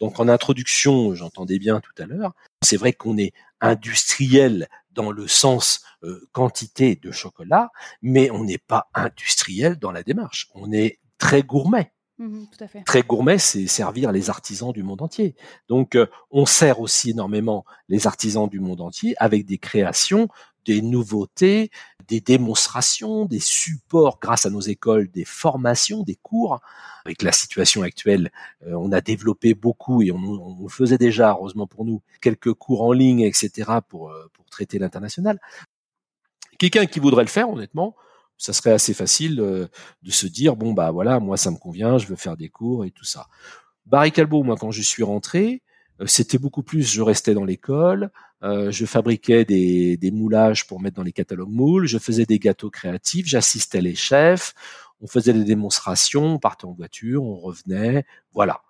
Donc 0.00 0.18
en 0.18 0.28
introduction, 0.28 1.14
j'entendais 1.14 1.58
bien 1.58 1.80
tout 1.80 2.02
à 2.02 2.06
l'heure, 2.06 2.34
c'est 2.62 2.76
vrai 2.76 2.92
qu'on 2.92 3.18
est 3.18 3.32
industriel 3.60 4.68
dans 4.92 5.10
le 5.10 5.28
sens 5.28 5.82
euh, 6.02 6.28
quantité 6.32 6.96
de 6.96 7.12
chocolat, 7.12 7.70
mais 8.02 8.30
on 8.30 8.44
n'est 8.44 8.58
pas 8.58 8.88
industriel 8.94 9.78
dans 9.78 9.92
la 9.92 10.02
démarche. 10.02 10.48
On 10.54 10.72
est 10.72 10.98
très 11.18 11.42
gourmet. 11.42 11.92
Mmh 12.20 12.44
Très 12.84 13.00
gourmet, 13.00 13.38
c'est 13.38 13.66
servir 13.66 14.12
les 14.12 14.28
artisans 14.28 14.72
du 14.72 14.82
monde 14.82 15.00
entier. 15.00 15.34
Donc, 15.70 15.94
euh, 15.94 16.06
on 16.30 16.44
sert 16.44 16.80
aussi 16.80 17.10
énormément 17.10 17.64
les 17.88 18.06
artisans 18.06 18.46
du 18.46 18.60
monde 18.60 18.82
entier 18.82 19.14
avec 19.16 19.46
des 19.46 19.56
créations, 19.56 20.28
des 20.66 20.82
nouveautés, 20.82 21.70
des 22.08 22.20
démonstrations, 22.20 23.24
des 23.24 23.40
supports 23.40 24.18
grâce 24.20 24.44
à 24.44 24.50
nos 24.50 24.60
écoles, 24.60 25.10
des 25.10 25.24
formations, 25.24 26.02
des 26.02 26.16
cours. 26.16 26.60
Avec 27.06 27.22
la 27.22 27.32
situation 27.32 27.80
actuelle, 27.80 28.30
euh, 28.66 28.74
on 28.74 28.92
a 28.92 29.00
développé 29.00 29.54
beaucoup 29.54 30.02
et 30.02 30.12
on, 30.12 30.68
faisait 30.68 30.98
déjà, 30.98 31.30
heureusement 31.30 31.66
pour 31.66 31.86
nous, 31.86 32.02
quelques 32.20 32.52
cours 32.52 32.82
en 32.82 32.92
ligne, 32.92 33.20
etc. 33.20 33.78
pour, 33.88 34.10
euh, 34.10 34.28
pour 34.34 34.44
traiter 34.50 34.78
l'international. 34.78 35.40
Quelqu'un 36.58 36.84
qui 36.84 37.00
voudrait 37.00 37.24
le 37.24 37.30
faire, 37.30 37.48
honnêtement, 37.48 37.96
ça 38.40 38.52
serait 38.52 38.72
assez 38.72 38.94
facile 38.94 39.40
euh, 39.40 39.66
de 40.02 40.10
se 40.10 40.26
dire 40.26 40.56
bon 40.56 40.72
bah 40.72 40.90
voilà 40.90 41.20
moi 41.20 41.36
ça 41.36 41.50
me 41.50 41.56
convient 41.56 41.98
je 41.98 42.06
veux 42.06 42.16
faire 42.16 42.36
des 42.36 42.48
cours 42.48 42.84
et 42.84 42.90
tout 42.90 43.04
ça. 43.04 43.26
Barry 43.86 44.12
Calbo, 44.12 44.44
moi, 44.44 44.56
quand 44.56 44.70
je 44.70 44.82
suis 44.82 45.02
rentré, 45.02 45.62
euh, 46.00 46.06
c'était 46.06 46.38
beaucoup 46.38 46.62
plus, 46.62 46.88
je 46.88 47.02
restais 47.02 47.34
dans 47.34 47.44
l'école, 47.44 48.10
euh, 48.42 48.70
je 48.70 48.86
fabriquais 48.86 49.44
des, 49.44 49.96
des, 49.96 50.10
moulages 50.12 50.66
pour 50.66 50.80
mettre 50.80 50.96
dans 50.96 51.02
les 51.02 51.12
catalogues 51.12 51.50
moules, 51.50 51.86
je 51.86 51.98
faisais 51.98 52.24
des 52.24 52.38
gâteaux 52.38 52.70
créatifs, 52.70 53.26
j'assistais 53.26 53.80
les 53.80 53.96
chefs, 53.96 54.54
on 55.00 55.08
faisait 55.08 55.32
des 55.32 55.44
démonstrations, 55.44 56.34
on 56.34 56.38
partait 56.38 56.66
en 56.66 56.72
voiture, 56.72 57.24
on 57.24 57.36
revenait, 57.36 58.04
voilà. 58.32 58.62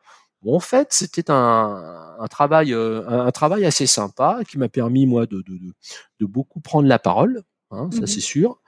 Bon, 0.43 0.57
en 0.57 0.61
fait, 0.61 0.89
c'était 0.93 1.31
un, 1.31 2.17
un, 2.19 2.29
travail, 2.29 2.73
euh, 2.73 3.07
un, 3.07 3.31
travail 3.31 3.67
assez 3.67 3.87
sympa 3.87 4.41
qui 4.49 4.57
m'a 4.57 4.71
permis 4.71 5.05
moi 5.05 5.27
de, 5.27 5.43
de, 5.43 5.59
de, 5.59 5.75
de, 6.21 6.27
beaucoup 6.27 6.61
prendre 6.61 6.89
la 6.89 6.99
parole, 6.99 7.43
hein, 7.71 7.91
ça 7.93 8.01
mmh 8.01 8.07
c'est 8.07 8.21
sûr 8.21 8.60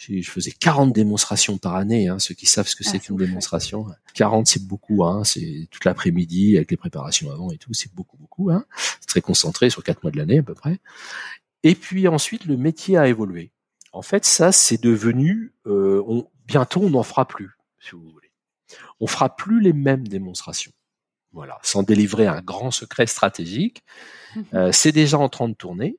je 0.00 0.30
faisais 0.30 0.50
40 0.50 0.92
démonstrations 0.92 1.58
par 1.58 1.76
année, 1.76 2.08
hein, 2.08 2.18
ceux 2.18 2.34
qui 2.34 2.46
savent 2.46 2.66
ce 2.66 2.74
que 2.74 2.84
ah, 2.86 2.90
c'est 2.90 2.98
qu'une 2.98 3.16
démonstration. 3.16 3.86
40, 4.14 4.46
c'est 4.46 4.66
beaucoup, 4.66 5.04
hein, 5.04 5.24
c'est 5.24 5.68
toute 5.70 5.84
l'après-midi 5.84 6.56
avec 6.56 6.70
les 6.70 6.76
préparations 6.78 7.30
avant 7.30 7.50
et 7.50 7.58
tout, 7.58 7.74
c'est 7.74 7.92
beaucoup, 7.94 8.16
beaucoup. 8.16 8.50
Hein. 8.50 8.64
C'est 9.00 9.08
très 9.08 9.20
concentré 9.20 9.68
sur 9.68 9.84
quatre 9.84 10.02
mois 10.02 10.10
de 10.10 10.16
l'année 10.16 10.38
à 10.38 10.42
peu 10.42 10.54
près. 10.54 10.78
Et 11.62 11.74
puis 11.74 12.08
ensuite, 12.08 12.46
le 12.46 12.56
métier 12.56 12.96
a 12.96 13.08
évolué. 13.08 13.52
En 13.92 14.02
fait, 14.02 14.24
ça, 14.24 14.52
c'est 14.52 14.82
devenu, 14.82 15.52
euh, 15.66 16.02
on, 16.06 16.26
bientôt, 16.46 16.80
on 16.80 16.90
n'en 16.90 17.02
fera 17.02 17.26
plus, 17.28 17.50
si 17.78 17.90
vous 17.90 18.08
voulez. 18.08 18.30
On 19.00 19.06
fera 19.06 19.36
plus 19.36 19.60
les 19.60 19.74
mêmes 19.74 20.08
démonstrations. 20.08 20.72
Voilà, 21.32 21.58
sans 21.62 21.82
délivrer 21.82 22.26
un 22.26 22.40
grand 22.40 22.70
secret 22.70 23.06
stratégique. 23.06 23.84
Mmh 24.34 24.40
euh, 24.54 24.72
c'est 24.72 24.92
déjà 24.92 25.18
en 25.18 25.28
train 25.28 25.48
de 25.48 25.54
tourner. 25.54 25.98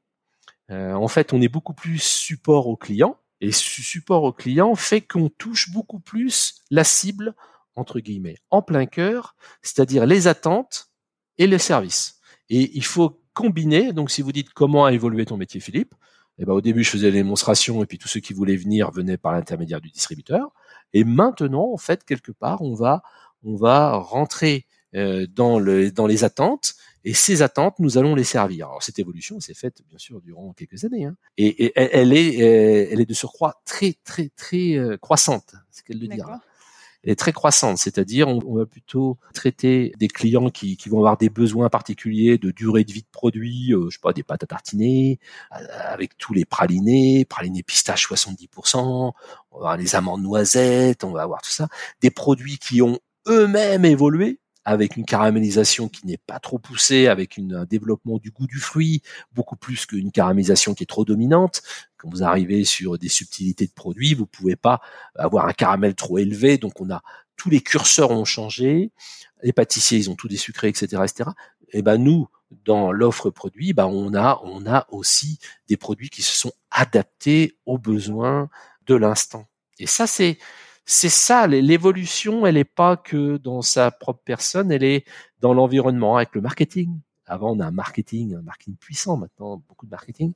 Euh, 0.72 0.94
en 0.94 1.08
fait, 1.08 1.34
on 1.34 1.42
est 1.42 1.50
beaucoup 1.50 1.74
plus 1.74 2.00
support 2.02 2.68
aux 2.68 2.78
clients 2.78 3.18
et 3.42 3.52
ce 3.52 3.82
support 3.82 4.24
au 4.24 4.32
client 4.32 4.76
fait 4.76 5.02
qu'on 5.02 5.30
touche 5.30 5.72
beaucoup 5.72 6.00
plus 6.00 6.62
la 6.70 6.84
cible, 6.84 7.36
entre 7.76 8.00
guillemets, 8.00 8.38
en 8.52 8.62
plein 8.62 8.86
cœur, 8.86 9.36
c'est-à-dire 9.62 10.06
les 10.06 10.28
attentes 10.28 10.90
et 11.38 11.48
le 11.48 11.58
service. 11.58 12.20
Et 12.50 12.72
il 12.76 12.86
faut 12.86 13.20
combiner, 13.34 13.94
donc 13.94 14.12
si 14.12 14.22
vous 14.22 14.32
dites 14.32 14.54
comment 14.54 14.86
a 14.86 14.94
évolué 14.94 15.26
ton 15.26 15.38
métier 15.38 15.60
Philippe, 15.60 15.96
eh 16.38 16.46
ben, 16.46 16.54
au 16.54 16.62
début 16.62 16.84
je 16.84 16.92
faisais 16.92 17.12
des 17.12 17.18
démonstrations 17.20 17.84
et 17.84 17.86
puis 17.86 17.98
tous 17.98 18.08
ceux 18.08 18.20
qui 18.20 18.34
voulaient 18.34 18.56
venir 18.56 18.92
venaient 18.92 19.18
par 19.18 19.34
l'intermédiaire 19.34 19.82
du 19.82 19.90
distributeur. 19.90 20.52
Et 20.94 21.04
maintenant, 21.04 21.72
en 21.74 21.78
fait, 21.78 22.04
quelque 22.04 22.32
part, 22.32 22.62
on 22.62 22.76
va, 22.76 23.02
on 23.44 23.56
va 23.56 23.96
rentrer 23.98 24.66
euh, 24.96 25.26
dans, 25.28 25.58
le, 25.58 25.92
dans 25.92 26.06
les 26.06 26.24
attentes 26.24 26.76
et 27.04 27.14
ces 27.14 27.42
attentes, 27.42 27.80
nous 27.80 27.98
allons 27.98 28.16
les 28.16 28.24
servir. 28.24 28.68
Alors 28.68 28.84
cette 28.84 29.00
évolution 29.00 29.40
s'est 29.40 29.54
faite 29.54 29.82
bien 29.88 29.98
sûr 29.98 30.22
durant 30.22 30.54
quelques 30.54 30.86
années, 30.86 31.06
hein. 31.06 31.16
et, 31.38 31.74
elle 31.76 32.14
est, 32.14 32.42
euh, 32.42 32.90
elle 32.92 33.02
est 33.02 33.06
de 33.06 33.14
surcroît 33.14 33.62
très 33.66 33.96
très 34.04 34.30
très 34.30 34.76
euh, 34.76 34.98
croissante, 34.98 35.56
c'est 35.70 35.84
qu'elle 35.86 36.00
le 36.00 36.08
dire. 36.08 36.28
Elle 37.04 37.14
est 37.14 37.16
très 37.16 37.32
croissante, 37.32 37.80
c'est-à-dire 37.80 38.28
on, 38.28 38.56
va 38.56 38.68
plutôt 38.68 39.18
traiter 39.34 39.92
des 39.98 40.08
clients 40.08 40.52
qui, 40.52 40.78
qui, 40.78 40.88
vont 40.88 41.00
avoir 41.00 41.18
des 41.18 41.32
besoins 41.32 41.68
particuliers 41.68 42.38
de 42.38 42.52
durée 42.52 42.84
de 42.84 42.92
vie 42.92 43.02
de 43.02 43.08
produit, 43.12 43.74
euh, 43.74 43.90
je 43.90 43.96
sais 43.96 44.00
pas, 44.00 44.14
des 44.14 44.22
pâtes 44.22 44.44
à 44.44 44.46
tartiner, 44.46 45.18
avec 45.50 46.16
tous 46.20 46.36
les 46.36 46.46
pralinés, 46.46 47.26
pralinés 47.26 47.64
pistache 47.64 48.08
70%, 48.08 48.78
on 48.78 49.10
va 49.10 49.14
avoir 49.56 49.78
les 49.78 49.96
amandes 49.96 50.22
noisettes, 50.22 51.04
on 51.04 51.10
va 51.10 51.24
avoir 51.24 51.42
tout 51.42 51.50
ça, 51.50 51.70
des 52.02 52.12
produits 52.12 52.60
qui 52.60 52.84
ont 52.84 53.00
eux-mêmes 53.28 53.86
évolué, 53.86 54.40
avec 54.64 54.96
une 54.96 55.06
caramélisation 55.06 55.90
qui 55.90 56.06
n'est 56.06 56.18
pas 56.18 56.40
trop 56.40 56.60
poussée, 56.60 57.08
avec 57.08 57.38
une, 57.38 57.56
un 57.56 57.66
développement 57.66 58.18
du 58.18 58.32
goût 58.32 58.48
du 58.48 58.60
fruit, 58.60 59.02
beaucoup 59.34 59.56
plus 59.56 59.86
qu'une 59.86 60.12
caramélisation 60.12 60.74
qui 60.74 60.84
est 60.84 60.88
trop 60.88 61.06
dominante. 61.06 61.62
Quand 61.98 62.10
vous 62.10 62.24
arrivez 62.24 62.64
sur 62.64 62.98
des 62.98 63.10
subtilités 63.10 63.66
de 63.66 63.72
produits, 63.72 64.14
vous 64.14 64.26
pouvez 64.26 64.56
pas 64.56 64.82
avoir 65.16 65.48
un 65.48 65.54
caramel 65.54 65.96
trop 65.96 66.18
élevé. 66.18 66.58
Donc 66.58 66.80
on 66.80 66.90
a 66.90 67.02
tous 67.36 67.50
les 67.50 67.62
curseurs 67.62 68.12
ont 68.12 68.26
changé, 68.26 68.92
les 69.42 69.54
pâtissiers 69.54 69.98
ils 69.98 70.10
ont 70.12 70.16
tous 70.16 70.28
des 70.28 70.38
sucrés, 70.38 70.68
etc., 70.68 71.02
etc. 71.04 71.32
Et 71.74 71.82
ben 71.82 71.98
nous, 71.98 72.28
dans 72.66 72.92
l'offre 72.92 73.32
produit, 73.32 73.74
ben 73.74 73.86
on 73.88 74.14
a 74.14 74.40
on 74.44 74.68
a 74.68 74.86
aussi 74.92 75.40
des 75.68 75.78
produits 75.78 76.10
qui 76.10 76.22
se 76.22 76.36
sont 76.36 76.52
adaptés 76.70 77.58
aux 77.66 77.80
besoins 77.80 78.50
de 78.86 78.94
l'instant. 78.94 79.48
Et 79.80 79.88
ça 79.88 80.06
c'est 80.06 80.38
c'est 80.86 81.10
ça, 81.10 81.48
l'évolution, 81.48 82.46
elle 82.46 82.56
n'est 82.56 82.64
pas 82.64 82.98
que 82.98 83.38
dans 83.38 83.62
sa 83.62 83.92
propre 83.92 84.22
personne, 84.26 84.72
elle 84.72 84.84
est 84.84 85.06
dans 85.40 85.54
l'environnement, 85.54 86.18
avec 86.18 86.36
le 86.36 86.42
marketing. 86.42 87.00
Avant, 87.26 87.52
on 87.56 87.60
a 87.60 87.68
un 87.68 87.72
marketing, 87.72 88.36
un 88.36 88.42
marketing 88.42 88.76
puissant, 88.76 89.18
maintenant, 89.18 89.64
beaucoup 89.70 89.86
de 89.86 89.92
marketing. 89.92 90.34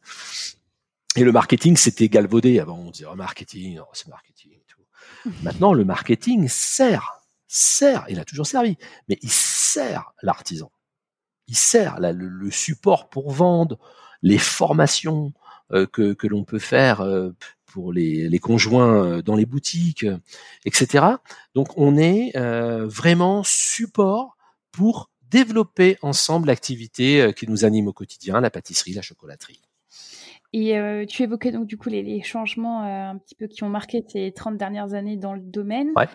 Et 1.15 1.23
le 1.23 1.31
marketing, 1.31 1.75
c'était 1.77 2.09
galvaudé. 2.09 2.59
Avant, 2.59 2.77
on 2.77 2.91
disait, 2.91 3.05
oh, 3.11 3.15
marketing, 3.15 3.79
oh, 3.81 3.89
c'est 3.93 4.07
marketing. 4.07 4.51
Tout. 4.67 5.29
Maintenant, 5.43 5.73
le 5.73 5.83
marketing 5.83 6.47
sert, 6.47 7.21
sert, 7.47 8.05
il 8.09 8.19
a 8.19 8.25
toujours 8.25 8.47
servi, 8.47 8.77
mais 9.09 9.17
il 9.21 9.31
sert 9.31 10.13
l'artisan. 10.21 10.71
Il 11.47 11.55
sert 11.55 11.99
le, 11.99 12.51
support 12.51 13.09
pour 13.09 13.31
vendre, 13.31 13.77
les 14.21 14.37
formations 14.37 15.33
euh, 15.71 15.85
que, 15.85 16.13
que 16.13 16.27
l'on 16.27 16.43
peut 16.43 16.59
faire 16.59 17.01
euh, 17.01 17.31
pour 17.65 17.93
les, 17.93 18.29
les, 18.29 18.39
conjoints 18.39 19.03
euh, 19.03 19.21
dans 19.21 19.35
les 19.35 19.45
boutiques, 19.45 20.03
euh, 20.03 20.17
etc. 20.65 21.05
Donc 21.53 21.77
on 21.77 21.97
est 21.97 22.35
euh, 22.35 22.87
vraiment 22.87 23.43
support 23.43 24.37
pour 24.71 25.09
développer 25.29 25.97
ensemble 26.01 26.47
l'activité 26.47 27.33
qui 27.35 27.47
nous 27.49 27.65
anime 27.65 27.87
au 27.87 27.93
quotidien, 27.93 28.39
la 28.39 28.49
pâtisserie, 28.49 28.93
la 28.93 29.01
chocolaterie. 29.01 29.61
Et 30.53 30.75
tu 31.09 31.23
évoquais 31.23 31.51
donc 31.51 31.65
du 31.65 31.75
coup 31.77 31.89
les, 31.89 32.03
les 32.03 32.21
changements 32.21 32.83
un 32.83 33.17
petit 33.17 33.35
peu 33.35 33.47
qui 33.47 33.63
ont 33.63 33.69
marqué 33.69 34.05
ces 34.07 34.31
30 34.31 34.55
dernières 34.55 34.93
années 34.93 35.17
dans 35.17 35.33
le 35.33 35.41
domaine. 35.41 35.89
Ouais. 35.95 36.07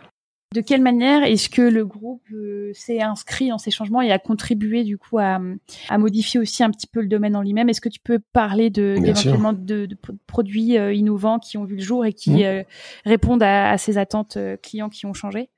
De 0.53 0.61
quelle 0.61 0.83
manière 0.83 1.23
est-ce 1.23 1.49
que 1.49 1.63
le 1.63 1.87
groupe 1.87 2.25
euh, 2.33 2.73
s'est 2.75 3.01
inscrit 3.01 3.51
dans 3.51 3.59
ces 3.59 3.71
changements 3.71 4.03
et 4.03 4.11
a 4.11 4.19
contribué 4.19 4.83
du 4.83 4.99
coup 4.99 5.19
à, 5.19 5.41
à 5.89 5.99
modifier 5.99 6.41
aussi 6.41 6.65
un 6.65 6.71
petit 6.73 6.89
peu 6.89 7.01
le 7.01 7.07
domaine 7.07 7.37
en 7.37 7.43
lui-même? 7.43 7.69
Est-ce 7.69 7.81
que 7.81 7.89
tu 7.89 8.01
peux 8.01 8.19
parler 8.19 8.69
de, 8.69 8.97
éventuellement 8.97 9.53
de, 9.53 9.87
de, 9.87 9.97
produits 10.27 10.77
euh, 10.77 10.93
innovants 10.93 11.39
qui 11.39 11.57
ont 11.57 11.65
vu 11.65 11.77
le 11.77 11.83
jour 11.83 12.05
et 12.05 12.13
qui 12.13 12.43
mmh. 12.43 12.43
euh, 12.43 12.63
répondent 13.05 13.45
à, 13.45 13.71
à, 13.71 13.79
ces 13.79 13.97
attentes 13.97 14.39
clients 14.61 14.89
qui 14.89 15.07
ont 15.07 15.15
changé? 15.15 15.51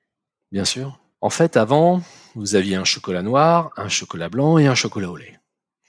Bien 0.51 0.67
sûr. 0.67 1.01
En 1.23 1.31
fait, 1.31 1.57
avant, 1.57 2.03
vous 2.35 2.55
aviez 2.55 2.77
un 2.77 2.85
chocolat 2.85 3.23
noir, 3.23 3.71
un 3.79 3.89
chocolat 3.89 4.29
blanc 4.29 4.59
et 4.59 4.67
un 4.67 4.75
chocolat 4.75 5.11
au 5.11 5.17
lait. 5.17 5.39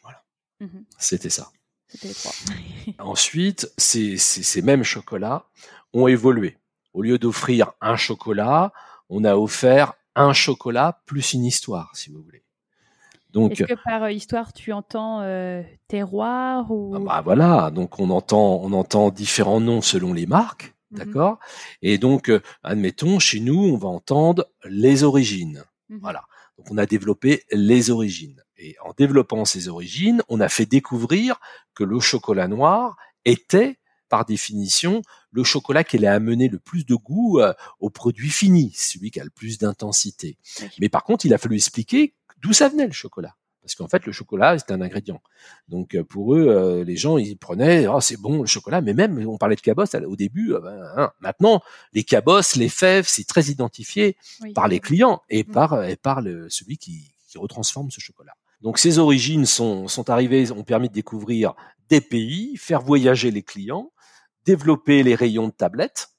Voilà. 0.01 0.23
Mmh 0.61 0.83
C'était 0.97 1.29
ça. 1.29 1.49
C'était 1.89 2.07
les 2.07 2.13
trois. 2.13 2.31
Ensuite, 2.99 3.69
ces, 3.77 4.15
ces, 4.15 4.43
ces 4.43 4.61
mêmes 4.61 4.83
chocolats 4.83 5.45
ont 5.91 6.07
évolué. 6.07 6.57
Au 6.93 7.01
lieu 7.01 7.17
d'offrir 7.17 7.73
un 7.81 7.97
chocolat, 7.97 8.71
on 9.09 9.23
a 9.23 9.35
offert 9.35 9.93
un 10.15 10.33
chocolat 10.33 11.01
plus 11.05 11.33
une 11.33 11.45
histoire, 11.45 11.95
si 11.95 12.11
vous 12.11 12.21
voulez. 12.21 12.43
Donc, 13.31 13.53
est-ce 13.53 13.63
que 13.63 13.83
par 13.83 14.03
euh, 14.03 14.11
histoire 14.11 14.53
tu 14.53 14.71
entends 14.73 15.21
euh, 15.21 15.63
terroir 15.87 16.71
ou 16.71 16.93
ah 16.95 16.99
bah 16.99 17.21
voilà, 17.23 17.71
donc 17.71 17.99
on 17.99 18.11
entend 18.11 18.61
on 18.61 18.73
entend 18.73 19.09
différents 19.09 19.59
noms 19.59 19.81
selon 19.81 20.13
les 20.13 20.27
marques, 20.27 20.75
mhm. 20.91 20.99
d'accord? 20.99 21.39
Et 21.81 21.97
donc 21.97 22.29
euh, 22.29 22.41
admettons 22.61 23.17
chez 23.17 23.39
nous 23.39 23.59
on 23.59 23.75
va 23.75 23.87
entendre 23.87 24.47
les 24.65 25.03
origines, 25.03 25.63
mhm. 25.89 25.99
voilà. 25.99 26.25
Donc 26.59 26.67
on 26.69 26.77
a 26.77 26.85
développé 26.85 27.43
les 27.51 27.89
origines 27.89 28.43
et 28.63 28.75
en 28.85 28.93
développant 28.95 29.45
ces 29.45 29.67
origines, 29.67 30.21
on 30.29 30.39
a 30.39 30.47
fait 30.47 30.67
découvrir 30.67 31.39
que 31.73 31.83
le 31.83 31.99
chocolat 31.99 32.47
noir 32.47 32.95
était 33.25 33.77
par 34.13 34.25
définition 34.25 35.01
le 35.31 35.43
chocolat 35.43 35.83
qui 35.83 35.97
allait 35.97 36.05
amener 36.05 36.47
le 36.47 36.59
plus 36.59 36.85
de 36.85 36.93
goût 36.93 37.39
euh, 37.39 37.51
au 37.79 37.89
produit 37.89 38.29
fini, 38.29 38.71
celui 38.75 39.09
qui 39.09 39.19
a 39.19 39.23
le 39.23 39.31
plus 39.31 39.57
d'intensité. 39.57 40.37
Mais 40.79 40.87
par 40.87 41.03
contre, 41.03 41.25
il 41.25 41.33
a 41.33 41.39
fallu 41.39 41.55
expliquer 41.55 42.13
d'où 42.39 42.53
ça 42.53 42.69
venait 42.69 42.85
le 42.85 42.93
chocolat. 42.93 43.35
Parce 43.63 43.73
qu'en 43.73 43.87
fait, 43.87 44.05
le 44.05 44.11
chocolat, 44.11 44.59
c'est 44.59 44.71
un 44.71 44.81
ingrédient. 44.81 45.19
Donc 45.67 45.95
euh, 45.95 46.03
pour 46.03 46.35
eux, 46.35 46.45
euh, 46.47 46.83
les 46.83 46.95
gens, 46.95 47.17
ils 47.17 47.39
prenaient, 47.39 47.87
oh, 47.87 48.01
c'est 48.01 48.21
bon 48.21 48.41
le 48.41 48.45
chocolat, 48.45 48.81
mais 48.81 48.93
même, 48.93 49.17
on 49.27 49.39
parlait 49.39 49.55
de 49.55 49.61
cabosse 49.61 49.95
au 49.95 50.15
début, 50.15 50.53
ben, 50.61 50.83
hein, 50.95 51.11
maintenant, 51.19 51.63
les 51.93 52.03
cabosses, 52.03 52.55
les 52.55 52.69
fèves, 52.69 53.07
c'est 53.07 53.25
très 53.25 53.45
identifié 53.45 54.15
par 54.53 54.67
les 54.67 54.79
clients 54.79 55.23
et 55.31 55.43
mm. 55.43 55.51
par, 55.51 55.83
et 55.85 55.95
par 55.95 56.21
le, 56.21 56.51
celui 56.51 56.77
qui, 56.77 57.15
qui 57.27 57.39
retransforme 57.39 57.89
ce 57.89 57.99
chocolat. 57.99 58.33
Donc 58.61 58.77
ces 58.77 58.99
origines 58.99 59.47
sont, 59.47 59.87
sont 59.87 60.11
arrivées, 60.11 60.51
ont 60.51 60.63
permis 60.63 60.87
de 60.87 60.93
découvrir 60.93 61.55
des 61.89 61.99
pays, 61.99 62.55
faire 62.57 62.81
voyager 62.81 63.31
les 63.31 63.41
clients, 63.43 63.91
développer 64.45 65.03
les 65.03 65.15
rayons 65.15 65.47
de 65.47 65.53
tablettes. 65.53 66.09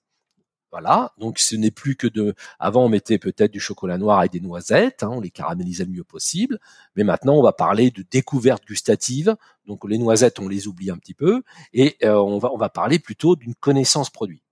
Voilà, 0.71 1.13
donc 1.19 1.39
ce 1.39 1.55
n'est 1.55 1.71
plus 1.71 1.95
que 1.95 2.09
de. 2.09 2.35
Avant, 2.59 2.87
on 2.87 2.89
mettait 2.89 3.19
peut-être 3.19 3.53
du 3.53 3.61
chocolat 3.61 3.97
noir 3.97 4.25
et 4.25 4.29
des 4.29 4.41
noisettes, 4.41 5.05
hein, 5.05 5.11
on 5.13 5.21
les 5.21 5.31
caramélisait 5.31 5.85
le 5.85 5.93
mieux 5.93 6.03
possible. 6.03 6.59
Mais 6.97 7.05
maintenant, 7.05 7.35
on 7.35 7.43
va 7.45 7.53
parler 7.53 7.93
de 7.93 8.03
découverte 8.03 8.65
gustative. 8.67 9.37
Donc 9.67 9.89
les 9.89 9.99
noisettes, 9.99 10.41
on 10.41 10.49
les 10.49 10.67
oublie 10.67 10.91
un 10.91 10.97
petit 10.97 11.15
peu, 11.15 11.45
et 11.73 11.97
euh, 12.03 12.17
on 12.17 12.39
va 12.39 12.51
on 12.53 12.57
va 12.57 12.71
parler 12.71 12.99
plutôt 12.99 13.37
d'une 13.37 13.55
connaissance 13.55 14.11
produit. 14.11 14.43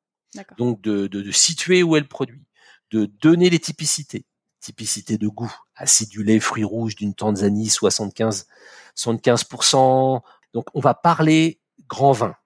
Donc 0.58 0.80
de, 0.80 1.08
de, 1.08 1.22
de 1.22 1.30
situer 1.32 1.82
où 1.82 1.96
est 1.96 2.00
le 2.00 2.06
produit, 2.06 2.46
de 2.92 3.06
donner 3.06 3.50
les 3.50 3.58
typicités, 3.58 4.24
typicité 4.60 5.18
de 5.18 5.26
goût, 5.26 5.52
acidulé, 5.74 6.38
fruits 6.38 6.62
rouges 6.62 6.94
d'une 6.94 7.14
Tanzanie, 7.14 7.68
75 7.68 8.46
75%. 8.96 10.20
Donc 10.54 10.66
on 10.74 10.80
va 10.80 10.94
parler 10.94 11.60
grand 11.88 12.12
vin. 12.12 12.36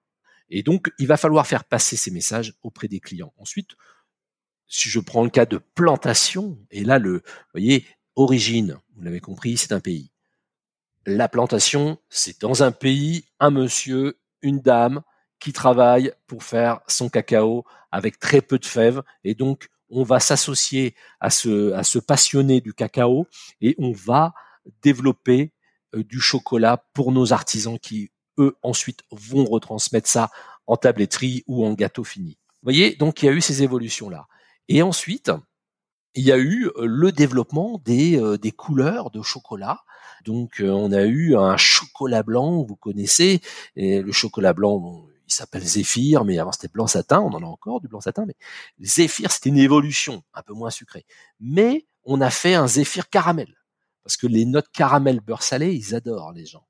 Et 0.49 0.63
donc, 0.63 0.91
il 0.97 1.07
va 1.07 1.17
falloir 1.17 1.45
faire 1.45 1.65
passer 1.65 1.97
ces 1.97 2.11
messages 2.11 2.53
auprès 2.63 2.87
des 2.87 2.99
clients. 2.99 3.33
Ensuite, 3.37 3.71
si 4.67 4.89
je 4.89 4.99
prends 4.99 5.23
le 5.23 5.29
cas 5.29 5.45
de 5.45 5.57
plantation, 5.57 6.57
et 6.71 6.83
là, 6.83 6.99
le, 6.99 7.17
vous 7.17 7.51
voyez, 7.53 7.85
origine, 8.15 8.77
vous 8.95 9.03
l'avez 9.03 9.19
compris, 9.19 9.57
c'est 9.57 9.71
un 9.71 9.79
pays. 9.79 10.11
La 11.05 11.29
plantation, 11.29 11.99
c'est 12.09 12.41
dans 12.41 12.63
un 12.63 12.71
pays, 12.71 13.25
un 13.39 13.49
monsieur, 13.49 14.19
une 14.41 14.59
dame 14.59 15.01
qui 15.39 15.53
travaille 15.53 16.11
pour 16.25 16.43
faire 16.43 16.81
son 16.87 17.09
cacao 17.09 17.65
avec 17.91 18.19
très 18.19 18.41
peu 18.41 18.57
de 18.59 18.65
fèves 18.65 19.01
et 19.23 19.35
donc 19.35 19.69
on 19.89 20.03
va 20.03 20.19
s'associer 20.19 20.95
à 21.19 21.29
ce, 21.29 21.71
à 21.73 21.83
ce 21.83 21.99
passionné 21.99 22.59
du 22.59 22.73
cacao 22.73 23.27
et 23.61 23.75
on 23.77 23.91
va 23.91 24.33
développer 24.81 25.53
euh, 25.95 26.03
du 26.03 26.19
chocolat 26.19 26.85
pour 26.93 27.11
nos 27.11 27.31
artisans 27.31 27.79
qui, 27.79 28.11
eux, 28.37 28.55
ensuite 28.63 29.01
vont 29.11 29.45
retransmettre 29.45 30.09
ça 30.09 30.29
en 30.65 30.77
tabletterie 30.77 31.43
ou 31.47 31.65
en 31.65 31.73
gâteau 31.73 32.03
fini. 32.03 32.37
Vous 32.61 32.71
voyez, 32.71 32.95
donc 32.95 33.21
il 33.21 33.27
y 33.27 33.29
a 33.29 33.31
eu 33.31 33.41
ces 33.41 33.63
évolutions-là. 33.63 34.27
Et 34.67 34.81
ensuite, 34.81 35.31
il 36.15 36.23
y 36.23 36.31
a 36.31 36.37
eu 36.37 36.67
euh, 36.77 36.85
le 36.85 37.11
développement 37.11 37.81
des, 37.85 38.19
euh, 38.19 38.37
des 38.37 38.51
couleurs 38.51 39.11
de 39.11 39.21
chocolat. 39.21 39.81
Donc 40.25 40.59
euh, 40.59 40.69
on 40.69 40.91
a 40.91 41.03
eu 41.03 41.37
un 41.37 41.57
chocolat 41.57 42.23
blanc, 42.23 42.63
vous 42.63 42.75
connaissez, 42.75 43.41
et 43.75 44.01
le 44.01 44.11
chocolat 44.11 44.53
blanc, 44.53 45.05
il 45.27 45.33
s'appelle 45.33 45.63
Zéphyr, 45.63 46.25
mais 46.25 46.39
avant 46.39 46.51
c'était 46.51 46.69
blanc 46.69 46.87
satin, 46.87 47.21
on 47.21 47.33
en 47.33 47.43
a 47.43 47.45
encore 47.45 47.81
du 47.81 47.87
blanc 47.87 48.01
satin, 48.01 48.25
mais 48.25 48.35
Zéphyr 48.81 49.31
c'était 49.31 49.49
une 49.49 49.59
évolution, 49.59 50.23
un 50.33 50.41
peu 50.41 50.53
moins 50.53 50.71
sucrée. 50.71 51.05
Mais 51.39 51.85
on 52.03 52.19
a 52.19 52.29
fait 52.29 52.55
un 52.55 52.67
Zéphyr 52.67 53.09
caramel, 53.09 53.53
parce 54.03 54.17
que 54.17 54.27
les 54.27 54.45
notes 54.45 54.69
caramel 54.73 55.19
beurre 55.19 55.43
salé, 55.43 55.73
ils 55.73 55.93
adorent 55.93 56.33
les 56.33 56.45
gens. 56.45 56.66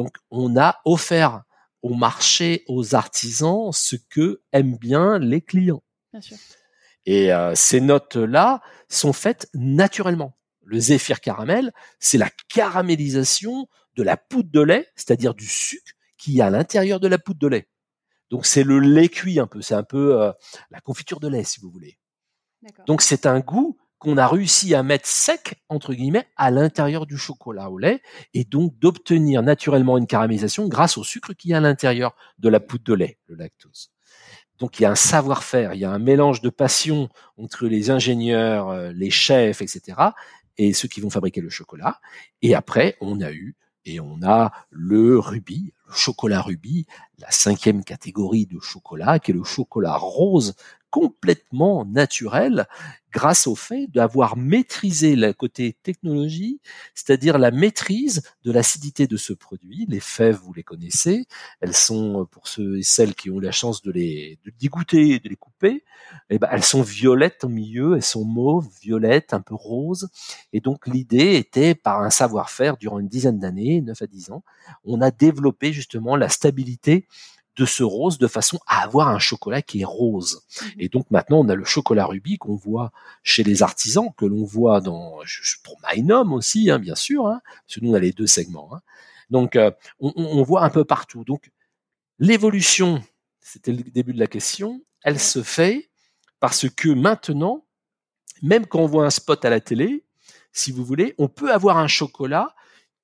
Donc 0.00 0.16
on 0.30 0.56
a 0.56 0.80
offert 0.86 1.42
au 1.82 1.92
marché, 1.92 2.64
aux 2.68 2.94
artisans, 2.94 3.70
ce 3.70 3.96
que 3.96 4.40
aiment 4.50 4.78
bien 4.78 5.18
les 5.18 5.42
clients. 5.42 5.82
Bien 6.10 6.22
sûr. 6.22 6.38
Et 7.04 7.30
euh, 7.34 7.54
ces 7.54 7.82
notes-là 7.82 8.62
sont 8.88 9.12
faites 9.12 9.50
naturellement. 9.52 10.38
Le 10.64 10.80
zéphyr 10.80 11.20
caramel, 11.20 11.70
c'est 11.98 12.16
la 12.16 12.30
caramélisation 12.48 13.68
de 13.94 14.02
la 14.02 14.16
poudre 14.16 14.50
de 14.50 14.62
lait, 14.62 14.88
c'est-à-dire 14.96 15.34
du 15.34 15.44
sucre 15.44 15.92
qui 16.16 16.38
est 16.38 16.40
à 16.40 16.48
l'intérieur 16.48 16.98
de 16.98 17.06
la 17.06 17.18
poudre 17.18 17.40
de 17.40 17.48
lait. 17.48 17.68
Donc 18.30 18.46
c'est 18.46 18.64
le 18.64 18.78
lait 18.78 19.10
cuit 19.10 19.38
un 19.38 19.46
peu, 19.46 19.60
c'est 19.60 19.74
un 19.74 19.82
peu 19.82 20.22
euh, 20.22 20.32
la 20.70 20.80
confiture 20.80 21.20
de 21.20 21.28
lait 21.28 21.44
si 21.44 21.60
vous 21.60 21.70
voulez. 21.70 21.98
Donc 22.86 23.02
c'est 23.02 23.26
un 23.26 23.40
goût 23.40 23.76
qu'on 24.00 24.16
a 24.16 24.26
réussi 24.26 24.74
à 24.74 24.82
mettre 24.82 25.06
sec 25.06 25.62
entre 25.68 25.94
guillemets 25.94 26.26
à 26.36 26.50
l'intérieur 26.50 27.06
du 27.06 27.18
chocolat 27.18 27.70
au 27.70 27.78
lait 27.78 28.00
et 28.34 28.44
donc 28.44 28.76
d'obtenir 28.78 29.42
naturellement 29.42 29.98
une 29.98 30.06
caramélisation 30.06 30.66
grâce 30.68 30.98
au 30.98 31.04
sucre 31.04 31.34
qui 31.34 31.52
est 31.52 31.54
à 31.54 31.60
l'intérieur 31.60 32.16
de 32.38 32.48
la 32.48 32.60
poudre 32.60 32.84
de 32.84 32.94
lait, 32.94 33.18
le 33.26 33.36
lactose. 33.36 33.90
Donc 34.58 34.80
il 34.80 34.82
y 34.82 34.86
a 34.86 34.90
un 34.90 34.96
savoir-faire, 34.96 35.74
il 35.74 35.80
y 35.80 35.84
a 35.84 35.90
un 35.90 35.98
mélange 35.98 36.40
de 36.40 36.48
passion 36.48 37.10
entre 37.36 37.66
les 37.66 37.90
ingénieurs, 37.90 38.70
euh, 38.70 38.90
les 38.92 39.10
chefs, 39.10 39.62
etc., 39.62 39.98
et 40.56 40.72
ceux 40.72 40.88
qui 40.88 41.00
vont 41.00 41.10
fabriquer 41.10 41.40
le 41.40 41.48
chocolat. 41.48 42.00
Et 42.42 42.54
après, 42.54 42.96
on 43.00 43.20
a 43.20 43.32
eu 43.32 43.54
et 43.84 44.00
on 44.00 44.22
a 44.22 44.52
le 44.70 45.18
rubis, 45.18 45.72
chocolat 45.92 46.42
rubis, 46.42 46.86
la 47.18 47.30
cinquième 47.30 47.84
catégorie 47.84 48.46
de 48.46 48.58
chocolat, 48.60 49.18
qui 49.18 49.30
est 49.30 49.34
le 49.34 49.44
chocolat 49.44 49.96
rose 49.96 50.54
complètement 50.90 51.84
naturel 51.84 52.66
grâce 53.12 53.46
au 53.46 53.56
fait 53.56 53.88
d'avoir 53.88 54.36
maîtrisé 54.36 55.16
le 55.16 55.32
côté 55.32 55.76
technologie, 55.82 56.60
c'est-à-dire 56.94 57.38
la 57.38 57.50
maîtrise 57.50 58.22
de 58.44 58.52
l'acidité 58.52 59.06
de 59.06 59.16
ce 59.16 59.32
produit. 59.32 59.86
Les 59.88 60.00
fèves, 60.00 60.36
vous 60.36 60.52
les 60.52 60.62
connaissez, 60.62 61.26
elles 61.60 61.74
sont, 61.74 62.26
pour 62.30 62.46
ceux 62.46 62.78
et 62.78 62.82
celles 62.82 63.14
qui 63.14 63.30
ont 63.30 63.40
la 63.40 63.50
chance 63.50 63.82
de 63.82 63.90
les 63.90 64.38
de 64.44 64.52
dégoûter 64.60 65.10
et 65.10 65.18
de 65.18 65.28
les 65.28 65.36
couper, 65.36 65.84
eh 66.28 66.38
ben, 66.38 66.48
elles 66.52 66.64
sont 66.64 66.82
violettes 66.82 67.44
au 67.44 67.48
milieu, 67.48 67.96
elles 67.96 68.02
sont 68.02 68.24
mauves, 68.24 68.68
violettes, 68.80 69.34
un 69.34 69.40
peu 69.40 69.54
roses. 69.54 70.08
Et 70.52 70.60
donc 70.60 70.86
l'idée 70.86 71.34
était, 71.34 71.74
par 71.74 72.02
un 72.02 72.10
savoir-faire 72.10 72.76
durant 72.76 73.00
une 73.00 73.08
dizaine 73.08 73.40
d'années, 73.40 73.80
9 73.80 74.02
à 74.02 74.06
10 74.06 74.30
ans, 74.30 74.44
on 74.84 75.00
a 75.00 75.10
développé 75.10 75.72
justement 75.80 76.16
la 76.16 76.28
stabilité 76.28 77.06
de 77.56 77.66
ce 77.66 77.82
rose 77.82 78.18
de 78.18 78.26
façon 78.26 78.58
à 78.66 78.82
avoir 78.82 79.08
un 79.08 79.18
chocolat 79.18 79.60
qui 79.60 79.82
est 79.82 79.84
rose. 79.84 80.42
Mhm. 80.62 80.70
Et 80.78 80.88
donc 80.88 81.10
maintenant, 81.10 81.40
on 81.40 81.48
a 81.48 81.54
le 81.54 81.64
chocolat 81.64 82.06
rubis 82.06 82.38
qu'on 82.38 82.54
voit 82.54 82.92
chez 83.22 83.42
les 83.42 83.62
artisans, 83.62 84.08
que 84.16 84.24
l'on 84.24 84.44
voit 84.44 84.80
dans 84.80 85.18
pour 85.64 85.76
Mainom 85.82 86.32
aussi, 86.32 86.70
hein, 86.70 86.78
bien 86.78 86.94
sûr, 86.94 87.26
hein, 87.26 87.40
parce 87.44 87.76
que 87.76 87.84
nous 87.84 87.90
on 87.90 87.94
a 87.94 87.98
les 87.98 88.12
deux 88.12 88.26
segments. 88.26 88.74
Hein. 88.74 88.80
Donc 89.30 89.56
euh, 89.56 89.70
on, 90.00 90.42
voit 90.42 90.64
un 90.64 90.70
peu 90.70 90.84
partout. 90.84 91.24
Donc 91.24 91.50
l'évolution, 92.18 93.02
c'était 93.40 93.72
le 93.72 93.82
début 93.82 94.12
de 94.12 94.18
la 94.18 94.26
question, 94.26 94.82
elle 95.02 95.18
se 95.18 95.42
fait 95.42 95.90
parce 96.40 96.68
que 96.68 96.88
maintenant, 96.88 97.64
même 98.42 98.66
quand 98.66 98.80
on 98.80 98.86
voit 98.86 99.04
un 99.04 99.10
spot 99.10 99.44
à 99.44 99.50
la 99.50 99.60
télé, 99.60 100.04
si 100.52 100.72
vous 100.72 100.84
voulez, 100.84 101.14
on 101.18 101.28
peut 101.28 101.52
avoir 101.52 101.76
un 101.78 101.88
chocolat 101.88 102.54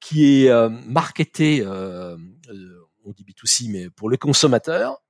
qui 0.00 0.44
est 0.44 0.50
euh, 0.50 0.68
marketé 0.68 1.62
euh, 1.62 2.16
on 3.06 3.12
dit 3.12 3.24
B2C, 3.24 3.70
mais 3.70 3.88
pour 3.90 4.10
les 4.10 4.18
consommateurs. 4.18 5.02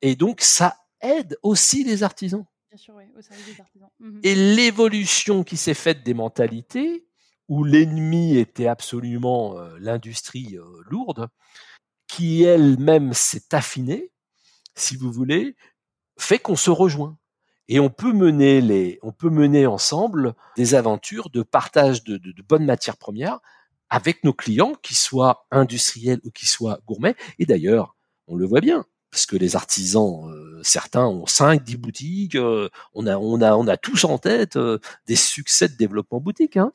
Et 0.00 0.16
donc, 0.16 0.40
ça 0.40 0.76
aide 1.00 1.36
aussi 1.42 1.84
les 1.84 2.02
artisans. 2.02 2.46
Bien 2.70 2.78
sûr, 2.78 2.94
oui, 2.96 3.04
au 3.16 3.22
service 3.22 3.46
des 3.46 3.60
artisans. 3.60 3.90
Mhm. 4.00 4.20
Et 4.22 4.34
l'évolution 4.34 5.44
qui 5.44 5.56
s'est 5.56 5.74
faite 5.74 6.02
des 6.04 6.14
mentalités, 6.14 7.06
où 7.48 7.64
l'ennemi 7.64 8.36
était 8.36 8.68
absolument 8.68 9.58
euh, 9.58 9.76
l'industrie 9.78 10.56
euh, 10.56 10.64
lourde, 10.86 11.28
qui 12.06 12.42
elle-même 12.42 13.12
s'est 13.12 13.54
affinée, 13.54 14.10
si 14.74 14.96
vous 14.96 15.12
voulez, 15.12 15.56
fait 16.18 16.38
qu'on 16.38 16.56
se 16.56 16.70
rejoint. 16.70 17.18
Et 17.66 17.80
on 17.80 17.90
peut 17.90 18.12
mener 18.12 18.60
les, 18.60 18.98
on 19.02 19.12
peut 19.12 19.30
mener 19.30 19.66
ensemble 19.66 20.34
des 20.56 20.74
aventures 20.74 21.30
de 21.30 21.42
partage 21.42 22.04
de, 22.04 22.18
de 22.18 22.42
bonnes 22.42 22.66
matières 22.66 22.98
premières 22.98 23.40
avec 23.94 24.24
nos 24.24 24.32
clients, 24.32 24.72
qu'ils 24.82 24.96
soient 24.96 25.46
industriels 25.52 26.20
ou 26.24 26.30
qu'ils 26.32 26.48
soient 26.48 26.80
gourmets. 26.84 27.14
Et 27.38 27.46
d'ailleurs, 27.46 27.94
on 28.26 28.34
le 28.34 28.44
voit 28.44 28.60
bien, 28.60 28.84
parce 29.12 29.24
que 29.24 29.36
les 29.36 29.54
artisans, 29.54 30.28
euh, 30.28 30.60
certains 30.64 31.06
ont 31.06 31.26
5, 31.26 31.62
10 31.62 31.76
boutiques, 31.76 32.34
euh, 32.34 32.68
on, 32.94 33.06
a, 33.06 33.16
on, 33.16 33.40
a, 33.40 33.54
on 33.54 33.68
a 33.68 33.76
tous 33.76 34.02
en 34.02 34.18
tête 34.18 34.56
euh, 34.56 34.80
des 35.06 35.14
succès 35.14 35.68
de 35.68 35.76
développement 35.76 36.18
boutique. 36.18 36.56
Hein. 36.56 36.72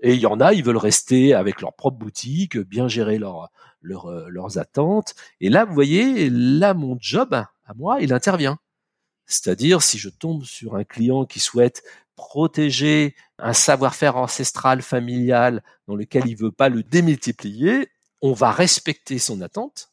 Et 0.00 0.14
il 0.14 0.20
y 0.20 0.26
en 0.26 0.40
a, 0.40 0.54
ils 0.54 0.64
veulent 0.64 0.76
rester 0.76 1.34
avec 1.34 1.60
leur 1.60 1.72
propre 1.72 1.98
boutique, 1.98 2.58
bien 2.58 2.88
gérer 2.88 3.18
leur, 3.18 3.50
leur, 3.80 4.28
leurs 4.28 4.58
attentes. 4.58 5.14
Et 5.40 5.50
là, 5.50 5.64
vous 5.64 5.74
voyez, 5.74 6.30
là, 6.30 6.74
mon 6.74 6.96
job, 6.98 7.32
à 7.32 7.74
moi, 7.76 7.98
il 8.00 8.12
intervient. 8.12 8.58
C'est-à-dire, 9.28 9.82
si 9.82 9.98
je 9.98 10.08
tombe 10.08 10.44
sur 10.44 10.74
un 10.74 10.84
client 10.84 11.26
qui 11.26 11.38
souhaite 11.38 11.84
protéger 12.16 13.14
un 13.38 13.52
savoir-faire 13.52 14.16
ancestral, 14.16 14.82
familial, 14.82 15.62
dans 15.86 15.94
lequel 15.94 16.26
il 16.26 16.34
veut 16.34 16.50
pas 16.50 16.70
le 16.70 16.82
démultiplier, 16.82 17.90
on 18.22 18.32
va 18.32 18.50
respecter 18.50 19.18
son 19.18 19.40
attente 19.42 19.92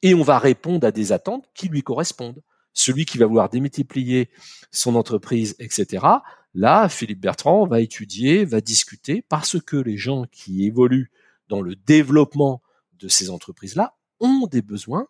et 0.00 0.14
on 0.14 0.22
va 0.22 0.38
répondre 0.38 0.86
à 0.86 0.92
des 0.92 1.12
attentes 1.12 1.50
qui 1.54 1.68
lui 1.68 1.82
correspondent. 1.82 2.42
Celui 2.72 3.04
qui 3.04 3.18
va 3.18 3.26
vouloir 3.26 3.50
démultiplier 3.50 4.30
son 4.70 4.94
entreprise, 4.94 5.54
etc. 5.58 6.06
Là, 6.54 6.88
Philippe 6.88 7.20
Bertrand 7.20 7.66
va 7.66 7.80
étudier, 7.80 8.44
va 8.44 8.60
discuter, 8.60 9.22
parce 9.28 9.60
que 9.60 9.76
les 9.76 9.98
gens 9.98 10.24
qui 10.30 10.64
évoluent 10.64 11.10
dans 11.48 11.60
le 11.60 11.76
développement 11.76 12.62
de 12.94 13.08
ces 13.08 13.30
entreprises-là 13.30 13.96
ont 14.20 14.46
des 14.46 14.62
besoins 14.62 15.06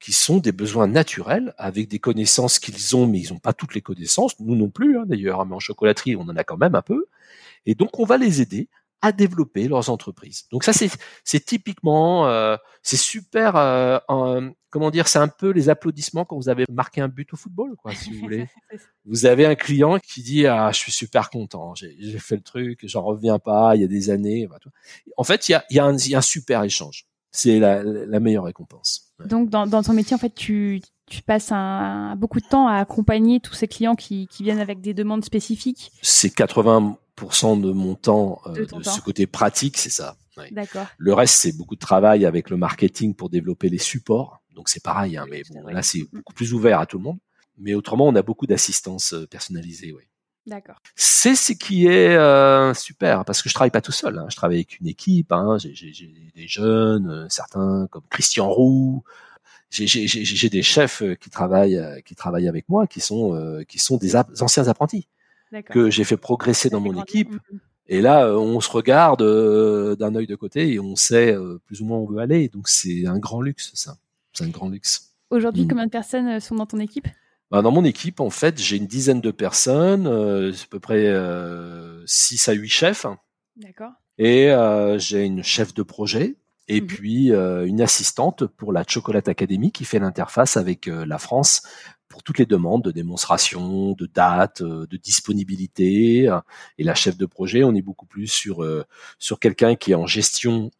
qui 0.00 0.12
sont 0.12 0.38
des 0.38 0.52
besoins 0.52 0.86
naturels 0.86 1.54
avec 1.56 1.88
des 1.88 1.98
connaissances 1.98 2.58
qu'ils 2.58 2.94
ont, 2.96 3.06
mais 3.06 3.20
ils 3.20 3.32
n'ont 3.32 3.38
pas 3.38 3.52
toutes 3.52 3.74
les 3.74 3.80
connaissances, 3.80 4.38
nous 4.40 4.56
non 4.56 4.68
plus 4.68 4.98
hein, 4.98 5.04
d'ailleurs, 5.06 5.40
hein, 5.40 5.46
mais 5.48 5.54
en 5.54 5.60
chocolaterie 5.60 6.16
on 6.16 6.22
en 6.22 6.36
a 6.36 6.44
quand 6.44 6.58
même 6.58 6.74
un 6.74 6.82
peu, 6.82 7.06
et 7.66 7.74
donc 7.74 7.98
on 7.98 8.04
va 8.04 8.18
les 8.18 8.42
aider 8.42 8.68
à 9.04 9.12
développer 9.12 9.68
leurs 9.68 9.90
entreprises. 9.90 10.46
Donc 10.50 10.64
ça 10.64 10.72
c'est 10.72 11.44
typiquement 11.44 12.26
euh, 12.26 12.56
c'est 12.82 12.96
super 12.96 13.54
euh, 13.56 13.98
comment 14.70 14.90
dire 14.90 15.08
c'est 15.08 15.18
un 15.18 15.28
peu 15.28 15.50
les 15.50 15.68
applaudissements 15.68 16.24
quand 16.24 16.36
vous 16.36 16.48
avez 16.48 16.64
marqué 16.70 17.02
un 17.02 17.08
but 17.08 17.30
au 17.34 17.36
football 17.36 17.76
quoi 17.76 17.94
si 17.94 18.14
vous 18.14 18.20
voulez. 18.20 18.48
vous 19.04 19.26
avez 19.26 19.44
un 19.44 19.56
client 19.56 19.98
qui 19.98 20.22
dit 20.22 20.46
ah 20.46 20.70
je 20.72 20.78
suis 20.78 20.92
super 20.92 21.28
content 21.28 21.74
j'ai 21.74 22.18
fait 22.18 22.36
le 22.36 22.42
truc 22.42 22.80
j'en 22.84 23.02
reviens 23.02 23.38
pas 23.38 23.76
il 23.76 23.82
y 23.82 23.84
a 23.84 23.88
des 23.88 24.08
années. 24.08 24.48
En 25.18 25.24
fait 25.24 25.50
il 25.50 25.52
y 25.52 25.54
a 25.54 25.66
il 25.68 25.76
y 25.76 25.80
a 25.80 25.84
un, 25.84 25.96
il 25.98 26.08
y 26.08 26.14
a 26.14 26.18
un 26.18 26.22
super 26.22 26.62
échange 26.64 27.06
c'est 27.34 27.58
la, 27.58 27.82
la, 27.82 28.20
meilleure 28.20 28.44
récompense. 28.44 29.12
Donc 29.26 29.50
dans, 29.50 29.66
dans 29.66 29.82
ton 29.82 29.92
métier, 29.92 30.14
en 30.14 30.18
fait, 30.18 30.34
tu, 30.34 30.80
tu 31.06 31.20
passes 31.20 31.50
un, 31.50 32.14
beaucoup 32.14 32.40
de 32.40 32.46
temps 32.46 32.68
à 32.68 32.76
accompagner 32.76 33.40
tous 33.40 33.54
ces 33.54 33.66
clients 33.66 33.96
qui, 33.96 34.28
qui 34.28 34.44
viennent 34.44 34.60
avec 34.60 34.80
des 34.80 34.94
demandes 34.94 35.24
spécifiques. 35.24 35.90
C'est 36.00 36.32
80% 36.32 37.60
de 37.60 37.72
mon 37.72 37.96
temps, 37.96 38.40
euh, 38.46 38.66
de, 38.66 38.82
ce 38.84 39.00
côté 39.00 39.26
pratique, 39.26 39.78
c'est 39.78 39.90
ça. 39.90 40.16
D'accord. 40.52 40.86
Le 40.96 41.12
reste, 41.12 41.34
c'est 41.34 41.56
beaucoup 41.56 41.74
de 41.74 41.80
travail 41.80 42.24
avec 42.24 42.50
le 42.50 42.56
marketing 42.56 43.14
pour 43.14 43.30
développer 43.30 43.68
les 43.68 43.78
supports. 43.78 44.40
Donc 44.54 44.68
c'est 44.68 44.82
pareil, 44.82 45.16
hein, 45.16 45.26
mais 45.28 45.42
bon, 45.50 45.66
là 45.66 45.82
c'est 45.82 46.04
beaucoup 46.12 46.34
plus 46.34 46.54
ouvert 46.54 46.78
à 46.78 46.86
tout 46.86 46.98
le 46.98 47.04
monde. 47.04 47.18
Mais 47.58 47.74
autrement, 47.74 48.06
on 48.06 48.14
a 48.14 48.22
beaucoup 48.22 48.46
d'assistance 48.46 49.12
euh, 49.12 49.26
personnalisée, 49.26 49.92
oui. 49.92 50.04
D'accord. 50.46 50.76
C'est 50.94 51.34
ce 51.34 51.52
qui 51.52 51.86
est 51.86 52.16
euh, 52.16 52.74
super 52.74 53.24
parce 53.24 53.40
que 53.42 53.48
je 53.48 53.54
travaille 53.54 53.70
pas 53.70 53.80
tout 53.80 53.92
seul. 53.92 54.18
Hein. 54.18 54.26
Je 54.28 54.36
travaille 54.36 54.58
avec 54.58 54.78
une 54.78 54.86
équipe. 54.86 55.32
Hein. 55.32 55.56
J'ai 55.58 56.30
des 56.34 56.46
jeunes, 56.46 57.08
euh, 57.08 57.26
certains 57.30 57.86
comme 57.90 58.02
Christian 58.10 58.48
Roux. 58.50 59.02
J'ai 59.70 60.48
des 60.50 60.62
chefs 60.62 61.02
euh, 61.02 61.14
qui 61.14 61.30
travaillent 61.30 61.80
qui 62.04 62.14
travaillent 62.14 62.48
avec 62.48 62.68
moi, 62.68 62.86
qui 62.86 63.00
sont 63.00 63.64
qui 63.66 63.78
sont 63.78 63.96
des 63.96 64.16
anciens 64.16 64.68
apprentis 64.68 65.08
que 65.70 65.90
j'ai 65.90 66.04
fait 66.04 66.16
progresser 66.16 66.68
dans 66.68 66.80
mon 66.80 67.02
équipe. 67.02 67.34
Et 67.86 68.00
là, 68.00 68.28
on 68.30 68.60
se 68.60 68.70
regarde 68.70 69.22
d'un 69.96 70.14
œil 70.14 70.26
de 70.26 70.36
côté 70.36 70.72
et 70.72 70.80
on 70.80 70.94
sait 70.96 71.34
plus 71.66 71.80
ou 71.80 71.86
moins 71.86 71.98
où 71.98 72.04
on 72.04 72.12
veut 72.12 72.18
aller. 72.18 72.48
Donc 72.48 72.68
c'est 72.68 73.06
un 73.06 73.18
grand 73.18 73.40
luxe, 73.40 73.70
ça. 73.74 73.96
C'est 74.32 74.44
un 74.44 74.48
grand 74.48 74.68
luxe. 74.68 75.14
Aujourd'hui, 75.30 75.64
mm. 75.64 75.68
combien 75.68 75.86
de 75.86 75.90
personnes 75.90 76.38
sont 76.40 76.56
dans 76.56 76.66
ton 76.66 76.78
équipe? 76.78 77.08
Bah, 77.54 77.62
Dans 77.62 77.70
mon 77.70 77.84
équipe, 77.84 78.18
en 78.18 78.30
fait, 78.30 78.60
j'ai 78.60 78.76
une 78.76 78.88
dizaine 78.88 79.20
de 79.20 79.30
personnes, 79.30 80.08
euh, 80.08 80.50
à 80.50 80.66
peu 80.70 80.80
près 80.80 81.12
6 82.04 82.48
à 82.48 82.52
8 82.52 82.68
chefs. 82.68 83.06
D'accord. 83.56 83.92
Et 84.18 84.52
j'ai 84.98 85.24
une 85.24 85.42
chef 85.42 85.72
de 85.74 85.82
projet 85.82 86.36
et 86.66 86.80
mmh 86.80 86.86
puis 86.86 87.30
une 87.30 87.80
assistante 87.80 88.46
pour 88.46 88.72
la 88.72 88.84
Chocolate 88.86 89.28
Academy 89.28 89.70
qui 89.70 89.84
fait 89.84 89.98
l'interface 89.98 90.56
avec 90.56 90.86
la 90.86 91.18
France 91.18 91.62
pour 92.08 92.22
toutes 92.22 92.38
les 92.38 92.46
demandes 92.46 92.82
de 92.82 92.90
démonstration, 92.90 93.92
de 93.92 94.06
date, 94.06 94.62
de 94.62 94.96
disponibilité. 94.96 96.30
Et 96.78 96.84
la 96.84 96.94
chef 96.94 97.16
de 97.16 97.26
projet, 97.26 97.64
on 97.64 97.74
est 97.74 97.82
beaucoup 97.82 98.06
plus 98.06 98.28
sur 98.28 98.64
sur 99.18 99.38
quelqu'un 99.38 99.76
qui 99.76 99.92
est 99.92 99.96
en 99.96 100.06
gestion 100.06 100.70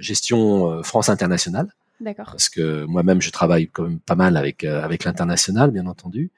gestion 0.00 0.82
France 0.82 1.08
internationale. 1.08 1.72
Parce 2.32 2.48
que 2.48 2.84
moi-même, 2.84 3.20
je 3.22 3.30
travaille 3.30 3.68
quand 3.68 3.84
même 3.84 4.00
pas 4.00 4.14
mal 4.14 4.36
avec 4.36 4.64
euh, 4.64 4.82
avec 4.82 5.04
l'international, 5.04 5.70
bien 5.70 5.86
entendu. 5.86 6.30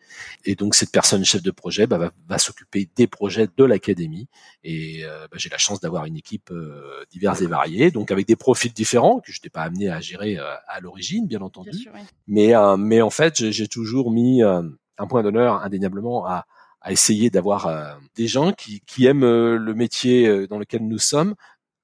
Et 0.44 0.54
donc 0.54 0.74
cette 0.74 0.90
personne 0.90 1.24
chef 1.24 1.42
de 1.42 1.50
projet 1.50 1.86
bah, 1.86 1.98
va, 1.98 2.12
va 2.28 2.38
s'occuper 2.38 2.88
des 2.96 3.06
projets 3.06 3.48
de 3.56 3.64
l'académie. 3.64 4.28
Et 4.62 5.04
euh, 5.04 5.26
bah, 5.30 5.36
j'ai 5.38 5.48
la 5.48 5.58
chance 5.58 5.80
d'avoir 5.80 6.04
une 6.04 6.16
équipe 6.16 6.50
euh, 6.50 7.04
diverse 7.10 7.40
et 7.40 7.46
variée, 7.46 7.90
donc 7.90 8.10
avec 8.10 8.26
des 8.26 8.36
profils 8.36 8.72
différents 8.72 9.20
que 9.20 9.32
je 9.32 9.38
n'étais 9.38 9.50
pas 9.50 9.62
amené 9.62 9.88
à 9.88 10.00
gérer 10.00 10.36
à 10.36 10.80
l'origine, 10.80 11.26
bien 11.26 11.40
entendu. 11.40 11.88
Mais 12.26 12.52
mais 12.78 13.02
en 13.02 13.10
fait, 13.10 13.50
j'ai 13.50 13.68
toujours 13.68 14.10
mis 14.10 14.42
un 14.42 15.06
point 15.08 15.22
d'honneur 15.22 15.62
indéniablement 15.62 16.26
à 16.26 16.46
à 16.86 16.92
essayer 16.92 17.30
d'avoir 17.30 17.98
des 18.14 18.26
gens 18.26 18.52
qui, 18.52 18.82
qui 18.86 19.06
aiment 19.06 19.24
le 19.24 19.74
métier 19.74 20.46
dans 20.48 20.58
lequel 20.58 20.86
nous 20.86 20.98
sommes 20.98 21.34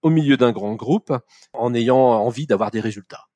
au 0.02 0.10
milieu 0.10 0.36
d'un 0.36 0.52
grand 0.52 0.74
groupe 0.74 1.12
en 1.52 1.74
ayant 1.74 1.98
envie 1.98 2.46
d'avoir 2.46 2.70
des 2.70 2.80
résultats. 2.80 3.29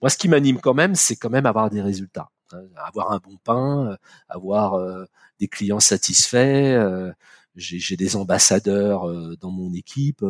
Moi, 0.00 0.10
ce 0.10 0.16
qui 0.16 0.28
m'anime 0.28 0.60
quand 0.60 0.74
même, 0.74 0.94
c'est 0.94 1.16
quand 1.16 1.30
même 1.30 1.46
avoir 1.46 1.70
des 1.70 1.80
résultats, 1.80 2.30
hein, 2.52 2.62
avoir 2.76 3.12
un 3.12 3.18
bon 3.18 3.36
pain, 3.42 3.86
euh, 3.92 3.96
avoir 4.28 4.74
euh, 4.74 5.04
des 5.40 5.48
clients 5.48 5.80
satisfaits. 5.80 6.76
Euh, 6.76 7.12
j'ai 7.54 7.96
des 7.96 8.16
ambassadeurs 8.16 9.06
dans 9.36 9.50
mon 9.50 9.74
équipe 9.74 10.24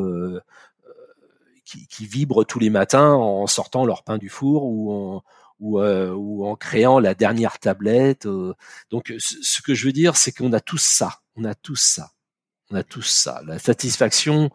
qui, 1.64 1.86
qui, 1.86 2.04
vibrent 2.04 2.44
tous 2.44 2.58
les 2.58 2.68
matins 2.68 3.12
en 3.12 3.46
sortant 3.46 3.84
leur 3.86 4.02
pain 4.02 4.18
du 4.18 4.28
four 4.28 4.64
ou 4.64 4.92
en, 4.92 5.22
ou, 5.60 5.80
ou 5.80 6.44
en 6.44 6.56
créant 6.56 6.98
la 6.98 7.14
dernière 7.14 7.60
tablette. 7.60 8.26
Donc, 8.90 9.14
ce 9.18 9.62
que 9.62 9.72
je 9.72 9.86
veux 9.86 9.92
dire, 9.92 10.16
c'est 10.16 10.32
qu'on 10.32 10.52
a 10.52 10.58
tous 10.58 10.82
ça. 10.82 11.20
On 11.36 11.44
a 11.44 11.54
tous 11.54 11.80
ça. 11.80 12.10
On 12.72 12.74
a 12.74 12.82
tous 12.82 13.06
ça. 13.06 13.40
La 13.46 13.60
satisfaction 13.60 14.50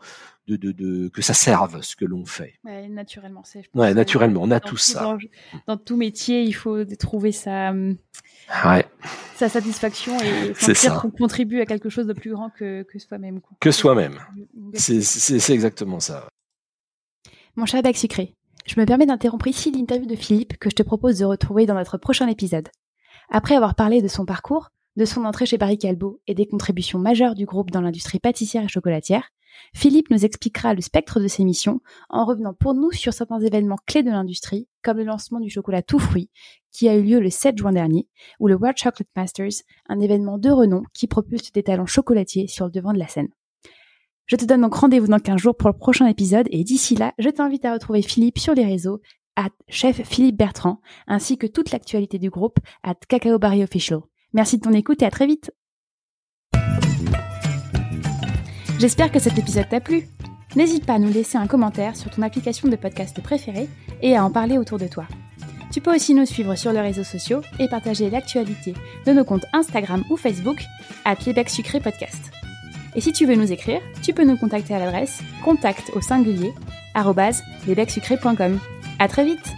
de, 0.47 0.55
de, 0.55 0.71
de, 0.71 1.09
que 1.09 1.21
ça 1.21 1.33
serve 1.33 1.81
ce 1.81 1.95
que 1.95 2.05
l'on 2.05 2.25
fait. 2.25 2.53
Ouais, 2.63 2.87
naturellement, 2.87 3.41
c'est. 3.43 3.63
Ouais, 3.73 3.93
naturellement, 3.93 4.41
on 4.43 4.51
a 4.51 4.59
tout 4.59 4.77
ça. 4.77 5.17
Dans, 5.67 5.77
tout 5.77 5.97
métier, 5.97 6.43
il 6.43 6.53
faut 6.53 6.85
trouver 6.85 7.31
sa, 7.31 7.71
ouais. 7.73 8.85
sa 9.35 9.49
satisfaction 9.49 10.17
et 10.21 10.53
sentir 10.59 11.01
qu'on 11.01 11.11
contribue 11.11 11.59
à 11.61 11.65
quelque 11.65 11.89
chose 11.89 12.07
de 12.07 12.13
plus 12.13 12.31
grand 12.31 12.49
que, 12.49 12.83
que 12.83 12.99
soi-même. 12.99 13.41
Que 13.59 13.71
soi-même. 13.71 14.19
C'est 14.73 15.53
exactement 15.53 15.99
ça. 15.99 16.27
Mon 17.55 17.65
cher 17.65 17.81
Bec 17.81 17.97
Sucré, 17.97 18.35
je 18.65 18.79
me 18.79 18.85
permets 18.85 19.05
d'interrompre 19.05 19.47
ici 19.47 19.71
l'interview 19.71 20.05
de 20.05 20.15
Philippe 20.15 20.57
que 20.57 20.69
je 20.69 20.75
te 20.75 20.83
propose 20.83 21.19
de 21.19 21.25
retrouver 21.25 21.65
dans 21.65 21.73
notre 21.73 21.97
prochain 21.97 22.27
épisode. 22.27 22.69
Après 23.29 23.55
avoir 23.55 23.75
parlé 23.75 24.01
de 24.01 24.07
son 24.07 24.25
parcours, 24.25 24.69
de 24.97 25.05
son 25.05 25.25
entrée 25.25 25.45
chez 25.45 25.57
Barry 25.57 25.77
Calbo 25.77 26.19
et 26.27 26.33
des 26.33 26.47
contributions 26.47 26.99
majeures 26.99 27.35
du 27.35 27.45
groupe 27.45 27.71
dans 27.71 27.81
l'industrie 27.81 28.19
pâtissière 28.19 28.63
et 28.63 28.67
chocolatière, 28.67 29.29
Philippe 29.73 30.09
nous 30.09 30.25
expliquera 30.25 30.73
le 30.73 30.81
spectre 30.81 31.19
de 31.19 31.27
ses 31.27 31.43
missions 31.43 31.81
en 32.09 32.25
revenant 32.25 32.53
pour 32.53 32.73
nous 32.73 32.91
sur 32.91 33.13
certains 33.13 33.39
événements 33.39 33.77
clés 33.85 34.03
de 34.03 34.09
l'industrie, 34.09 34.67
comme 34.83 34.97
le 34.97 35.03
lancement 35.03 35.39
du 35.39 35.49
chocolat 35.49 35.81
tout 35.83 35.99
fruit, 35.99 36.29
qui 36.71 36.89
a 36.89 36.95
eu 36.95 37.03
lieu 37.03 37.19
le 37.19 37.29
7 37.29 37.57
juin 37.57 37.71
dernier, 37.71 38.07
ou 38.39 38.47
le 38.47 38.55
World 38.55 38.77
Chocolate 38.77 39.07
Masters, 39.15 39.63
un 39.87 39.99
événement 39.99 40.37
de 40.37 40.49
renom 40.49 40.83
qui 40.93 41.07
propulse 41.07 41.51
des 41.51 41.63
talents 41.63 41.85
chocolatiers 41.85 42.47
sur 42.47 42.65
le 42.65 42.71
devant 42.71 42.93
de 42.93 42.99
la 42.99 43.07
scène. 43.07 43.29
Je 44.25 44.35
te 44.35 44.45
donne 44.45 44.61
donc 44.61 44.75
rendez-vous 44.75 45.07
dans 45.07 45.19
15 45.19 45.39
jours 45.39 45.55
pour 45.55 45.69
le 45.69 45.77
prochain 45.77 46.07
épisode 46.07 46.47
et 46.49 46.63
d'ici 46.63 46.95
là, 46.95 47.13
je 47.17 47.29
t'invite 47.29 47.65
à 47.65 47.73
retrouver 47.73 48.01
Philippe 48.01 48.39
sur 48.39 48.53
les 48.53 48.65
réseaux 48.65 48.99
à 49.35 49.49
chef 49.69 50.01
Philippe 50.03 50.37
Bertrand, 50.37 50.81
ainsi 51.05 51.37
que 51.37 51.47
toute 51.47 51.71
l'actualité 51.71 52.17
du 52.17 52.31
groupe 52.31 52.57
à 52.83 52.95
Cacao 52.95 53.37
Barry 53.37 53.63
Official. 53.63 54.01
Merci 54.33 54.57
de 54.57 54.61
ton 54.63 54.73
écoute 54.73 55.01
et 55.01 55.05
à 55.05 55.11
très 55.11 55.27
vite! 55.27 55.51
J'espère 58.79 59.11
que 59.11 59.19
cet 59.19 59.37
épisode 59.37 59.69
t'a 59.69 59.79
plu. 59.79 60.07
N'hésite 60.55 60.85
pas 60.85 60.93
à 60.93 60.99
nous 60.99 61.11
laisser 61.11 61.37
un 61.37 61.47
commentaire 61.47 61.95
sur 61.95 62.11
ton 62.11 62.21
application 62.21 62.67
de 62.67 62.75
podcast 62.75 63.21
préférée 63.21 63.69
et 64.01 64.15
à 64.15 64.23
en 64.23 64.31
parler 64.31 64.57
autour 64.57 64.77
de 64.77 64.87
toi. 64.87 65.05
Tu 65.71 65.81
peux 65.81 65.93
aussi 65.93 66.13
nous 66.13 66.25
suivre 66.25 66.55
sur 66.55 66.71
les 66.71 66.81
réseaux 66.81 67.03
sociaux 67.03 67.41
et 67.59 67.67
partager 67.67 68.09
l'actualité 68.09 68.73
de 69.05 69.13
nos 69.13 69.25
comptes 69.25 69.45
Instagram 69.53 70.03
ou 70.09 70.17
Facebook 70.17 70.63
à 71.05 71.15
Sucré 71.47 71.79
Podcast. 71.79 72.31
Et 72.95 73.01
si 73.01 73.11
tu 73.11 73.25
veux 73.25 73.35
nous 73.35 73.51
écrire, 73.51 73.81
tu 74.01 74.13
peux 74.13 74.23
nous 74.23 74.37
contacter 74.37 74.73
à 74.73 74.79
l'adresse 74.79 75.21
contact 75.43 75.91
au 75.95 76.01
singulier 76.01 76.53
À 78.99 79.07
très 79.07 79.25
vite 79.25 79.53